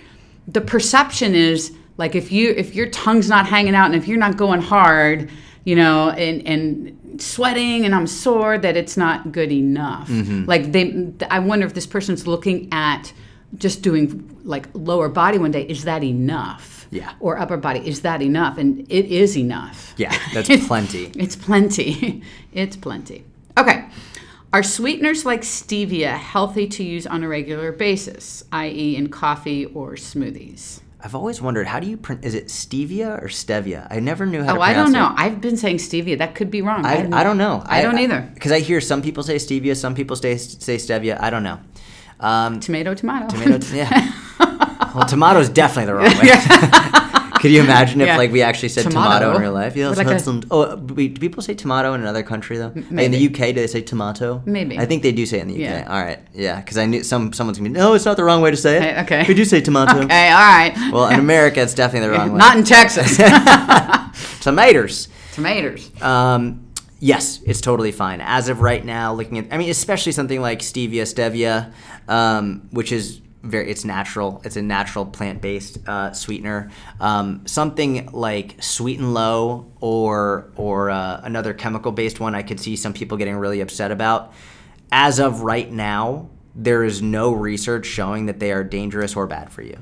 the 0.48 0.62
perception 0.62 1.36
is 1.36 1.76
like 1.98 2.16
if 2.16 2.32
you 2.32 2.52
if 2.52 2.76
your 2.76 2.88
tongue's 2.90 3.30
not 3.30 3.46
hanging 3.46 3.76
out 3.76 3.86
and 3.86 3.96
if 3.96 4.08
you're 4.08 4.18
not 4.18 4.38
going 4.38 4.62
hard, 4.62 5.30
you 5.64 5.76
know, 5.76 6.10
and 6.10 6.46
and 6.48 7.22
sweating 7.22 7.86
and 7.86 7.94
I'm 7.94 8.08
sore, 8.08 8.58
that 8.58 8.76
it's 8.76 8.98
not 8.98 9.32
good 9.32 9.52
enough. 9.52 10.10
Mm-hmm. 10.10 10.46
Like 10.46 10.72
they, 10.72 11.12
I 11.30 11.40
wonder 11.40 11.66
if 11.66 11.74
this 11.74 11.86
person's 11.86 12.26
looking 12.26 12.70
at 12.72 13.14
just 13.56 13.82
doing 13.82 14.40
like 14.44 14.68
lower 14.74 15.10
body 15.10 15.38
one 15.38 15.52
day. 15.52 15.64
Is 15.64 15.84
that 15.84 16.04
enough? 16.04 16.73
Yeah. 16.94 17.14
or 17.20 17.38
upper 17.38 17.58
body. 17.58 17.80
Is 17.88 18.02
that 18.02 18.22
enough? 18.22 18.58
And 18.58 18.82
it 18.90 19.06
is 19.06 19.38
enough. 19.38 19.94
Yeah, 19.98 20.18
that's 20.34 20.50
plenty. 20.68 21.12
it's 21.16 21.36
plenty. 21.36 22.24
it's 22.54 22.76
plenty. 22.76 23.26
Okay. 23.58 23.86
Are 24.52 24.62
sweeteners 24.64 25.26
like 25.26 25.42
stevia 25.42 26.16
healthy 26.16 26.68
to 26.68 26.84
use 26.84 27.08
on 27.08 27.24
a 27.24 27.28
regular 27.28 27.72
basis, 27.72 28.44
i.e., 28.52 28.96
in 28.96 29.10
coffee 29.10 29.66
or 29.66 29.94
smoothies? 29.94 30.80
I've 31.04 31.16
always 31.16 31.42
wondered 31.42 31.68
how 31.68 31.82
do 31.82 31.88
you 31.88 31.98
print? 31.98 32.24
Is 32.24 32.34
it 32.34 32.48
stevia 32.48 33.22
or 33.22 33.28
stevia? 33.28 33.88
I 33.92 34.00
never 34.00 34.26
knew 34.26 34.42
how. 34.44 34.58
Oh, 34.58 34.62
I 34.62 34.74
don't 34.74 34.94
know. 34.94 35.08
It. 35.08 35.16
I've 35.18 35.42
been 35.42 35.58
saying 35.58 35.78
stevia. 35.78 36.18
That 36.18 36.34
could 36.34 36.50
be 36.50 36.62
wrong. 36.62 36.86
I, 36.86 37.04
I, 37.04 37.22
I 37.22 37.24
don't 37.24 37.38
know. 37.38 37.62
I, 37.66 37.80
I 37.80 37.82
don't 37.82 38.00
either. 38.00 38.30
Because 38.34 38.54
I, 38.54 38.60
hear 38.60 38.80
some 38.80 39.02
people 39.02 39.22
say 39.22 39.36
stevia, 39.36 39.76
some 39.76 39.96
people 39.96 40.16
say 40.16 40.38
say 40.38 40.78
stevia. 40.78 41.20
I 41.20 41.30
don't 41.30 41.44
know. 41.44 41.60
Um, 42.22 42.62
tomato, 42.62 42.94
tomato. 42.94 43.28
Tomato. 43.28 43.66
Yeah. 43.76 44.14
Well, 44.96 45.06
tomato 45.06 45.40
is 45.40 45.50
definitely 45.62 45.86
the 45.86 45.96
wrong 45.96 46.18
way. 46.18 47.00
Could 47.44 47.52
you 47.52 47.62
imagine 47.62 48.00
if 48.00 48.08
yeah. 48.08 48.16
like 48.16 48.32
we 48.32 48.42
actually 48.42 48.70
said 48.70 48.84
tomato, 48.84 49.20
tomato 49.20 49.36
in 49.36 49.42
real 49.42 49.52
life? 49.52 49.76
Yeah, 49.76 49.90
like 49.90 50.08
a, 50.08 50.18
some. 50.18 50.44
Oh, 50.50 50.78
do 50.78 51.10
people 51.10 51.44
say 51.44 51.54
tomato 51.54 51.94
in 51.94 52.00
another 52.00 52.24
country 52.24 52.58
though? 52.58 52.72
Maybe. 52.90 53.04
In 53.04 53.12
the 53.12 53.28
UK, 53.28 53.48
do 53.48 53.56
they 53.56 53.68
say 53.68 53.82
tomato? 53.82 54.42
Maybe. 54.46 54.80
I 54.80 54.86
think 54.86 55.04
they 55.04 55.12
do 55.12 55.26
say 55.26 55.40
it 55.40 55.42
in 55.42 55.48
the 55.50 55.56
UK. 55.56 55.60
Yeah. 55.60 55.94
All 55.94 56.02
right. 56.02 56.20
Yeah, 56.34 56.62
because 56.62 56.78
I 56.78 56.86
knew 56.86 57.04
some 57.04 57.34
someone's 57.34 57.58
gonna 57.58 57.70
be. 57.70 57.76
No, 57.78 57.96
it's 57.96 58.06
not 58.06 58.16
the 58.16 58.24
wrong 58.24 58.42
way 58.42 58.50
to 58.52 58.56
say 58.56 58.92
it. 58.92 58.98
Okay. 59.00 59.26
We 59.28 59.34
do 59.34 59.44
say 59.44 59.60
tomato. 59.60 60.00
okay. 60.06 60.30
All 60.32 60.38
right. 60.38 60.74
Well, 60.94 61.10
in 61.10 61.20
America, 61.20 61.62
it's 61.62 61.74
definitely 61.74 62.08
the 62.08 62.18
wrong 62.18 62.32
way. 62.32 62.38
Not 62.38 62.56
in 62.58 62.64
Texas. 62.64 63.18
Tomatoes. 64.42 65.10
Tomatoes. 65.34 65.92
Um, 66.02 66.72
yes, 67.02 67.42
it's 67.46 67.60
totally 67.60 67.92
fine. 67.92 68.22
As 68.22 68.48
of 68.48 68.62
right 68.62 68.86
now, 68.86 69.14
looking 69.14 69.40
at, 69.40 69.48
I 69.52 69.58
mean, 69.58 69.70
especially 69.70 70.14
something 70.14 70.40
like 70.40 70.60
stevia, 70.60 71.02
stevia, 71.02 71.74
um, 72.08 72.70
which 72.72 72.94
is 72.94 73.20
very 73.44 73.70
it's 73.70 73.84
natural 73.84 74.42
it's 74.46 74.56
a 74.56 74.62
natural 74.62 75.06
plant-based 75.06 75.78
uh, 75.88 76.14
sweetener. 76.14 76.72
Um, 77.00 77.46
something 77.46 78.10
like 78.12 78.64
sweet 78.64 79.00
and 79.00 79.14
low 79.14 79.72
or 79.82 80.52
or 80.56 80.90
uh, 80.90 81.22
another 81.24 81.54
chemical-based 81.54 82.20
one 82.20 82.36
i 82.36 82.42
could 82.42 82.60
see 82.60 82.76
some 82.76 82.94
people 82.94 83.18
getting 83.18 83.36
really 83.36 83.62
upset 83.62 83.92
about. 83.92 84.34
As 84.92 85.20
of 85.20 85.42
right 85.42 85.72
now 85.72 86.30
there 86.56 86.84
is 86.84 87.02
no 87.02 87.34
research 87.34 87.86
showing 87.86 88.28
that 88.28 88.40
they 88.40 88.52
are 88.52 88.64
dangerous 88.64 89.16
or 89.16 89.28
bad 89.28 89.52
for 89.52 89.62
you. 89.62 89.78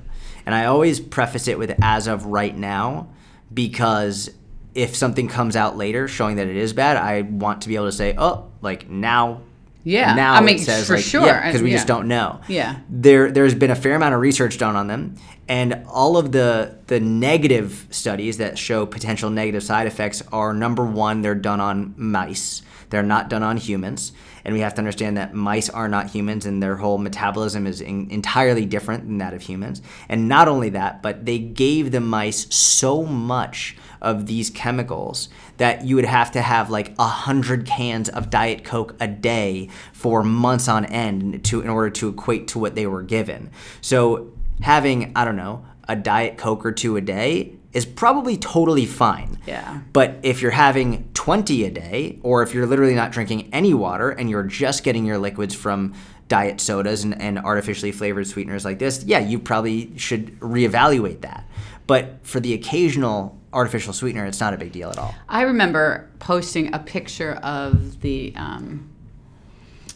And 0.45 0.55
i 0.55 0.65
always 0.65 0.99
preface 0.99 1.47
it 1.47 1.59
with 1.59 1.77
as 1.81 2.07
of 2.07 2.25
right 2.25 2.55
now 2.55 3.09
because 3.53 4.31
if 4.73 4.95
something 4.95 5.27
comes 5.27 5.55
out 5.55 5.77
later 5.77 6.07
showing 6.07 6.37
that 6.37 6.47
it 6.47 6.55
is 6.55 6.73
bad 6.73 6.97
i 6.97 7.21
want 7.21 7.61
to 7.61 7.67
be 7.67 7.75
able 7.75 7.85
to 7.85 7.91
say 7.91 8.15
oh 8.17 8.49
like 8.61 8.89
now 8.89 9.41
yeah. 9.83 10.13
Now 10.15 10.33
I 10.33 10.41
mean, 10.41 10.55
it 10.55 10.59
says 10.59 10.87
for 10.87 10.95
like, 10.95 11.03
sure. 11.03 11.21
because 11.21 11.55
yeah, 11.55 11.61
we 11.61 11.71
yeah. 11.71 11.77
just 11.77 11.87
don't 11.87 12.07
know. 12.07 12.41
Yeah. 12.47 12.77
There, 12.89 13.31
there's 13.31 13.55
been 13.55 13.71
a 13.71 13.75
fair 13.75 13.95
amount 13.95 14.13
of 14.13 14.21
research 14.21 14.57
done 14.57 14.75
on 14.75 14.87
them, 14.87 15.15
And 15.47 15.85
all 15.87 16.17
of 16.17 16.31
the 16.31 16.77
the 16.87 16.99
negative 16.99 17.87
studies 17.89 18.37
that 18.37 18.57
show 18.57 18.85
potential 18.85 19.29
negative 19.29 19.63
side 19.63 19.87
effects 19.87 20.23
are 20.31 20.53
number 20.53 20.85
one, 20.85 21.21
they're 21.21 21.35
done 21.35 21.59
on 21.59 21.93
mice. 21.97 22.61
They're 22.89 23.03
not 23.03 23.29
done 23.29 23.43
on 23.43 23.57
humans. 23.57 24.11
And 24.43 24.53
we 24.53 24.61
have 24.61 24.73
to 24.75 24.79
understand 24.79 25.17
that 25.17 25.33
mice 25.33 25.69
are 25.69 25.87
not 25.87 26.09
humans 26.09 26.45
and 26.45 26.61
their 26.61 26.77
whole 26.77 26.97
metabolism 26.97 27.67
is 27.67 27.81
in, 27.81 28.09
entirely 28.09 28.65
different 28.65 29.05
than 29.05 29.17
that 29.19 29.33
of 29.33 29.41
humans. 29.41 29.81
And 30.09 30.27
not 30.27 30.47
only 30.47 30.69
that, 30.69 31.01
but 31.01 31.25
they 31.25 31.39
gave 31.39 31.91
the 31.91 31.99
mice 31.99 32.53
so 32.53 33.03
much 33.03 33.75
of 34.01 34.25
these 34.25 34.49
chemicals 34.49 35.29
that 35.57 35.85
you 35.85 35.95
would 35.95 36.05
have 36.05 36.31
to 36.31 36.41
have 36.41 36.69
like 36.69 36.93
a 36.97 37.07
hundred 37.07 37.65
cans 37.65 38.09
of 38.09 38.29
Diet 38.29 38.63
Coke 38.63 38.95
a 38.99 39.07
day 39.07 39.69
for 39.93 40.23
months 40.23 40.67
on 40.67 40.85
end 40.85 41.43
to 41.45 41.61
in 41.61 41.69
order 41.69 41.89
to 41.91 42.09
equate 42.09 42.47
to 42.49 42.59
what 42.59 42.75
they 42.75 42.87
were 42.87 43.03
given. 43.03 43.51
So 43.81 44.31
having, 44.61 45.11
I 45.15 45.23
don't 45.23 45.35
know, 45.35 45.65
a 45.87 45.95
Diet 45.95 46.37
Coke 46.37 46.65
or 46.65 46.71
two 46.71 46.97
a 46.97 47.01
day 47.01 47.57
is 47.73 47.85
probably 47.85 48.37
totally 48.37 48.85
fine. 48.85 49.37
Yeah. 49.47 49.81
But 49.93 50.19
if 50.23 50.41
you're 50.41 50.51
having 50.51 51.09
20 51.13 51.63
a 51.65 51.71
day, 51.71 52.19
or 52.23 52.43
if 52.43 52.53
you're 52.53 52.65
literally 52.65 52.95
not 52.95 53.11
drinking 53.11 53.49
any 53.53 53.73
water 53.73 54.09
and 54.09 54.29
you're 54.29 54.43
just 54.43 54.83
getting 54.83 55.05
your 55.05 55.17
liquids 55.17 55.55
from 55.55 55.93
diet 56.27 56.61
sodas 56.61 57.03
and, 57.03 57.19
and 57.21 57.39
artificially 57.39 57.91
flavored 57.91 58.27
sweeteners 58.27 58.65
like 58.65 58.79
this, 58.79 59.03
yeah, 59.03 59.19
you 59.19 59.39
probably 59.39 59.97
should 59.97 60.39
reevaluate 60.39 61.21
that. 61.21 61.47
But 61.87 62.19
for 62.23 62.39
the 62.39 62.53
occasional 62.53 63.37
artificial 63.53 63.93
sweetener, 63.93 64.25
it's 64.25 64.39
not 64.39 64.53
a 64.53 64.57
big 64.57 64.71
deal 64.71 64.89
at 64.89 64.97
all. 64.97 65.13
I 65.27 65.41
remember 65.41 66.09
posting 66.19 66.73
a 66.73 66.79
picture 66.79 67.33
of 67.43 68.01
the 68.01 68.33
um, 68.35 68.90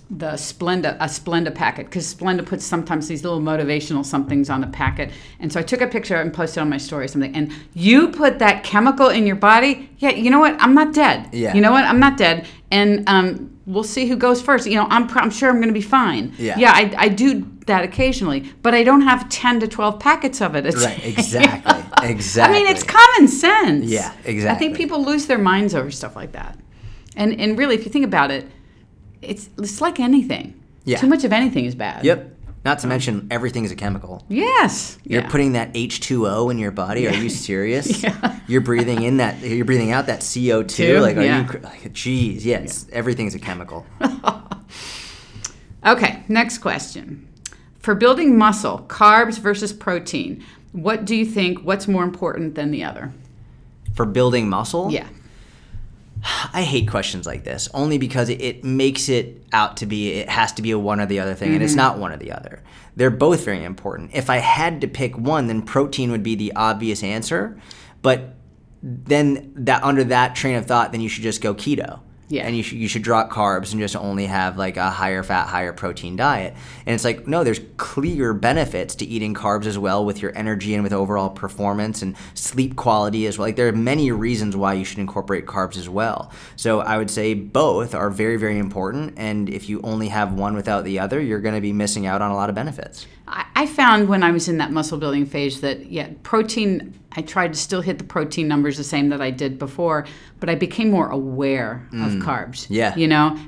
the 0.09 0.31
Splenda 0.33 0.95
a 0.97 1.05
Splenda 1.05 1.53
packet 1.53 1.87
because 1.87 2.13
Splenda 2.13 2.45
puts 2.45 2.63
sometimes 2.63 3.07
these 3.07 3.23
little 3.23 3.39
motivational 3.39 4.05
somethings 4.05 4.49
on 4.49 4.61
the 4.61 4.67
packet, 4.67 5.11
and 5.39 5.51
so 5.51 5.59
I 5.59 5.63
took 5.63 5.81
a 5.81 5.87
picture 5.87 6.15
and 6.15 6.33
posted 6.33 6.61
on 6.61 6.69
my 6.69 6.77
story 6.77 7.07
something. 7.07 7.35
And 7.35 7.51
you 7.73 8.09
put 8.09 8.39
that 8.39 8.63
chemical 8.63 9.09
in 9.09 9.25
your 9.25 9.35
body, 9.35 9.89
yeah. 9.97 10.11
You 10.11 10.29
know 10.29 10.39
what? 10.39 10.55
I'm 10.61 10.75
not 10.75 10.93
dead. 10.93 11.29
Yeah. 11.31 11.53
You 11.55 11.61
know 11.61 11.71
what? 11.71 11.85
I'm 11.85 11.99
not 11.99 12.17
dead, 12.17 12.47
and 12.69 13.07
um, 13.09 13.57
we'll 13.65 13.83
see 13.83 14.05
who 14.07 14.15
goes 14.15 14.41
first. 14.41 14.67
You 14.67 14.75
know, 14.75 14.87
I'm 14.89 15.07
pr- 15.07 15.19
I'm 15.19 15.31
sure 15.31 15.49
I'm 15.49 15.55
going 15.55 15.69
to 15.69 15.73
be 15.73 15.81
fine. 15.81 16.33
Yeah. 16.37 16.59
Yeah. 16.59 16.71
I, 16.73 16.93
I 16.97 17.09
do 17.09 17.49
that 17.65 17.83
occasionally, 17.83 18.41
but 18.61 18.75
I 18.75 18.83
don't 18.83 19.01
have 19.01 19.27
ten 19.29 19.59
to 19.61 19.67
twelve 19.67 19.99
packets 19.99 20.39
of 20.39 20.55
it. 20.55 20.67
It's, 20.67 20.83
Right, 20.85 21.03
exactly. 21.03 22.09
Exactly. 22.09 22.55
I 22.57 22.59
mean, 22.63 22.71
it's 22.71 22.83
common 22.83 23.27
sense. 23.27 23.85
Yeah, 23.85 24.13
exactly. 24.23 24.49
I 24.55 24.59
think 24.59 24.77
people 24.77 25.03
lose 25.03 25.25
their 25.25 25.39
minds 25.39 25.73
over 25.73 25.89
stuff 25.89 26.15
like 26.15 26.33
that. 26.33 26.59
And 27.15 27.39
and 27.39 27.57
really, 27.57 27.73
if 27.73 27.85
you 27.85 27.91
think 27.91 28.05
about 28.05 28.29
it, 28.29 28.47
it's 29.27 29.49
it's 29.57 29.81
like 29.81 29.99
anything. 29.99 30.61
Yeah. 30.83 30.97
Too 30.97 31.07
much 31.07 31.23
of 31.23 31.33
anything 31.33 31.65
is 31.65 31.75
bad. 31.75 32.05
Yep. 32.05 32.31
Not 32.63 32.79
to 32.79 32.87
mention 32.87 33.27
everything 33.29 33.63
is 33.63 33.71
a 33.71 33.75
chemical. 33.75 34.23
Yes. 34.27 34.97
You're 35.03 35.21
yeah. 35.21 35.29
putting 35.29 35.53
that 35.53 35.73
H2O 35.73 36.49
in 36.49 36.57
your 36.57 36.71
body. 36.71 37.07
Are 37.07 37.13
you 37.13 37.29
serious? 37.49 38.01
Yeah. 38.03 38.39
You're 38.47 38.61
breathing 38.61 39.03
in 39.03 39.17
that. 39.17 39.39
You're 39.41 39.65
breathing 39.65 39.91
out 39.91 40.07
that 40.07 40.21
CO2. 40.21 40.67
Two, 40.69 40.99
Like, 40.99 41.15
are 41.17 41.21
yeah. 41.21 41.51
you? 41.51 41.59
Like, 41.59 41.93
geez, 41.93 42.43
yes. 42.45 42.87
everything 42.91 43.27
is 43.27 43.35
a 43.35 43.39
chemical. 43.39 43.85
Okay. 45.85 46.23
Next 46.27 46.57
question. 46.59 47.27
For 47.79 47.93
building 47.93 48.37
muscle, 48.37 48.85
carbs 48.87 49.37
versus 49.37 49.71
protein. 49.71 50.43
What 50.71 51.05
do 51.05 51.15
you 51.15 51.25
think? 51.25 51.59
What's 51.59 51.87
more 51.87 52.03
important 52.03 52.55
than 52.55 52.71
the 52.71 52.83
other? 52.83 53.13
For 53.93 54.05
building 54.05 54.49
muscle, 54.49 54.91
Yeah. 54.91 55.07
I 56.53 56.63
hate 56.63 56.89
questions 56.89 57.25
like 57.25 57.43
this 57.43 57.69
only 57.73 57.97
because 57.97 58.29
it, 58.29 58.41
it 58.41 58.63
makes 58.63 59.09
it 59.09 59.43
out 59.53 59.77
to 59.77 59.85
be 59.85 60.13
it 60.13 60.29
has 60.29 60.51
to 60.53 60.61
be 60.61 60.71
a 60.71 60.79
one 60.79 60.99
or 60.99 61.05
the 61.05 61.19
other 61.19 61.35
thing, 61.35 61.53
and 61.53 61.63
it's 61.63 61.73
mm-hmm. 61.73 61.77
not 61.77 61.99
one 61.99 62.11
or 62.11 62.17
the 62.17 62.31
other. 62.31 62.63
They're 62.95 63.11
both 63.11 63.45
very 63.45 63.63
important. 63.63 64.11
If 64.13 64.29
I 64.29 64.37
had 64.37 64.81
to 64.81 64.87
pick 64.87 65.17
one, 65.17 65.47
then 65.47 65.61
protein 65.61 66.11
would 66.11 66.23
be 66.23 66.35
the 66.35 66.53
obvious 66.55 67.03
answer, 67.03 67.59
but 68.01 68.35
then 68.81 69.51
that 69.55 69.83
under 69.83 70.03
that 70.05 70.35
train 70.35 70.55
of 70.55 70.65
thought, 70.65 70.91
then 70.91 71.01
you 71.01 71.09
should 71.09 71.23
just 71.23 71.41
go 71.41 71.53
keto. 71.53 71.99
Yeah. 72.27 72.47
And 72.47 72.57
you 72.57 72.63
you 72.63 72.87
should 72.87 73.03
drop 73.03 73.29
carbs 73.29 73.71
and 73.71 73.79
just 73.79 73.95
only 73.95 74.25
have 74.25 74.57
like 74.57 74.77
a 74.77 74.89
higher 74.89 75.21
fat, 75.21 75.47
higher 75.47 75.73
protein 75.73 76.15
diet. 76.15 76.55
And 76.85 76.95
it's 76.95 77.03
like 77.03 77.27
no, 77.27 77.43
there's 77.43 77.59
clear 77.77 78.33
benefits 78.33 78.95
to 78.95 79.05
eating 79.05 79.33
carbs 79.33 79.65
as 79.65 79.77
well 79.77 80.03
with 80.03 80.21
your 80.21 80.35
energy 80.35 80.73
and 80.73 80.83
with 80.83 80.93
overall 80.93 81.29
performance 81.29 82.01
and 82.01 82.15
sleep 82.33 82.75
quality 82.75 83.27
as 83.27 83.37
well. 83.37 83.47
Like 83.47 83.55
there 83.55 83.67
are 83.67 83.73
many 83.73 84.11
reasons 84.11 84.55
why 84.55 84.73
you 84.73 84.85
should 84.85 84.99
incorporate 84.99 85.45
carbs 85.45 85.77
as 85.77 85.87
well. 85.87 86.31
So 86.55 86.79
I 86.79 86.97
would 86.97 87.11
say 87.11 87.35
both 87.35 87.93
are 87.93 88.09
very 88.09 88.37
very 88.37 88.57
important. 88.57 89.13
And 89.17 89.47
if 89.47 89.69
you 89.69 89.79
only 89.83 90.07
have 90.07 90.33
one 90.33 90.55
without 90.55 90.83
the 90.83 90.99
other, 90.99 91.21
you're 91.21 91.41
going 91.41 91.55
to 91.55 91.61
be 91.61 91.73
missing 91.73 92.07
out 92.07 92.21
on 92.21 92.31
a 92.31 92.35
lot 92.35 92.49
of 92.49 92.55
benefits. 92.55 93.05
I, 93.27 93.45
I 93.55 93.65
found 93.65 94.07
when 94.07 94.23
I 94.23 94.31
was 94.31 94.47
in 94.47 94.57
that 94.57 94.71
muscle 94.71 94.97
building 94.97 95.25
phase 95.25 95.61
that 95.61 95.91
yeah, 95.91 96.09
protein. 96.23 96.99
I 97.17 97.21
tried 97.21 97.53
to 97.53 97.59
still 97.59 97.79
hit 97.79 97.97
the 97.97 98.03
protein 98.03 98.49
numbers 98.49 98.75
the 98.75 98.83
same 98.83 99.07
that 99.07 99.21
I 99.21 99.31
did 99.31 99.57
before, 99.57 100.05
but 100.41 100.49
I 100.49 100.55
became 100.55 100.91
more 100.91 101.09
aware 101.09 101.87
of 101.93 102.11
carbs. 102.15 102.67
Yeah. 102.69 102.93
you 102.97 103.07
know, 103.07 103.39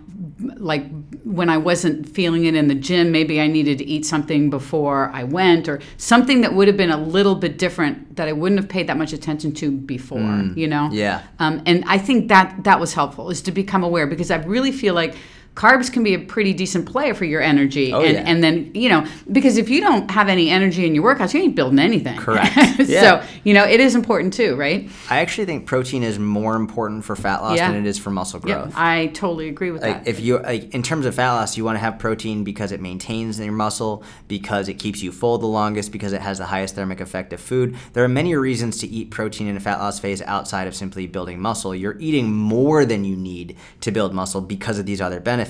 like 0.55 0.85
when 1.25 1.49
I 1.49 1.57
wasn't 1.57 2.07
feeling 2.07 2.45
it 2.45 2.55
in 2.55 2.69
the 2.69 2.75
gym, 2.75 3.11
maybe 3.11 3.41
I 3.41 3.47
needed 3.47 3.77
to 3.79 3.85
eat 3.85 4.05
something 4.05 4.49
before 4.49 5.11
I 5.13 5.25
went, 5.25 5.67
or 5.67 5.81
something 5.97 6.39
that 6.41 6.53
would 6.53 6.69
have 6.69 6.77
been 6.77 6.91
a 6.91 6.97
little 6.97 7.35
bit 7.35 7.57
different 7.57 8.15
that 8.15 8.29
I 8.29 8.31
wouldn't 8.31 8.61
have 8.61 8.69
paid 8.69 8.87
that 8.87 8.97
much 8.97 9.11
attention 9.11 9.51
to 9.55 9.69
before. 9.69 10.49
You 10.55 10.67
know. 10.67 10.89
Yeah. 10.93 11.23
Um, 11.39 11.61
and 11.65 11.83
I 11.87 11.97
think 11.97 12.29
that 12.29 12.63
that 12.63 12.79
was 12.79 12.93
helpful 12.93 13.29
is 13.29 13.41
to 13.41 13.51
become 13.51 13.83
aware 13.83 14.07
because 14.07 14.31
I 14.31 14.37
really 14.37 14.71
feel 14.71 14.93
like 14.93 15.15
carbs 15.57 15.91
can 15.91 16.03
be 16.03 16.13
a 16.13 16.19
pretty 16.19 16.53
decent 16.53 16.85
player 16.85 17.15
for 17.15 17.25
your 17.25 17.41
energy. 17.41 17.91
Oh, 17.91 18.01
and, 18.01 18.13
yeah. 18.13 18.23
and 18.27 18.43
then, 18.43 18.69
you 18.75 18.89
know, 18.89 19.07
because 19.31 19.57
if 19.57 19.69
you 19.69 19.81
don't 19.81 20.09
have 20.11 20.29
any 20.29 20.51
energy 20.51 20.85
in 20.85 20.93
your 20.93 21.03
workouts, 21.03 21.33
you 21.33 21.41
ain't 21.41 21.55
building 21.55 21.79
anything. 21.79 22.15
Correct. 22.15 22.53
so, 22.85 23.23
you 23.43 23.55
know, 23.55 23.65
it 23.65 23.79
is 23.79 23.95
important 23.95 24.33
too, 24.33 24.55
right? 24.55 24.87
I 25.09 25.19
actually 25.19 25.45
think 25.45 25.65
protein 25.65 26.03
is 26.03 26.19
more 26.19 26.55
important 26.55 27.03
for 27.05 27.15
fat 27.15 27.41
loss 27.41 27.57
Yeah. 27.57 27.71
than 27.71 27.83
it 27.83 27.89
is 27.89 27.97
for 27.97 28.11
muscle 28.11 28.39
growth. 28.39 28.67
Yep. 28.67 28.73
I 28.77 29.07
totally 29.07 29.49
agree 29.49 29.71
with 29.71 29.81
Like 29.81 30.03
that. 30.03 30.09
if 30.09 30.19
you 30.19 30.37
like 30.37 30.75
in 30.75 30.83
terms 30.83 31.07
of 31.07 31.15
fat 31.15 31.33
loss, 31.33 31.57
you 31.57 31.65
want 31.65 31.75
to 31.75 31.79
have 31.79 31.97
protein 31.97 32.43
because 32.43 32.71
it 32.71 32.79
maintains 32.79 33.39
your 33.39 33.51
muscle, 33.51 34.03
because 34.27 34.69
it 34.69 34.75
keeps 34.75 35.01
you 35.01 35.11
full 35.11 35.39
the 35.39 35.47
longest, 35.47 35.91
because 35.91 36.13
it 36.13 36.21
has 36.21 36.37
the 36.37 36.45
highest 36.45 36.75
thermic 36.75 37.01
effect 37.01 37.33
of 37.33 37.41
food. 37.41 37.75
There 37.93 38.03
are 38.03 38.07
many 38.07 38.35
reasons 38.35 38.77
to 38.81 38.87
eat 38.87 39.09
protein 39.09 39.47
in 39.47 39.57
a 39.57 39.59
fat 39.59 39.79
loss 39.79 39.97
phase 39.99 40.21
outside 40.21 40.67
of 40.67 40.75
simply 40.75 41.07
building 41.07 41.39
muscle. 41.41 41.73
You're 41.73 41.97
eating 41.99 42.31
more 42.31 42.85
than 42.85 43.03
you 43.05 43.15
need 43.15 43.55
to 43.81 43.91
build 43.91 44.13
muscle 44.13 44.41
because 44.41 44.77
of 44.77 44.85
these 44.85 45.01
other 45.01 45.19
benefits. 45.19 45.46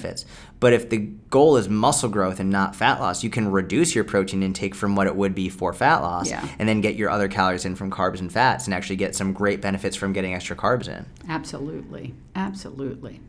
But 0.60 0.74
if 0.74 0.90
the 0.90 0.98
goal 1.30 1.58
is 1.58 1.70
muscle 1.70 2.10
growth 2.10 2.40
and 2.40 2.50
not 2.50 2.76
fat 2.76 3.00
loss, 3.00 3.24
you 3.24 3.30
can 3.30 3.52
reduce 3.52 3.94
your 3.94 4.04
protein 4.04 4.42
intake 4.42 4.74
from 4.74 4.96
what 4.96 5.06
it 5.08 5.16
would 5.16 5.36
be 5.36 5.50
for 5.50 5.72
fat 5.74 5.98
loss 6.02 6.30
Yeah. 6.30 6.48
and 6.58 6.68
then 6.68 6.82
get 6.82 6.96
your 6.96 7.10
other 7.10 7.28
calories 7.28 7.66
in 7.66 7.76
from 7.76 7.92
carbs 7.92 8.20
and 8.20 8.32
fats 8.32 8.66
and 8.66 8.74
actually 8.74 8.96
get 8.96 9.16
some 9.16 9.34
great 9.34 9.62
benefits 9.62 9.96
from 9.96 10.14
getting 10.14 10.34
extra 10.34 10.56
carbs 10.56 10.88
in. 10.88 11.06
Absolutely. 11.30 12.14
Absolutely. 12.36 13.22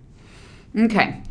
Okay. 0.79 1.23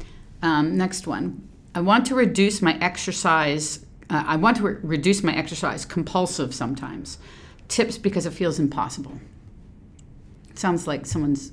Um, 0.42 0.78
next 0.78 1.08
one. 1.08 1.48
I 1.74 1.82
want 1.82 2.06
to 2.08 2.16
reduce 2.16 2.62
my 2.62 2.78
exercise. 2.80 3.86
Uh, 4.10 4.24
I 4.26 4.36
want 4.36 4.58
to 4.58 4.64
re- 4.64 4.78
reduce 4.84 5.24
my 5.24 5.36
exercise 5.36 5.86
compulsive 5.86 6.54
sometimes. 6.54 7.18
Tips 7.68 7.98
because 7.98 8.26
it 8.26 8.32
feels 8.34 8.60
impossible. 8.60 9.20
Sounds 10.54 10.88
like 10.88 11.06
someone's 11.06 11.52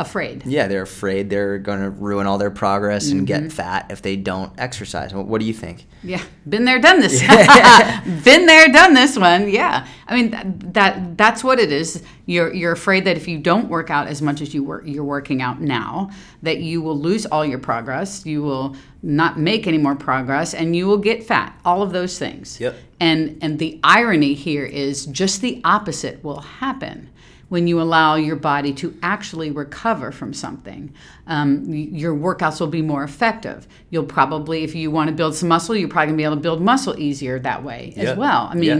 afraid. 0.00 0.44
Yeah, 0.46 0.66
they're 0.68 0.82
afraid 0.82 1.30
they're 1.30 1.58
going 1.58 1.80
to 1.80 1.90
ruin 1.90 2.26
all 2.26 2.38
their 2.38 2.50
progress 2.50 3.10
and 3.10 3.20
Mm-hmm. 3.20 3.44
get 3.44 3.52
fat 3.52 3.86
if 3.90 4.02
they 4.02 4.16
don't 4.16 4.52
exercise. 4.58 5.12
What, 5.12 5.26
what 5.26 5.40
do 5.40 5.46
you 5.46 5.52
think? 5.52 5.86
Yeah, 6.02 6.22
been 6.48 6.64
there, 6.64 6.78
done 6.80 7.00
this. 7.00 7.20
been 8.24 8.46
there, 8.46 8.68
done 8.68 8.94
this 8.94 9.18
one. 9.18 9.48
Yeah, 9.50 9.86
I 10.06 10.14
mean 10.14 10.30
that, 10.30 10.74
that 10.74 11.16
that's 11.18 11.44
what 11.44 11.58
it 11.58 11.70
is. 11.70 12.02
You're 12.26 12.52
you're 12.54 12.72
afraid 12.72 13.04
that 13.04 13.16
if 13.16 13.28
you 13.28 13.38
don't 13.38 13.68
work 13.68 13.90
out 13.90 14.06
as 14.06 14.22
much 14.22 14.40
as 14.40 14.54
you 14.54 14.64
work, 14.64 14.84
you're 14.86 15.04
working 15.04 15.42
out 15.42 15.60
now, 15.60 16.10
that 16.42 16.58
you 16.60 16.80
will 16.80 16.98
lose 16.98 17.26
all 17.26 17.44
your 17.44 17.58
progress. 17.58 18.24
You 18.24 18.42
will 18.42 18.76
not 19.02 19.38
make 19.38 19.66
any 19.66 19.78
more 19.78 19.94
progress, 19.96 20.54
and 20.54 20.74
you 20.74 20.86
will 20.86 20.98
get 20.98 21.22
fat. 21.24 21.58
All 21.64 21.82
of 21.82 21.92
those 21.92 22.18
things. 22.18 22.58
Yep. 22.60 22.76
And 23.00 23.38
and 23.42 23.58
the 23.58 23.78
irony 23.82 24.34
here 24.34 24.64
is 24.64 25.06
just 25.06 25.40
the 25.42 25.60
opposite 25.64 26.22
will 26.24 26.40
happen 26.40 27.10
when 27.50 27.66
you 27.66 27.80
allow 27.82 28.14
your 28.14 28.36
body 28.36 28.72
to 28.72 28.96
actually 29.02 29.50
recover 29.50 30.10
from 30.12 30.32
something. 30.32 30.92
Um, 31.26 31.64
your 31.68 32.14
workouts 32.14 32.60
will 32.60 32.68
be 32.68 32.80
more 32.80 33.02
effective. 33.04 33.66
You'll 33.90 34.04
probably, 34.04 34.62
if 34.64 34.74
you 34.74 34.90
want 34.90 35.08
to 35.10 35.14
build 35.14 35.34
some 35.34 35.48
muscle, 35.48 35.76
you're 35.76 35.88
probably 35.88 36.06
gonna 36.06 36.16
be 36.16 36.24
able 36.24 36.36
to 36.36 36.40
build 36.40 36.62
muscle 36.62 36.98
easier 36.98 37.38
that 37.40 37.62
way 37.62 37.92
Yeah. 37.96 38.02
as 38.12 38.16
well. 38.16 38.48
I 38.50 38.54
mean, 38.54 38.78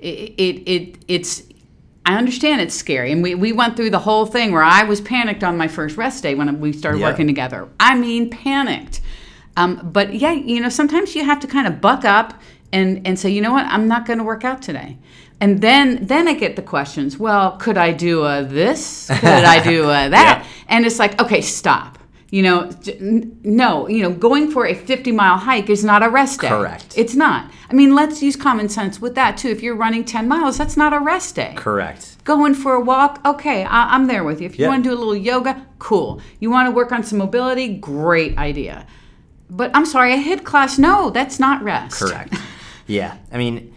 Yeah. 0.00 0.08
it, 0.08 0.34
it, 0.38 0.70
it 0.70 0.98
it's. 1.06 1.42
I 2.06 2.14
understand 2.16 2.60
it's 2.60 2.74
scary, 2.74 3.10
and 3.12 3.20
we, 3.22 3.34
we 3.34 3.52
went 3.52 3.76
through 3.76 3.90
the 3.90 3.98
whole 3.98 4.26
thing 4.26 4.52
where 4.52 4.62
I 4.62 4.84
was 4.84 5.00
panicked 5.00 5.42
on 5.42 5.56
my 5.56 5.66
first 5.68 5.96
rest 5.96 6.22
day 6.22 6.34
when 6.36 6.60
we 6.60 6.72
started 6.72 7.00
Yeah. 7.00 7.08
working 7.10 7.26
together. 7.26 7.68
I 7.80 7.96
mean, 7.96 8.30
panicked. 8.30 9.00
Um, 9.56 9.80
but 9.92 10.14
yeah, 10.14 10.32
you 10.32 10.60
know, 10.60 10.68
sometimes 10.68 11.14
you 11.16 11.24
have 11.24 11.40
to 11.40 11.46
kind 11.48 11.66
of 11.66 11.80
buck 11.80 12.04
up 12.04 12.40
and 12.72 13.06
and 13.06 13.18
say, 13.18 13.28
you 13.30 13.40
know 13.42 13.52
what, 13.52 13.66
I'm 13.66 13.88
not 13.88 14.06
going 14.06 14.18
to 14.20 14.24
work 14.24 14.44
out 14.44 14.62
today. 14.62 14.96
And 15.40 15.60
then 15.60 16.06
then 16.06 16.28
I 16.28 16.34
get 16.34 16.56
the 16.56 16.62
questions. 16.62 17.18
Well, 17.18 17.56
could 17.58 17.76
I 17.76 17.92
do 17.92 18.24
a 18.24 18.42
this? 18.42 19.08
Could 19.08 19.24
I 19.24 19.62
do 19.62 19.84
a 19.84 20.08
that? 20.16 20.46
And 20.68 20.86
it's 20.86 20.98
like, 20.98 21.20
okay, 21.20 21.40
stop. 21.42 21.98
You 22.30 22.42
know, 22.42 22.70
no, 23.44 23.86
you 23.88 24.02
know, 24.02 24.10
going 24.10 24.50
for 24.50 24.66
a 24.66 24.74
50 24.74 25.12
mile 25.12 25.36
hike 25.38 25.70
is 25.70 25.84
not 25.84 26.02
a 26.02 26.08
rest 26.08 26.40
day. 26.40 26.48
Correct. 26.48 26.94
It's 26.96 27.14
not. 27.14 27.50
I 27.70 27.74
mean, 27.74 27.94
let's 27.94 28.20
use 28.22 28.34
common 28.34 28.68
sense 28.68 29.00
with 29.00 29.14
that 29.14 29.36
too. 29.36 29.48
If 29.48 29.62
you're 29.62 29.76
running 29.76 30.04
10 30.04 30.26
miles, 30.26 30.58
that's 30.58 30.76
not 30.76 30.92
a 30.92 30.98
rest 30.98 31.36
day. 31.36 31.52
Correct. 31.56 32.16
Going 32.24 32.54
for 32.54 32.74
a 32.74 32.80
walk, 32.80 33.20
okay, 33.24 33.64
I- 33.64 33.94
I'm 33.94 34.06
there 34.06 34.24
with 34.24 34.40
you. 34.40 34.46
If 34.46 34.58
you 34.58 34.64
Yeah. 34.64 34.70
want 34.70 34.82
to 34.84 34.90
do 34.90 34.96
a 34.96 34.98
little 34.98 35.16
yoga, 35.16 35.64
cool. 35.78 36.20
You 36.40 36.50
want 36.50 36.66
to 36.66 36.72
work 36.72 36.90
on 36.90 37.04
some 37.04 37.18
mobility, 37.18 37.68
great 37.76 38.36
idea. 38.38 38.86
But 39.48 39.70
I'm 39.74 39.86
sorry, 39.86 40.12
a 40.12 40.16
HIIT 40.18 40.42
class, 40.42 40.78
no, 40.78 41.10
that's 41.10 41.38
not 41.38 41.62
rest. 41.62 41.96
Correct. 42.00 42.34
yeah. 42.88 43.14
I 43.32 43.38
mean, 43.38 43.72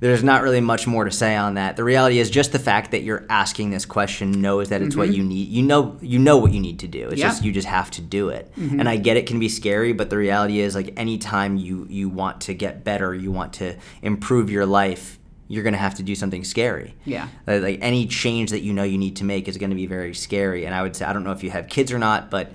there's 0.00 0.24
not 0.24 0.42
really 0.42 0.60
much 0.60 0.86
more 0.86 1.04
to 1.04 1.10
say 1.10 1.36
on 1.36 1.54
that. 1.54 1.76
The 1.76 1.84
reality 1.84 2.18
is 2.18 2.30
just 2.30 2.52
the 2.52 2.58
fact 2.58 2.90
that 2.92 3.02
you're 3.02 3.26
asking 3.28 3.70
this 3.70 3.84
question 3.84 4.32
knows 4.40 4.70
that 4.70 4.80
it's 4.82 4.96
what 4.96 5.12
you 5.12 5.22
need. 5.22 5.48
You 5.48 5.62
know 5.62 5.96
you 6.00 6.18
know 6.18 6.38
what 6.38 6.52
you 6.52 6.60
need 6.60 6.78
to 6.80 6.88
do. 6.88 7.08
It's 7.08 7.14
Mm-hmm. 7.14 7.18
Yep. 7.20 7.26
Mm-hmm. 7.26 7.36
just 7.36 7.44
you 7.44 7.52
just 7.52 7.68
have 7.68 7.90
to 7.92 8.00
do 8.00 8.30
it. 8.30 8.50
And 8.56 8.88
I 8.88 8.96
get 8.96 9.16
it 9.16 9.26
can 9.26 9.38
be 9.38 9.48
scary, 9.48 9.92
but 9.92 10.08
the 10.10 10.16
reality 10.16 10.60
is 10.60 10.74
like 10.74 10.94
anytime 10.98 11.56
you 11.56 11.86
you 11.90 12.08
want 12.08 12.40
to 12.42 12.54
get 12.54 12.82
better, 12.82 13.14
you 13.14 13.30
want 13.30 13.52
to 13.54 13.76
improve 14.02 14.50
your 14.50 14.64
life, 14.66 15.18
you're 15.48 15.62
going 15.64 15.74
to 15.74 15.78
have 15.78 15.96
to 15.96 16.02
do 16.02 16.14
something 16.14 16.44
scary. 16.44 16.94
Yeah. 17.04 17.28
Like, 17.46 17.62
like 17.62 17.78
any 17.82 18.06
change 18.06 18.50
that 18.52 18.60
you 18.60 18.72
know 18.72 18.84
you 18.84 18.96
need 18.98 19.16
to 19.16 19.24
make 19.24 19.48
is 19.48 19.58
going 19.58 19.70
to 19.70 19.76
be 19.76 19.86
very 19.86 20.14
scary. 20.14 20.64
And 20.64 20.74
I 20.74 20.80
would 20.82 20.96
say 20.96 21.04
I 21.04 21.12
don't 21.12 21.24
know 21.24 21.32
if 21.32 21.42
you 21.42 21.50
have 21.50 21.68
kids 21.68 21.92
or 21.92 21.98
not, 21.98 22.30
but 22.30 22.52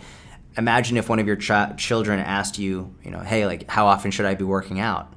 imagine 0.57 0.97
if 0.97 1.09
one 1.09 1.19
of 1.19 1.27
your 1.27 1.35
ch- 1.35 1.77
children 1.77 2.19
asked 2.19 2.57
you, 2.57 2.95
you 3.03 3.11
know, 3.11 3.19
hey, 3.19 3.45
like 3.45 3.69
how 3.69 3.85
often 3.87 4.09
should 4.11 4.25
I 4.25 4.33
be 4.35 4.45
working 4.45 4.79
out? 4.79 5.11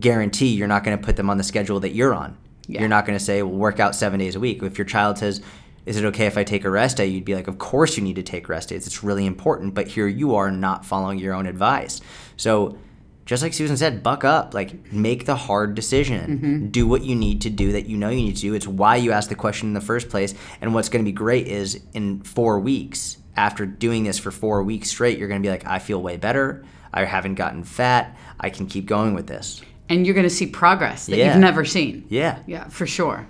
Guarantee 0.00 0.48
you're 0.48 0.68
not 0.68 0.84
going 0.84 0.96
to 0.96 1.04
put 1.04 1.16
them 1.16 1.30
on 1.30 1.38
the 1.38 1.44
schedule 1.44 1.80
that 1.80 1.94
you're 1.94 2.14
on. 2.14 2.36
Yeah. 2.66 2.80
You're 2.80 2.88
not 2.88 3.06
going 3.06 3.18
to 3.18 3.24
say, 3.24 3.42
well, 3.42 3.52
work 3.52 3.80
out 3.80 3.94
seven 3.94 4.18
days 4.20 4.36
a 4.36 4.40
week. 4.40 4.62
If 4.62 4.78
your 4.78 4.84
child 4.84 5.18
says, 5.18 5.42
is 5.84 5.96
it 5.96 6.04
okay 6.06 6.26
if 6.26 6.38
I 6.38 6.44
take 6.44 6.64
a 6.64 6.70
rest 6.70 6.96
day? 6.96 7.06
You'd 7.06 7.24
be 7.24 7.34
like, 7.34 7.48
of 7.48 7.58
course 7.58 7.96
you 7.96 8.04
need 8.04 8.16
to 8.16 8.22
take 8.22 8.48
rest 8.48 8.68
days. 8.68 8.86
It's 8.86 9.02
really 9.02 9.26
important. 9.26 9.74
But 9.74 9.88
here 9.88 10.06
you 10.06 10.36
are 10.36 10.50
not 10.50 10.86
following 10.86 11.18
your 11.18 11.34
own 11.34 11.46
advice. 11.46 12.00
So 12.36 12.78
just 13.26 13.42
like 13.42 13.52
Susan 13.52 13.76
said, 13.76 14.02
buck 14.02 14.24
up. 14.24 14.54
Like 14.54 14.92
make 14.92 15.26
the 15.26 15.36
hard 15.36 15.74
decision. 15.74 16.38
Mm-hmm. 16.38 16.66
Do 16.68 16.86
what 16.86 17.02
you 17.02 17.14
need 17.14 17.40
to 17.42 17.50
do 17.50 17.72
that 17.72 17.86
you 17.86 17.96
know 17.96 18.10
you 18.10 18.22
need 18.22 18.36
to 18.36 18.42
do. 18.42 18.54
It's 18.54 18.66
why 18.66 18.96
you 18.96 19.12
asked 19.12 19.28
the 19.28 19.34
question 19.34 19.68
in 19.68 19.74
the 19.74 19.80
first 19.80 20.08
place. 20.08 20.34
And 20.60 20.72
what's 20.74 20.88
going 20.88 21.04
to 21.04 21.08
be 21.08 21.14
great 21.14 21.48
is 21.48 21.80
in 21.92 22.22
four 22.22 22.60
weeks, 22.60 23.18
after 23.36 23.64
doing 23.64 24.04
this 24.04 24.18
for 24.18 24.30
four 24.30 24.62
weeks 24.62 24.90
straight, 24.90 25.18
you're 25.18 25.28
going 25.28 25.42
to 25.42 25.46
be 25.46 25.50
like, 25.50 25.66
I 25.66 25.78
feel 25.78 26.02
way 26.02 26.16
better. 26.16 26.64
I 26.92 27.04
haven't 27.04 27.36
gotten 27.36 27.64
fat. 27.64 28.16
I 28.38 28.50
can 28.50 28.66
keep 28.66 28.86
going 28.86 29.14
with 29.14 29.26
this. 29.26 29.62
And 29.88 30.06
you're 30.06 30.14
going 30.14 30.28
to 30.28 30.30
see 30.30 30.46
progress 30.46 31.06
that 31.06 31.16
Yeah. 31.16 31.32
you've 31.32 31.40
never 31.40 31.64
seen. 31.64 32.04
Yeah. 32.08 32.38
Yeah, 32.46 32.68
for 32.68 32.86
sure. 32.86 33.26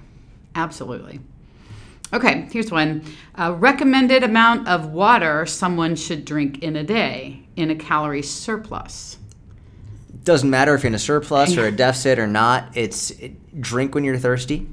Absolutely. 0.54 1.20
Okay, 2.14 2.46
here's 2.52 2.70
one. 2.70 3.02
Uh, 3.34 3.54
recommended 3.58 4.22
amount 4.22 4.68
of 4.68 4.86
water 4.92 5.46
someone 5.46 5.96
should 5.96 6.24
drink 6.26 6.62
in 6.62 6.76
a 6.76 6.84
day 6.84 7.46
in 7.56 7.70
a 7.70 7.74
calorie 7.74 8.22
surplus. 8.22 9.16
doesn't 10.24 10.50
matter 10.50 10.72
if 10.74 10.82
you're 10.82 10.88
in 10.88 10.94
a 10.94 10.98
surplus 11.00 11.56
or 11.56 11.66
a 11.66 11.72
deficit 11.72 12.18
or 12.18 12.26
not. 12.28 12.68
It's 12.76 13.10
it, 13.12 13.60
drink 13.60 13.94
when 13.94 14.04
you're 14.04 14.18
thirsty. 14.18 14.68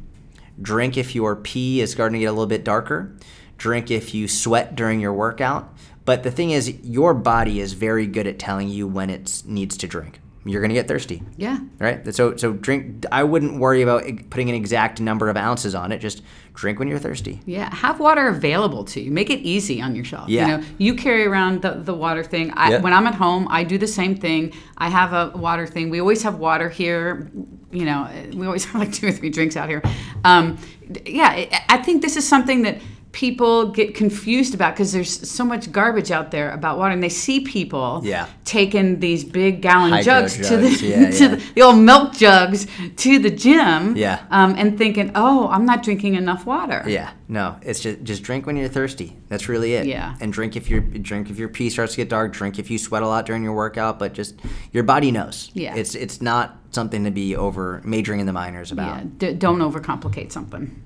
Drink 0.61 0.95
if 0.97 1.15
your 1.15 1.35
pee 1.37 1.81
is 1.81 1.91
starting 1.91 2.13
to 2.13 2.19
get 2.19 2.25
a 2.25 2.31
little 2.33 2.45
bit 2.45 2.63
darker. 2.63 3.15
Drink 3.57 3.89
if 3.89 4.13
you 4.13 4.27
sweat 4.27 4.75
during 4.75 4.99
your 4.99 5.13
workout. 5.13 5.73
But 6.05 6.21
the 6.23 6.29
thing 6.31 6.51
is, 6.51 6.69
your 6.83 7.13
body 7.15 7.59
is 7.61 7.73
very 7.73 8.05
good 8.05 8.27
at 8.27 8.37
telling 8.37 8.67
you 8.69 8.85
when 8.87 9.09
it 9.09 9.41
needs 9.45 9.75
to 9.77 9.87
drink. 9.87 10.19
You're 10.49 10.61
going 10.61 10.69
to 10.69 10.75
get 10.75 10.87
thirsty, 10.87 11.23
Yeah. 11.37 11.59
right? 11.79 12.13
So, 12.13 12.35
so 12.35 12.51
drink. 12.53 13.05
I 13.11 13.23
wouldn't 13.23 13.59
worry 13.59 13.81
about 13.81 14.03
putting 14.29 14.49
an 14.49 14.55
exact 14.55 14.99
number 14.99 15.29
of 15.29 15.37
ounces 15.37 15.75
on 15.75 15.91
it. 15.91 15.99
Just 15.99 16.21
drink 16.53 16.79
when 16.79 16.87
you're 16.87 16.99
thirsty. 16.99 17.39
Yeah, 17.45 17.73
have 17.73 17.99
water 17.99 18.27
available 18.27 18.83
to 18.85 18.99
you. 19.01 19.11
Make 19.11 19.29
it 19.29 19.39
easy 19.39 19.81
on 19.81 19.95
yourself. 19.95 20.27
Yeah. 20.29 20.41
You 20.47 20.57
know, 20.57 20.63
you 20.77 20.95
carry 20.95 21.25
around 21.25 21.61
the, 21.61 21.71
the 21.75 21.93
water 21.93 22.23
thing. 22.23 22.51
I, 22.55 22.71
Yep. 22.71 22.81
When 22.81 22.93
I'm 22.93 23.07
at 23.07 23.15
home, 23.15 23.47
I 23.49 23.63
do 23.63 23.77
the 23.77 23.87
same 23.87 24.15
thing. 24.15 24.53
I 24.77 24.89
have 24.89 25.13
a 25.13 25.37
water 25.37 25.65
thing. 25.67 25.89
We 25.89 25.99
always 26.01 26.23
have 26.23 26.35
water 26.39 26.67
here. 26.69 27.31
You 27.71 27.85
know, 27.85 28.09
we 28.33 28.45
always 28.45 28.65
have 28.71 28.75
like 28.81 28.91
two 28.91 29.07
or 29.07 29.11
three 29.11 29.29
drinks 29.29 29.55
out 29.55 29.69
here. 29.69 29.81
Um, 30.23 30.57
yeah, 31.05 31.27
I- 31.29 31.63
I 31.69 31.77
think 31.77 32.01
this 32.01 32.17
is 32.17 32.27
something 32.27 32.63
that 32.63 32.79
people 33.11 33.71
get 33.71 33.95
confused 33.95 34.53
about 34.53 34.73
because 34.75 34.91
there's 34.91 35.27
so 35.29 35.43
much 35.43 35.71
garbage 35.71 36.11
out 36.11 36.29
there 36.31 36.51
about 36.51 36.77
water, 36.77 36.93
and 36.93 37.01
they 37.01 37.09
see 37.09 37.39
people 37.39 38.01
Yeah. 38.03 38.27
taking 38.45 38.99
these 38.99 39.23
big 39.23 39.61
gallon 39.61 39.91
Hydro 39.91 40.03
jugs, 40.21 40.47
to 40.47 40.57
the 40.57 40.69
yeah, 40.69 41.09
to 41.11 41.23
yeah. 41.23 41.27
The, 41.35 41.43
the 41.55 41.61
old 41.63 41.79
milk 41.79 42.13
jugs 42.13 42.67
to 42.97 43.19
the 43.19 43.29
gym. 43.31 43.95
Yeah. 43.97 44.23
Um, 44.29 44.55
and 44.57 44.77
thinking, 44.77 45.11
oh, 45.15 45.47
I'm 45.49 45.65
not 45.65 45.81
drinking 45.83 46.15
enough 46.15 46.45
water. 46.45 46.83
Yeah, 46.87 47.11
no, 47.27 47.57
it's 47.63 47.79
just 47.79 48.03
just 48.03 48.21
drink 48.23 48.45
when 48.45 48.55
you're 48.57 48.69
thirsty. 48.69 49.17
That's 49.27 49.49
really 49.49 49.73
it. 49.73 49.87
Yeah. 49.87 50.15
and 50.21 50.31
drink 50.31 50.55
if 50.55 50.69
your 50.69 50.81
drink 50.81 51.29
if 51.29 51.37
your 51.39 51.49
pee 51.49 51.69
starts 51.69 51.93
to 51.93 51.97
get 51.97 52.09
dark. 52.09 52.31
Drink 52.33 52.59
if 52.59 52.69
you 52.69 52.77
sweat 52.77 53.01
a 53.01 53.07
lot 53.07 53.25
during 53.25 53.43
your 53.43 53.53
workout. 53.53 53.97
But 53.99 54.13
just 54.13 54.39
your 54.71 54.83
body 54.83 55.11
knows. 55.11 55.49
Yeah. 55.53 55.75
it's 55.75 55.95
it's 55.95 56.21
not 56.21 56.57
something 56.71 57.03
to 57.05 57.11
be 57.11 57.35
over 57.35 57.81
majoring 57.83 58.19
in 58.19 58.27
the 58.27 58.33
minors 58.33 58.71
about. 58.71 58.97
Yeah, 58.99 59.03
d- 59.17 59.33
don't 59.33 59.59
overcomplicate 59.59 60.31
something. 60.31 60.83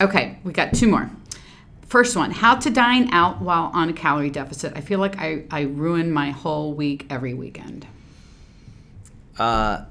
Okay, 0.00 0.38
we 0.44 0.52
got 0.52 0.74
two 0.74 0.88
more. 0.88 1.10
First 1.86 2.16
one, 2.16 2.30
how 2.30 2.56
to 2.56 2.70
dine 2.70 3.12
out 3.12 3.42
while 3.42 3.70
on 3.74 3.88
a 3.88 3.92
calorie 3.92 4.30
deficit. 4.30 4.72
I 4.74 4.80
feel 4.80 4.98
like 4.98 5.18
I, 5.18 5.44
I 5.50 5.62
ruin 5.62 6.10
my 6.10 6.30
whole 6.30 6.72
week 6.72 7.06
every 7.10 7.34
weekend. 7.34 7.86
Uh, 9.38 9.84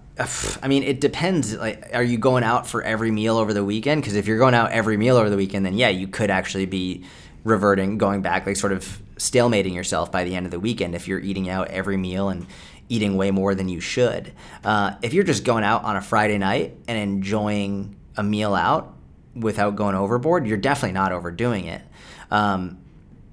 I 0.62 0.68
mean, 0.68 0.84
it 0.84 1.00
depends. 1.00 1.56
Like, 1.56 1.90
are 1.94 2.04
you 2.04 2.18
going 2.18 2.44
out 2.44 2.68
for 2.68 2.82
every 2.82 3.12
meal 3.12 3.38
over 3.38 3.54
the 3.54 3.64
weekend? 3.64 4.02
Because 4.02 4.16
if 4.16 4.28
you're 4.28 4.38
going 4.38 4.54
out 4.54 4.72
every 4.72 4.98
meal 4.98 5.16
over 5.16 5.30
the 5.30 5.38
weekend, 5.38 5.66
then 5.66 5.76
yeah, 5.76 5.90
you 5.90 6.08
could 6.08 6.30
actually 6.30 6.66
be 6.66 7.04
reverting, 7.44 7.98
going 7.98 8.22
back, 8.22 8.46
like 8.46 8.56
sort 8.56 8.74
of 8.74 9.02
stalemating 9.18 9.74
yourself 9.74 10.12
by 10.12 10.24
the 10.24 10.36
end 10.36 10.46
of 10.46 10.52
the 10.52 10.60
weekend 10.60 10.96
if 10.96 11.08
you're 11.08 11.20
eating 11.20 11.50
out 11.50 11.68
every 11.68 11.98
meal 11.98 12.30
and 12.30 12.48
eating 12.90 13.16
way 13.16 13.32
more 13.32 13.56
than 13.56 13.70
you 13.70 13.80
should. 13.80 14.32
Uh, 14.64 14.96
if 15.02 15.14
you're 15.14 15.24
just 15.24 15.44
going 15.44 15.64
out 15.64 15.84
on 15.84 15.96
a 15.96 16.02
Friday 16.02 16.38
night 16.38 16.76
and 16.88 16.98
enjoying 16.98 17.96
a 18.18 18.24
meal 18.24 18.54
out 18.54 18.96
without 19.36 19.76
going 19.76 19.96
overboard, 19.96 20.46
you're 20.46 20.58
definitely 20.58 20.94
not 20.94 21.12
overdoing 21.12 21.66
it. 21.66 21.82
Um, 22.30 22.80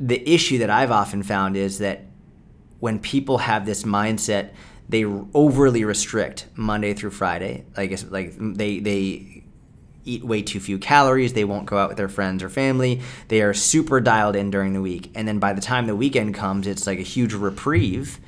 the 0.00 0.28
issue 0.28 0.58
that 0.58 0.70
I've 0.70 0.90
often 0.90 1.22
found 1.22 1.56
is 1.56 1.78
that 1.78 2.04
when 2.80 2.98
people 3.00 3.38
have 3.38 3.66
this 3.66 3.82
mindset, 3.82 4.50
they 4.88 5.04
overly 5.04 5.84
restrict 5.84 6.46
Monday 6.54 6.94
through 6.94 7.10
Friday. 7.10 7.64
I 7.76 7.86
guess 7.86 8.04
like 8.04 8.34
they 8.38 8.78
they 8.78 9.44
eat 10.04 10.24
way 10.24 10.40
too 10.42 10.60
few 10.60 10.78
calories. 10.78 11.34
They 11.34 11.44
won't 11.44 11.66
go 11.66 11.76
out 11.76 11.88
with 11.88 11.98
their 11.98 12.08
friends 12.08 12.42
or 12.42 12.48
family. 12.48 13.02
They 13.28 13.42
are 13.42 13.52
super 13.52 14.00
dialed 14.00 14.36
in 14.36 14.50
during 14.50 14.72
the 14.72 14.80
week, 14.80 15.10
and 15.14 15.28
then 15.28 15.38
by 15.38 15.52
the 15.52 15.60
time 15.60 15.86
the 15.86 15.96
weekend 15.96 16.34
comes, 16.34 16.66
it's 16.66 16.86
like 16.86 16.98
a 16.98 17.02
huge 17.02 17.34
reprieve. 17.34 18.18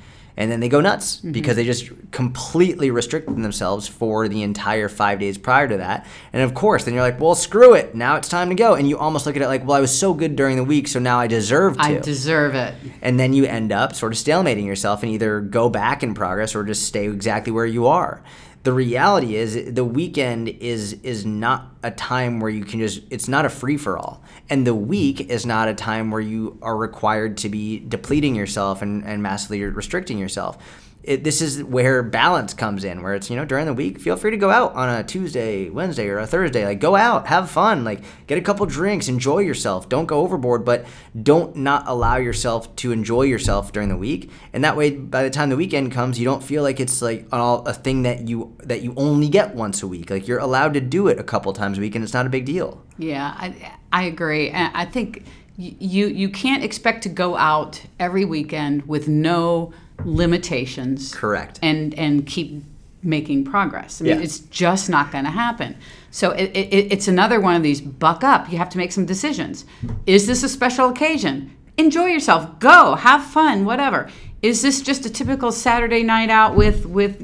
And 0.41 0.51
then 0.51 0.59
they 0.59 0.69
go 0.69 0.81
nuts 0.81 1.17
mm-hmm. 1.17 1.33
because 1.33 1.55
they 1.55 1.63
just 1.63 1.91
completely 2.09 2.89
restricted 2.89 3.35
themselves 3.35 3.87
for 3.87 4.27
the 4.27 4.41
entire 4.41 4.89
five 4.89 5.19
days 5.19 5.37
prior 5.37 5.67
to 5.67 5.77
that. 5.77 6.07
And 6.33 6.41
of 6.41 6.55
course, 6.55 6.83
then 6.83 6.95
you're 6.95 7.03
like, 7.03 7.19
well, 7.19 7.35
screw 7.35 7.75
it. 7.75 7.93
Now 7.93 8.15
it's 8.15 8.27
time 8.27 8.49
to 8.49 8.55
go. 8.55 8.73
And 8.73 8.89
you 8.89 8.97
almost 8.97 9.27
look 9.27 9.35
at 9.35 9.43
it 9.43 9.47
like, 9.47 9.63
well, 9.67 9.77
I 9.77 9.81
was 9.81 9.95
so 9.95 10.15
good 10.15 10.35
during 10.35 10.57
the 10.57 10.63
week, 10.63 10.87
so 10.87 10.97
now 10.97 11.19
I 11.19 11.27
deserve 11.27 11.77
to 11.77 11.83
I 11.83 11.99
deserve 11.99 12.55
it. 12.55 12.73
and 13.03 13.19
then 13.19 13.33
you 13.33 13.45
end 13.45 13.71
up 13.71 13.93
sort 13.93 14.13
of 14.13 14.17
stalemating 14.17 14.65
yourself 14.65 15.03
and 15.03 15.11
either 15.11 15.41
go 15.41 15.69
back 15.69 16.01
in 16.01 16.15
progress 16.15 16.55
or 16.55 16.63
just 16.63 16.87
stay 16.87 17.07
exactly 17.07 17.53
where 17.53 17.67
you 17.67 17.85
are 17.85 18.23
the 18.63 18.73
reality 18.73 19.35
is 19.35 19.73
the 19.73 19.83
weekend 19.83 20.47
is 20.47 20.93
is 21.03 21.25
not 21.25 21.73
a 21.83 21.91
time 21.91 22.39
where 22.39 22.49
you 22.49 22.63
can 22.63 22.79
just 22.79 23.01
it's 23.09 23.27
not 23.27 23.45
a 23.45 23.49
free 23.49 23.77
for 23.77 23.97
all 23.97 24.23
and 24.49 24.67
the 24.67 24.75
week 24.75 25.29
is 25.29 25.45
not 25.45 25.67
a 25.67 25.73
time 25.73 26.11
where 26.11 26.21
you 26.21 26.57
are 26.61 26.77
required 26.77 27.37
to 27.37 27.49
be 27.49 27.79
depleting 27.79 28.35
yourself 28.35 28.81
and, 28.81 29.03
and 29.03 29.23
massively 29.23 29.63
restricting 29.63 30.17
yourself 30.17 30.57
it, 31.03 31.23
this 31.23 31.41
is 31.41 31.63
where 31.63 32.03
balance 32.03 32.53
comes 32.53 32.83
in 32.83 33.01
where 33.01 33.15
it's 33.15 33.29
you 33.29 33.35
know 33.35 33.43
during 33.43 33.65
the 33.65 33.73
week 33.73 33.99
feel 33.99 34.15
free 34.15 34.29
to 34.29 34.37
go 34.37 34.51
out 34.51 34.73
on 34.73 34.87
a 34.87 35.03
tuesday 35.03 35.69
wednesday 35.69 36.07
or 36.07 36.19
a 36.19 36.27
thursday. 36.27 36.65
Like 36.65 36.79
go 36.79 36.95
out 36.95 37.27
have 37.27 37.49
fun 37.49 37.83
like 37.83 38.01
get 38.27 38.37
a 38.37 38.41
couple 38.41 38.65
drinks 38.67 39.07
enjoy 39.07 39.39
yourself. 39.39 39.89
Don't 39.89 40.05
go 40.05 40.19
overboard 40.19 40.63
but 40.63 40.85
don't 41.21 41.55
not 41.55 41.87
allow 41.87 42.17
yourself 42.17 42.75
to 42.77 42.91
enjoy 42.91 43.23
yourself 43.23 43.71
during 43.71 43.89
the 43.89 43.97
week. 43.97 44.29
And 44.53 44.63
that 44.63 44.77
way 44.77 44.91
by 44.91 45.23
the 45.23 45.29
time 45.29 45.49
the 45.49 45.55
weekend 45.55 45.91
comes 45.91 46.19
you 46.19 46.25
don't 46.25 46.43
feel 46.43 46.61
like 46.61 46.79
it's 46.79 47.01
like 47.01 47.25
all, 47.31 47.65
a 47.65 47.73
thing 47.73 48.03
that 48.03 48.27
you 48.27 48.55
that 48.59 48.81
you 48.81 48.93
only 48.95 49.27
get 49.27 49.55
once 49.55 49.81
a 49.81 49.87
week. 49.87 50.09
Like 50.09 50.27
you're 50.27 50.39
allowed 50.39 50.73
to 50.75 50.81
do 50.81 51.07
it 51.07 51.19
a 51.19 51.23
couple 51.23 51.51
times 51.53 51.77
a 51.77 51.81
week 51.81 51.95
and 51.95 52.03
it's 52.03 52.13
not 52.13 52.25
a 52.25 52.29
big 52.29 52.45
deal. 52.45 52.83
Yeah, 52.97 53.33
I, 53.35 53.73
I 53.91 54.03
agree. 54.03 54.49
And 54.49 54.75
I 54.75 54.85
think 54.85 55.25
you 55.57 56.07
you 56.07 56.29
can't 56.29 56.63
expect 56.63 57.03
to 57.03 57.09
go 57.09 57.35
out 57.35 57.83
every 57.99 58.25
weekend 58.25 58.87
with 58.87 59.07
no 59.07 59.73
limitations. 60.05 61.13
Correct. 61.13 61.59
And 61.61 61.93
and 61.95 62.25
keep 62.25 62.63
making 63.03 63.43
progress. 63.43 63.99
I 63.99 64.03
mean, 64.05 64.17
Yeah. 64.17 64.23
it's 64.23 64.39
just 64.39 64.87
not 64.89 65.11
going 65.11 65.23
to 65.23 65.31
happen. 65.31 65.75
So 66.11 66.31
it, 66.31 66.51
it, 66.55 66.91
it's 66.93 67.07
another 67.07 67.39
one 67.39 67.55
of 67.55 67.63
these 67.63 67.81
buck 67.81 68.23
up. 68.23 68.51
You 68.51 68.59
have 68.59 68.69
to 68.69 68.77
make 68.77 68.91
some 68.91 69.05
decisions. 69.07 69.65
Is 70.05 70.27
this 70.27 70.43
a 70.43 70.49
special 70.49 70.89
occasion? 70.89 71.55
Enjoy 71.77 72.05
yourself. 72.05 72.59
Go. 72.59 72.93
Have 72.95 73.23
fun. 73.23 73.65
Whatever. 73.65 74.07
Is 74.41 74.61
this 74.61 74.81
just 74.81 75.05
a 75.05 75.09
typical 75.09 75.51
Saturday 75.51 76.03
night 76.03 76.29
out 76.29 76.55
with 76.55 76.85
with 76.85 77.19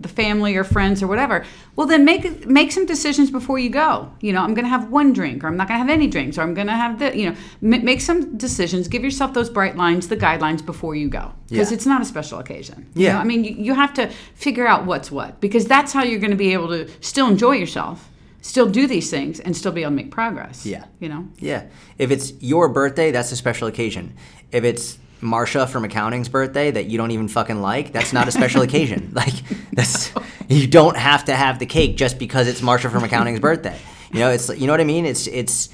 the 0.00 0.08
family 0.08 0.56
or 0.56 0.64
friends 0.64 1.02
or 1.02 1.06
whatever. 1.06 1.44
Well, 1.76 1.86
then 1.86 2.04
make 2.04 2.46
make 2.46 2.72
some 2.72 2.86
decisions 2.86 3.30
before 3.30 3.58
you 3.58 3.68
go. 3.68 4.10
You 4.20 4.32
know, 4.32 4.40
I'm 4.42 4.54
going 4.54 4.64
to 4.64 4.70
have 4.70 4.90
one 4.90 5.12
drink, 5.12 5.44
or 5.44 5.46
I'm 5.48 5.56
not 5.56 5.68
going 5.68 5.78
to 5.78 5.84
have 5.86 5.90
any 5.92 6.06
drinks, 6.06 6.38
or 6.38 6.42
I'm 6.42 6.54
going 6.54 6.68
to 6.68 6.72
have 6.72 6.98
the. 6.98 7.16
You 7.16 7.30
know, 7.30 7.36
m- 7.76 7.84
make 7.84 8.00
some 8.00 8.36
decisions. 8.38 8.88
Give 8.88 9.04
yourself 9.04 9.34
those 9.34 9.50
bright 9.50 9.76
lines, 9.76 10.08
the 10.08 10.16
guidelines 10.16 10.64
before 10.64 10.94
you 10.94 11.08
go, 11.08 11.32
because 11.48 11.70
Yeah. 11.70 11.74
it's 11.74 11.86
not 11.86 12.00
a 12.00 12.04
special 12.04 12.38
occasion. 12.38 12.86
You 12.94 13.06
Yeah. 13.06 13.12
know, 13.14 13.18
I 13.20 13.24
mean, 13.24 13.44
you, 13.44 13.54
you 13.56 13.74
have 13.74 13.92
to 13.94 14.08
figure 14.34 14.66
out 14.66 14.86
what's 14.86 15.10
what, 15.10 15.40
because 15.40 15.66
that's 15.66 15.92
how 15.92 16.02
you're 16.02 16.20
going 16.20 16.30
to 16.30 16.36
be 16.36 16.52
able 16.54 16.68
to 16.68 16.88
still 17.00 17.28
enjoy 17.28 17.52
yourself, 17.56 18.08
still 18.40 18.66
do 18.70 18.86
these 18.86 19.10
things, 19.10 19.38
and 19.40 19.54
still 19.56 19.72
be 19.72 19.82
able 19.82 19.90
to 19.90 19.96
make 19.96 20.10
progress. 20.10 20.64
Yeah. 20.64 20.84
You 20.98 21.10
know. 21.10 21.28
Yeah. 21.38 21.64
If 21.98 22.10
it's 22.10 22.32
your 22.40 22.68
birthday, 22.70 23.10
that's 23.10 23.32
a 23.32 23.36
special 23.36 23.68
occasion. 23.68 24.14
If 24.50 24.64
it's 24.64 24.98
Marsha 25.20 25.68
from 25.68 25.84
accounting's 25.84 26.28
birthday 26.28 26.70
that 26.70 26.86
you 26.86 26.98
don't 26.98 27.10
even 27.10 27.28
fucking 27.28 27.60
like, 27.60 27.92
that's 27.92 28.12
not 28.12 28.28
a 28.28 28.32
special 28.32 28.62
occasion. 28.62 29.12
Like 29.20 29.34
that's 29.72 30.12
you 30.48 30.66
don't 30.66 30.96
have 30.96 31.26
to 31.26 31.34
have 31.34 31.58
the 31.58 31.66
cake 31.66 31.96
just 31.96 32.18
because 32.18 32.48
it's 32.48 32.60
Marsha 32.62 32.90
from 32.90 33.04
accounting's 33.04 33.40
birthday. 33.40 33.78
You 34.12 34.20
know, 34.20 34.30
it's 34.30 34.48
you 34.48 34.66
know 34.66 34.72
what 34.72 34.80
I 34.80 34.84
mean? 34.84 35.04
It's 35.04 35.26
it's 35.26 35.68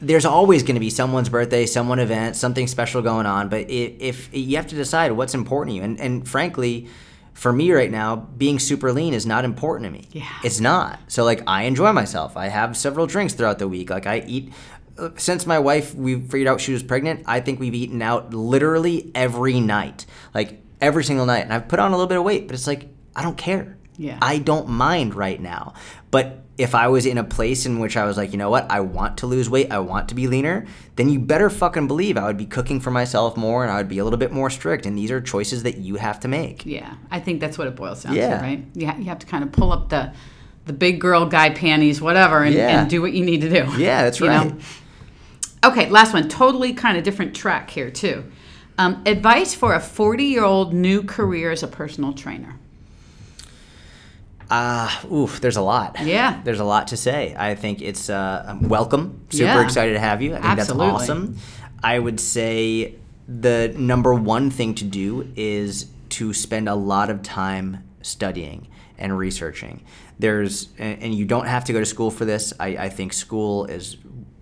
there's 0.00 0.24
always 0.24 0.62
going 0.62 0.74
to 0.74 0.80
be 0.80 0.90
someone's 0.90 1.28
birthday, 1.28 1.66
someone 1.66 2.00
event, 2.00 2.34
something 2.34 2.66
special 2.66 3.02
going 3.02 3.26
on, 3.26 3.48
but 3.48 3.70
if, 3.70 4.00
if 4.00 4.28
you 4.32 4.56
have 4.56 4.66
to 4.68 4.74
decide 4.74 5.12
what's 5.12 5.34
important 5.34 5.74
to 5.74 5.76
you 5.76 5.82
and 5.82 6.00
and 6.00 6.28
frankly 6.28 6.88
for 7.34 7.52
me 7.52 7.72
right 7.72 7.90
now, 7.90 8.16
being 8.16 8.58
super 8.58 8.92
lean 8.92 9.14
is 9.14 9.24
not 9.24 9.44
important 9.44 9.86
to 9.86 9.90
me. 9.90 10.08
Yeah. 10.12 10.28
It's 10.44 10.60
not. 10.60 11.00
So 11.08 11.24
like 11.24 11.42
I 11.46 11.62
enjoy 11.62 11.92
myself. 11.92 12.36
I 12.36 12.48
have 12.48 12.76
several 12.76 13.06
drinks 13.06 13.34
throughout 13.34 13.58
the 13.58 13.68
week. 13.68 13.88
Like 13.88 14.06
I 14.06 14.24
eat 14.26 14.52
since 15.16 15.46
my 15.46 15.58
wife 15.58 15.94
we 15.94 16.20
figured 16.20 16.48
out 16.48 16.60
she 16.60 16.72
was 16.72 16.82
pregnant, 16.82 17.24
I 17.26 17.40
think 17.40 17.60
we've 17.60 17.74
eaten 17.74 18.02
out 18.02 18.32
literally 18.34 19.10
every 19.14 19.60
night. 19.60 20.06
Like 20.34 20.62
every 20.80 21.04
single 21.04 21.26
night. 21.26 21.40
And 21.44 21.52
I've 21.52 21.68
put 21.68 21.78
on 21.78 21.92
a 21.92 21.94
little 21.96 22.06
bit 22.08 22.18
of 22.18 22.24
weight, 22.24 22.46
but 22.48 22.54
it's 22.54 22.66
like 22.66 22.88
I 23.16 23.22
don't 23.22 23.36
care. 23.36 23.76
Yeah. 23.96 24.18
I 24.22 24.38
don't 24.38 24.68
mind 24.68 25.14
right 25.14 25.38
now. 25.40 25.74
But 26.10 26.38
if 26.56 26.74
I 26.74 26.88
was 26.88 27.04
in 27.06 27.18
a 27.18 27.24
place 27.24 27.66
in 27.66 27.78
which 27.80 27.96
I 27.96 28.04
was 28.04 28.16
like, 28.16 28.32
you 28.32 28.38
know 28.38 28.48
what, 28.50 28.70
I 28.70 28.80
want 28.80 29.18
to 29.18 29.26
lose 29.26 29.48
weight, 29.50 29.70
I 29.72 29.78
want 29.80 30.08
to 30.10 30.14
be 30.14 30.26
leaner, 30.26 30.66
then 30.96 31.08
you 31.10 31.18
better 31.18 31.50
fucking 31.50 31.86
believe 31.86 32.16
I 32.16 32.24
would 32.26 32.36
be 32.38 32.46
cooking 32.46 32.80
for 32.80 32.90
myself 32.90 33.36
more 33.36 33.62
and 33.62 33.70
I 33.72 33.76
would 33.76 33.88
be 33.88 33.98
a 33.98 34.04
little 34.04 34.18
bit 34.18 34.32
more 34.32 34.48
strict. 34.50 34.86
And 34.86 34.96
these 34.96 35.10
are 35.10 35.20
choices 35.20 35.62
that 35.64 35.78
you 35.78 35.96
have 35.96 36.20
to 36.20 36.28
make. 36.28 36.64
Yeah, 36.64 36.94
I 37.10 37.20
think 37.20 37.40
that's 37.40 37.58
what 37.58 37.66
it 37.66 37.76
boils 37.76 38.02
down 38.04 38.14
Yeah. 38.14 38.38
to, 38.38 38.42
right? 38.42 38.64
You, 38.74 38.86
ha- 38.86 38.96
you 38.98 39.04
have 39.06 39.18
to 39.20 39.26
kind 39.26 39.44
of 39.44 39.52
pull 39.52 39.72
up 39.72 39.88
the 39.90 40.12
the 40.66 40.72
big 40.74 41.00
girl 41.00 41.24
guy 41.26 41.50
panties, 41.50 42.00
whatever, 42.02 42.42
and, 42.44 42.54
Yeah. 42.54 42.82
and 42.82 42.90
do 42.90 43.00
what 43.02 43.12
you 43.12 43.24
need 43.24 43.40
to 43.40 43.48
do. 43.48 43.66
Yeah, 43.78 44.02
that's 44.04 44.20
you 44.20 44.26
know? 44.28 44.56
Okay, 45.62 45.90
last 45.90 46.14
one. 46.14 46.28
Totally 46.28 46.72
kind 46.72 46.96
of 46.96 47.04
different 47.04 47.34
track 47.34 47.70
here 47.70 47.90
too. 47.90 48.24
Um, 48.78 49.02
advice 49.04 49.54
for 49.54 49.74
a 49.74 49.80
40 49.80 50.24
year 50.24 50.44
old 50.44 50.72
new 50.72 51.02
career 51.02 51.50
as 51.50 51.62
a 51.62 51.68
personal 51.68 52.12
trainer. 52.14 52.56
Uh, 54.50 54.90
oof, 55.12 55.40
there's 55.40 55.56
a 55.56 55.62
lot. 55.62 55.96
Yeah. 56.02 56.40
There's 56.42 56.58
a 56.60 56.64
lot 56.64 56.88
to 56.88 56.96
say. 56.96 57.36
I 57.38 57.54
think 57.54 57.80
it's 57.82 58.10
uh, 58.10 58.56
welcome. 58.62 59.20
Super 59.30 59.44
Yeah. 59.44 59.62
excited 59.64 59.92
to 59.92 60.00
have 60.00 60.22
you. 60.22 60.30
I 60.32 60.40
think 60.40 60.44
Absolutely. 60.58 60.86
that's 60.86 61.02
awesome. 61.02 61.36
I 61.82 61.98
would 61.98 62.18
say 62.18 62.96
the 63.28 63.72
number 63.78 64.12
one 64.12 64.50
thing 64.50 64.74
to 64.76 64.84
do 64.84 65.30
is 65.36 65.86
to 66.10 66.32
spend 66.32 66.68
a 66.68 66.74
lot 66.74 67.10
of 67.10 67.22
time 67.22 67.84
studying 68.02 68.66
and 68.98 69.16
researching. 69.16 69.82
There's, 70.18 70.68
and 70.78 71.00
and 71.02 71.14
you 71.14 71.24
don't 71.26 71.46
have 71.46 71.64
to 71.66 71.72
go 71.72 71.78
to 71.78 71.86
school 71.86 72.10
for 72.10 72.24
this. 72.24 72.52
I, 72.58 72.68
I 72.76 72.88
think 72.88 73.12
school 73.12 73.66
is 73.66 73.96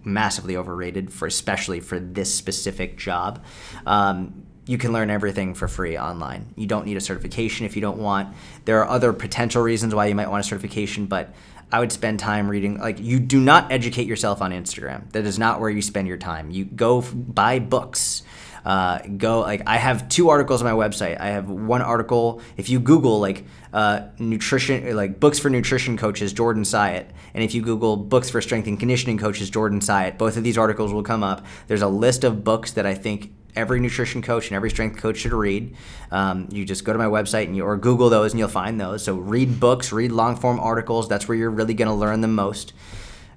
massively 0.04 0.56
overrated 0.56 1.12
for 1.12 1.26
especially 1.26 1.80
for 1.80 1.98
this 1.98 2.34
specific 2.34 2.96
job. 2.96 3.44
Um, 3.86 4.46
you 4.66 4.76
can 4.76 4.92
learn 4.92 5.08
everything 5.08 5.54
for 5.54 5.66
free 5.66 5.96
online. 5.98 6.52
You 6.54 6.66
don't 6.66 6.84
need 6.84 6.96
a 6.98 7.00
certification 7.00 7.64
if 7.64 7.74
you 7.74 7.80
don't 7.80 7.98
want. 7.98 8.36
There 8.66 8.80
are 8.82 8.88
other 8.88 9.14
potential 9.14 9.62
reasons 9.62 9.94
why 9.94 10.06
you 10.06 10.14
might 10.14 10.28
want 10.28 10.44
a 10.44 10.48
certification, 10.48 11.06
but 11.06 11.34
I 11.72 11.80
would 11.80 11.90
spend 11.90 12.18
time 12.18 12.48
reading. 12.48 12.78
Like, 12.78 12.98
you 12.98 13.18
do 13.18 13.40
not 13.40 13.72
educate 13.72 14.06
yourself 14.06 14.42
on 14.42 14.52
Instagram. 14.52 15.10
That 15.12 15.24
is 15.24 15.38
not 15.38 15.60
where 15.60 15.70
you 15.70 15.82
spend 15.82 16.06
your 16.06 16.16
time. 16.16 16.50
You 16.50 16.66
go 16.66 17.02
buy 17.02 17.58
books. 17.58 18.22
Uh, 18.64 18.98
go 19.16 19.40
like 19.40 19.62
I 19.66 19.76
have 19.76 20.08
two 20.08 20.30
articles 20.30 20.62
on 20.62 20.66
my 20.66 20.88
website. 20.88 21.20
I 21.20 21.28
have 21.28 21.48
one 21.48 21.82
article. 21.82 22.40
If 22.56 22.68
you 22.68 22.80
Google 22.80 23.20
like 23.20 23.44
uh, 23.72 24.08
nutrition, 24.18 24.96
like 24.96 25.20
books 25.20 25.38
for 25.38 25.50
nutrition 25.50 25.96
coaches, 25.96 26.32
Jordan 26.32 26.64
Syatt, 26.64 27.10
and 27.34 27.44
if 27.44 27.54
you 27.54 27.62
Google 27.62 27.96
books 27.96 28.30
for 28.30 28.40
strength 28.40 28.66
and 28.66 28.78
conditioning 28.78 29.18
coaches, 29.18 29.50
Jordan 29.50 29.80
Syatt, 29.80 30.18
both 30.18 30.36
of 30.36 30.44
these 30.44 30.58
articles 30.58 30.92
will 30.92 31.02
come 31.02 31.22
up. 31.22 31.44
There's 31.66 31.82
a 31.82 31.88
list 31.88 32.24
of 32.24 32.44
books 32.44 32.72
that 32.72 32.86
I 32.86 32.94
think 32.94 33.32
every 33.56 33.80
nutrition 33.80 34.22
coach 34.22 34.48
and 34.48 34.56
every 34.56 34.70
strength 34.70 34.98
coach 34.98 35.18
should 35.18 35.32
read. 35.32 35.74
Um, 36.10 36.48
you 36.50 36.64
just 36.64 36.84
go 36.84 36.92
to 36.92 36.98
my 36.98 37.06
website 37.06 37.44
and 37.44 37.56
you, 37.56 37.64
or 37.64 37.76
Google 37.76 38.08
those 38.08 38.32
and 38.32 38.38
you'll 38.38 38.48
find 38.48 38.80
those. 38.80 39.02
So 39.02 39.16
read 39.16 39.58
books, 39.58 39.92
read 39.92 40.12
long 40.12 40.36
form 40.36 40.60
articles. 40.60 41.08
That's 41.08 41.26
where 41.26 41.36
you're 41.36 41.50
really 41.50 41.74
going 41.74 41.88
to 41.88 41.94
learn 41.94 42.20
the 42.20 42.28
most. 42.28 42.72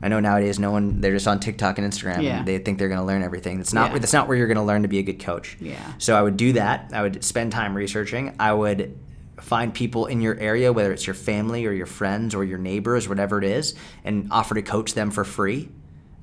I 0.04 0.08
know 0.08 0.20
nowadays 0.20 0.58
no 0.60 0.72
one 0.72 0.99
they're 1.02 1.14
just 1.14 1.28
on 1.28 1.39
TikTok 1.39 1.78
and 1.78 1.91
Instagram 1.91 2.22
Yeah. 2.24 2.39
and 2.39 2.47
they 2.47 2.58
think 2.58 2.80
they're 2.80 2.88
going 2.88 2.99
to 2.99 3.06
learn 3.06 3.24
everything. 3.24 3.58
That's 3.58 3.74
not 3.74 3.91
Yeah. 3.91 3.99
that's 3.99 4.14
not 4.14 4.28
where 4.28 4.38
you're 4.38 4.47
going 4.47 4.58
to 4.58 4.64
learn 4.64 4.82
to 4.82 4.88
be 4.88 4.99
a 4.99 5.04
good 5.04 5.20
coach. 5.20 5.58
Yeah. 5.60 5.76
So 5.97 6.16
I 6.16 6.22
would 6.22 6.38
do 6.38 6.54
that. 6.54 6.89
I 6.93 7.02
would 7.02 7.24
spend 7.24 7.52
time 7.52 7.76
researching. 7.76 8.34
I 8.39 8.54
would 8.54 8.97
find 9.39 9.74
people 9.74 10.06
in 10.06 10.22
your 10.22 10.36
area, 10.39 10.72
whether 10.72 10.91
it's 10.93 11.08
your 11.08 11.14
family 11.16 11.66
or 11.66 11.72
your 11.72 11.88
friends 11.88 12.36
or 12.36 12.43
your 12.43 12.60
neighbors, 12.60 13.10
whatever 13.10 13.38
it 13.39 13.43
is, 13.43 13.74
and 14.04 14.28
offer 14.32 14.54
to 14.56 14.62
coach 14.62 14.93
them 14.93 15.10
for 15.12 15.24
free. 15.24 15.70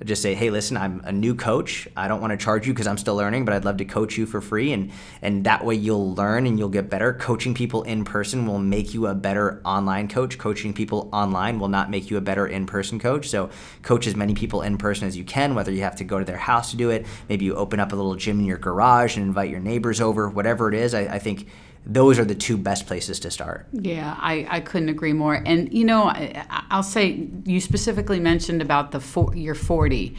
Just 0.05 0.23
say, 0.23 0.35
hey, 0.35 0.51
listen, 0.51 0.77
I'm 0.77 1.01
a 1.05 1.11
new 1.11 1.35
coach. 1.35 1.89
I 1.97 2.07
don't 2.07 2.21
want 2.21 2.31
to 2.31 2.37
charge 2.37 2.69
you 2.69 2.73
because 2.73 2.87
I'm 2.87 2.99
still 2.99 3.17
learning, 3.17 3.45
but 3.45 3.53
I'd 3.53 3.65
love 3.65 3.79
to 3.79 3.85
coach 3.85 4.17
you 4.17 4.27
for 4.27 4.41
free, 4.41 4.73
and 4.73 4.93
and 5.23 5.43
that 5.45 5.65
way 5.65 5.75
you'll 5.75 6.15
learn 6.15 6.47
and 6.47 6.57
you'll 6.57 6.69
get 6.69 6.89
better. 6.89 7.13
Coaching 7.15 7.53
people 7.53 7.83
in 7.83 8.05
person 8.05 8.47
will 8.47 8.61
make 8.61 8.95
you 8.95 9.09
a 9.09 9.15
better 9.15 9.61
online 9.65 10.07
coach. 10.07 10.39
Coaching 10.39 10.73
people 10.73 11.09
online 11.13 11.59
will 11.59 11.69
not 11.69 11.91
make 11.91 12.11
you 12.11 12.17
a 12.17 12.21
better 12.21 12.47
in-person 12.47 13.01
coach. 13.01 13.29
So 13.29 13.51
coach 13.83 14.07
as 14.07 14.15
many 14.15 14.35
people 14.35 14.63
in 14.63 14.79
person 14.79 15.09
as 15.09 15.17
you 15.17 15.25
can, 15.25 15.57
whether 15.57 15.73
you 15.73 15.83
have 15.83 15.97
to 15.97 16.05
go 16.05 16.21
to 16.21 16.25
their 16.25 16.37
house 16.37 16.71
to 16.71 16.77
do 16.77 16.91
it. 16.91 17.05
Maybe 17.29 17.45
you 17.45 17.57
open 17.57 17.81
up 17.81 17.93
a 17.93 17.97
little 17.97 18.15
gym 18.15 18.39
in 18.39 18.47
your 18.47 18.59
garage 18.59 19.17
and 19.17 19.27
invite 19.27 19.51
your 19.51 19.61
neighbors 19.61 20.01
over. 20.01 20.29
Whatever 20.29 20.69
it 20.69 20.75
is, 20.75 20.95
I, 20.95 21.01
I 21.01 21.19
think 21.19 21.49
those 21.91 22.19
are 22.19 22.25
the 22.25 22.35
two 22.35 22.59
best 22.59 22.87
places 22.87 23.19
to 23.21 23.31
start. 23.31 23.67
Yeah, 23.73 24.15
I, 24.21 24.47
I 24.51 24.61
couldn't 24.61 24.91
agree 24.91 25.15
more. 25.15 25.35
And 25.47 25.73
you 25.73 25.85
know, 25.87 26.05
I, 26.05 26.45
I'll 26.71 26.83
say 26.83 27.29
you 27.47 27.61
specifically 27.61 28.21
mentioned 28.21 28.61
about 28.61 28.93
the 28.93 29.01
four, 29.01 29.35
you're 29.35 29.55
40. 29.55 30.15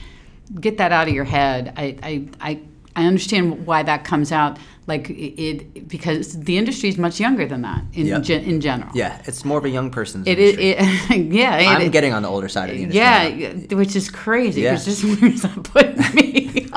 Get 0.59 0.79
that 0.79 0.91
out 0.91 1.07
of 1.07 1.13
your 1.13 1.25
head. 1.25 1.73
I, 1.77 1.95
I, 2.01 2.27
I, 2.41 2.59
I 2.95 3.05
understand 3.05 3.67
why 3.67 3.83
that 3.83 4.03
comes 4.03 4.31
out. 4.31 4.57
Like 4.87 5.11
it, 5.11 5.13
it 5.39 5.87
because 5.87 6.39
the 6.39 6.57
industry 6.57 6.89
is 6.89 6.97
much 6.97 7.19
younger 7.19 7.45
than 7.45 7.61
that 7.61 7.83
in 7.93 8.07
Yep. 8.07 8.23
gen, 8.23 8.43
in 8.45 8.59
general. 8.59 8.89
Yeah, 8.95 9.21
it's 9.25 9.45
more 9.45 9.59
of 9.59 9.65
a 9.65 9.69
young 9.69 9.91
person's 9.91 10.25
It 10.27 10.39
is. 10.39 10.57
industry. 10.57 11.17
It, 11.19 11.25
yeah. 11.33 11.57
it- 11.59 11.67
I'm 11.67 11.91
getting 11.91 12.13
on 12.13 12.23
the 12.23 12.29
older 12.29 12.49
side 12.49 12.71
of 12.71 12.75
the 12.77 12.81
industry. 12.81 12.99
Yeah, 12.99 13.53
now. 13.69 13.77
which 13.77 13.95
is 13.95 14.09
crazy. 14.09 14.61
Yeah. 14.61 14.71
Because 14.71 14.85
just 15.01 15.03
where's 15.21 15.43
that 15.43 15.63
putting 15.65 16.15
me? 16.15 16.65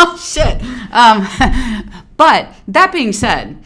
oh 0.00 0.18
shit. 0.20 0.60
Um, 0.92 1.87
but 2.18 2.52
that 2.68 2.92
being 2.92 3.12
said, 3.14 3.62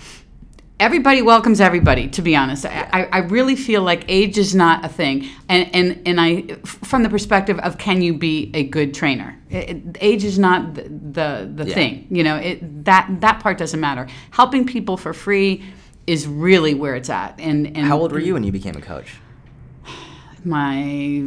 everybody 0.79 1.23
welcomes 1.23 1.61
everybody. 1.61 2.09
To 2.09 2.23
be 2.23 2.37
honest, 2.37 2.65
I, 2.67 3.09
I 3.13 3.19
really 3.19 3.57
feel 3.57 3.83
like 3.83 4.05
age 4.09 4.37
is 4.39 4.55
not 4.55 4.85
a 4.85 4.89
thing, 4.89 5.29
and 5.49 5.69
and 5.75 6.03
and 6.07 6.21
I, 6.21 6.43
from 6.65 7.03
the 7.03 7.09
perspective 7.09 7.59
of 7.61 7.79
can 7.79 8.03
you 8.03 8.15
be 8.15 8.51
a 8.55 8.63
good 8.65 8.95
trainer? 8.95 9.37
It- 9.51 9.97
age 10.01 10.25
is 10.25 10.39
not 10.39 10.75
the 10.75 10.83
the, 10.83 11.51
the 11.55 11.69
Yeah. 11.69 11.75
thing. 11.75 12.07
You 12.11 12.23
know, 12.25 12.37
it 12.37 12.85
that 12.85 13.09
that 13.21 13.41
part 13.41 13.59
doesn't 13.59 13.81
matter. 13.81 14.07
Helping 14.31 14.67
people 14.67 14.97
for 14.97 15.13
free 15.13 15.65
is 16.07 16.27
really 16.27 16.75
where 16.75 16.95
it's 16.97 17.11
at. 17.11 17.35
And 17.39 17.67
and 17.77 17.87
How 17.87 17.99
old 17.99 18.13
were 18.13 18.19
you 18.21 18.35
when 18.35 18.45
you 18.45 18.53
became 18.53 18.77
a 18.77 18.81
coach? 18.83 19.15
My 20.45 21.23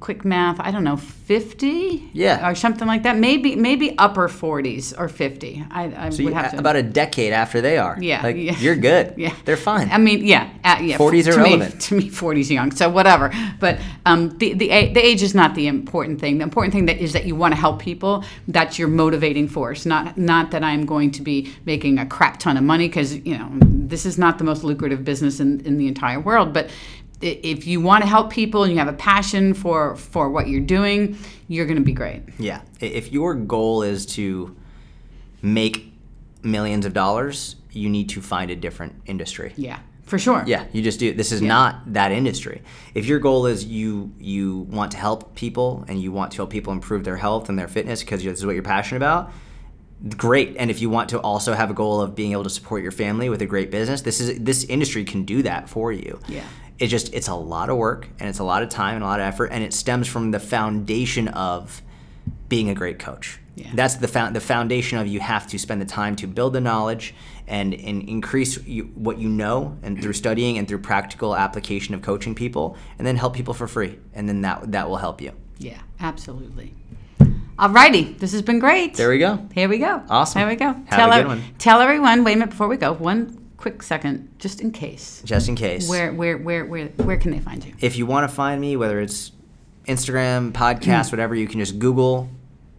quick 0.00 0.24
math 0.24 0.58
i 0.60 0.70
don't 0.70 0.84
know 0.84 0.96
50 0.96 2.10
Yeah. 2.12 2.48
or 2.48 2.54
something 2.54 2.86
like 2.88 3.02
that 3.02 3.16
maybe 3.16 3.56
maybe 3.56 3.96
upper 3.98 4.28
40s 4.28 4.98
or 4.98 5.08
50 5.08 5.64
i, 5.70 6.06
I 6.06 6.10
So 6.10 6.24
would 6.24 6.32
have 6.32 6.50
to 6.52 6.58
about 6.58 6.76
a 6.76 6.82
decade 6.82 7.32
after 7.32 7.60
they 7.60 7.78
are. 7.78 7.96
Yeah, 8.00 8.22
Like, 8.22 8.36
yeah. 8.36 8.56
you're 8.58 8.76
good. 8.76 9.14
yeah 9.16 9.34
They're 9.44 9.56
fine. 9.56 9.88
i 9.90 9.98
mean 9.98 10.24
yeah 10.26 10.50
uh, 10.64 10.78
yeah 10.80 10.96
40s 10.98 11.26
are 11.28 11.32
to 11.32 11.38
me- 11.38 11.44
relevant. 11.56 11.80
to 11.82 11.94
me 11.94 12.10
40s 12.10 12.50
young 12.50 12.70
so 12.72 12.88
whatever 12.88 13.32
but 13.60 13.78
um, 14.06 14.36
the, 14.38 14.54
the, 14.54 14.68
the 14.68 15.00
age 15.06 15.22
is 15.22 15.34
not 15.34 15.54
the 15.54 15.66
important 15.66 16.20
thing 16.20 16.38
the 16.38 16.44
important 16.44 16.72
thing 16.74 16.86
that 16.86 16.98
is 16.98 17.12
that 17.12 17.24
you 17.26 17.34
want 17.36 17.52
to 17.54 17.60
help 17.60 17.78
people 17.80 18.24
that's 18.48 18.78
your 18.78 18.88
motivating 18.88 19.48
force 19.48 19.84
not 19.86 20.16
not 20.16 20.50
that 20.50 20.62
i'm 20.64 20.84
going 20.86 21.10
to 21.10 21.22
be 21.22 21.52
making 21.64 21.98
a 21.98 22.06
crap 22.06 22.38
ton 22.38 22.56
of 22.56 22.64
money 22.64 22.88
because 22.88 23.14
you 23.16 23.36
know 23.38 23.50
this 23.92 24.04
is 24.04 24.18
not 24.18 24.38
the 24.38 24.44
most 24.44 24.64
lucrative 24.64 25.04
business 25.04 25.40
in, 25.40 25.60
in 25.66 25.78
the 25.78 25.86
entire 25.88 26.20
world 26.20 26.52
but 26.52 26.68
if 27.20 27.66
you 27.66 27.80
want 27.80 28.02
to 28.02 28.08
help 28.08 28.30
people 28.30 28.62
and 28.62 28.72
you 28.72 28.78
have 28.78 28.88
a 28.88 28.92
passion 28.92 29.52
for 29.54 29.96
for 29.96 30.30
what 30.30 30.48
you're 30.48 30.60
doing 30.60 31.16
you're 31.48 31.66
going 31.66 31.78
to 31.78 31.84
be 31.84 31.92
great 31.92 32.22
Yeah. 32.38 32.60
If 32.80 33.12
your 33.12 33.34
goal 33.34 33.82
is 33.82 34.06
to 34.16 34.54
make 35.42 35.92
millions 36.42 36.86
of 36.86 36.92
dollars, 36.92 37.56
you 37.72 37.88
need 37.88 38.08
to 38.10 38.20
find 38.20 38.50
a 38.50 38.56
different 38.56 38.94
industry. 39.06 39.52
yeah 39.56 39.80
for 40.04 40.18
sure 40.18 40.42
Yeah, 40.46 40.64
you 40.72 40.80
just 40.80 40.98
do. 41.00 41.12
This 41.12 41.32
is 41.32 41.42
not 41.42 41.92
that 41.92 42.12
industry. 42.12 42.62
If 42.94 43.04
your 43.04 43.18
goal 43.18 43.44
is 43.44 43.64
you 43.66 44.10
you 44.18 44.60
want 44.70 44.92
to 44.92 44.96
help 44.96 45.34
people 45.34 45.84
and 45.86 46.00
you 46.00 46.10
want 46.12 46.30
to 46.32 46.36
help 46.38 46.48
people 46.50 46.72
improve 46.72 47.04
their 47.04 47.18
health 47.18 47.50
and 47.50 47.58
their 47.58 47.68
fitness 47.68 48.00
because 48.00 48.24
this 48.24 48.38
is 48.38 48.46
what 48.46 48.54
you're 48.54 48.62
passionate 48.62 48.98
about, 48.98 49.30
great. 50.16 50.56
And 50.58 50.70
if 50.70 50.80
you 50.80 50.88
want 50.88 51.10
to 51.10 51.20
also 51.20 51.52
have 51.52 51.70
a 51.70 51.74
goal 51.74 52.00
of 52.00 52.14
being 52.14 52.32
able 52.32 52.44
to 52.44 52.50
support 52.50 52.82
your 52.82 52.90
family 52.92 53.28
with 53.28 53.42
a 53.42 53.46
great 53.46 53.70
business, 53.70 54.00
this 54.00 54.18
is 54.18 54.38
this 54.38 54.64
industry 54.64 55.04
can 55.04 55.24
do 55.24 55.42
that 55.42 55.68
for 55.68 55.92
you. 55.92 56.18
Yeah. 56.26 56.44
It 56.78 56.88
just 56.88 57.12
it's 57.12 57.28
a 57.28 57.34
lot 57.34 57.70
of 57.70 57.76
work 57.76 58.08
and 58.20 58.28
it's 58.28 58.38
a 58.38 58.44
lot 58.44 58.62
of 58.62 58.68
time 58.68 58.94
and 58.94 59.04
a 59.04 59.06
lot 59.06 59.20
of 59.20 59.26
effort 59.26 59.46
and 59.46 59.64
it 59.64 59.72
stems 59.72 60.06
from 60.06 60.30
the 60.30 60.40
foundation 60.40 61.28
of 61.28 61.82
being 62.48 62.70
a 62.70 62.74
great 62.74 62.98
coach. 62.98 63.40
Yeah. 63.56 63.70
That's 63.74 63.96
the 63.96 64.06
found 64.06 64.36
the 64.36 64.40
foundation 64.40 64.98
of 64.98 65.08
you 65.08 65.18
have 65.20 65.46
to 65.48 65.58
spend 65.58 65.80
the 65.80 65.86
time 65.86 66.14
to 66.16 66.26
build 66.28 66.52
the 66.52 66.60
knowledge 66.60 67.14
and, 67.48 67.74
and 67.74 68.08
increase 68.08 68.62
you, 68.64 68.84
what 68.94 69.18
you 69.18 69.28
know 69.28 69.76
and 69.82 70.00
through 70.00 70.12
studying 70.12 70.58
and 70.58 70.68
through 70.68 70.78
practical 70.78 71.34
application 71.34 71.94
of 71.94 72.02
coaching 72.02 72.34
people 72.34 72.76
and 72.98 73.06
then 73.06 73.16
help 73.16 73.34
people 73.34 73.54
for 73.54 73.66
free 73.66 73.98
and 74.14 74.28
then 74.28 74.42
that 74.42 74.70
that 74.70 74.88
will 74.88 74.98
help 74.98 75.20
you. 75.20 75.32
Yeah, 75.58 75.80
absolutely. 75.98 76.74
Alrighty, 77.58 78.16
this 78.18 78.30
has 78.30 78.42
been 78.42 78.60
great. 78.60 78.94
There 78.94 79.10
we 79.10 79.18
go. 79.18 79.44
Here 79.52 79.68
we 79.68 79.78
go. 79.78 80.00
Awesome. 80.08 80.38
There 80.38 80.48
we 80.48 80.54
go. 80.54 80.66
Have 80.66 80.88
tell 80.90 81.12
a 81.12 81.16
good 81.16 81.26
one. 81.26 81.42
Tell 81.58 81.80
everyone. 81.80 82.22
Wait 82.22 82.34
a 82.34 82.36
minute 82.36 82.50
before 82.50 82.68
we 82.68 82.76
go. 82.76 82.92
One 82.92 83.47
quick 83.58 83.82
second, 83.82 84.30
just 84.38 84.62
in 84.62 84.70
case. 84.70 85.20
Just 85.24 85.48
in 85.48 85.54
case. 85.54 85.88
Where, 85.88 86.12
where, 86.12 86.38
where, 86.38 86.64
where, 86.64 86.86
where 86.86 87.16
can 87.18 87.32
they 87.32 87.40
find 87.40 87.62
you? 87.64 87.74
if 87.80 87.96
you 87.96 88.06
want 88.06 88.28
to 88.28 88.34
find 88.34 88.60
me, 88.60 88.76
whether 88.76 89.00
it's 89.00 89.32
Instagram, 89.86 90.52
podcast, 90.52 91.12
whatever, 91.12 91.34
you 91.34 91.46
can 91.46 91.60
just 91.60 91.78
Google 91.78 92.30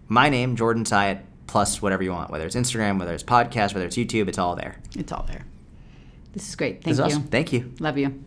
my 0.08 0.30
name, 0.30 0.56
Jordan 0.56 0.86
Syatt, 0.86 1.20
plus 1.46 1.82
whatever 1.82 2.02
you 2.02 2.12
want. 2.12 2.32
Whether 2.32 2.46
it's 2.46 2.56
Instagram, 2.56 2.98
whether 2.98 3.14
it's 3.14 3.24
podcast, 3.24 3.76
whether 3.76 3.86
it's 3.86 3.98
YouTube, 3.98 4.28
it's 4.28 4.40
all 4.40 4.56
there. 4.56 4.78
It's 4.96 5.12
all 5.12 5.24
there. 5.28 5.46
This 6.34 6.48
is 6.48 6.56
great. 6.56 6.82
This 6.84 6.84
Thank 6.84 6.92
is 6.94 6.98
you. 7.00 7.04
awesome. 7.06 7.24
Thank 7.30 7.54
you. 7.54 7.74
Love 7.80 7.98
you. 7.98 8.24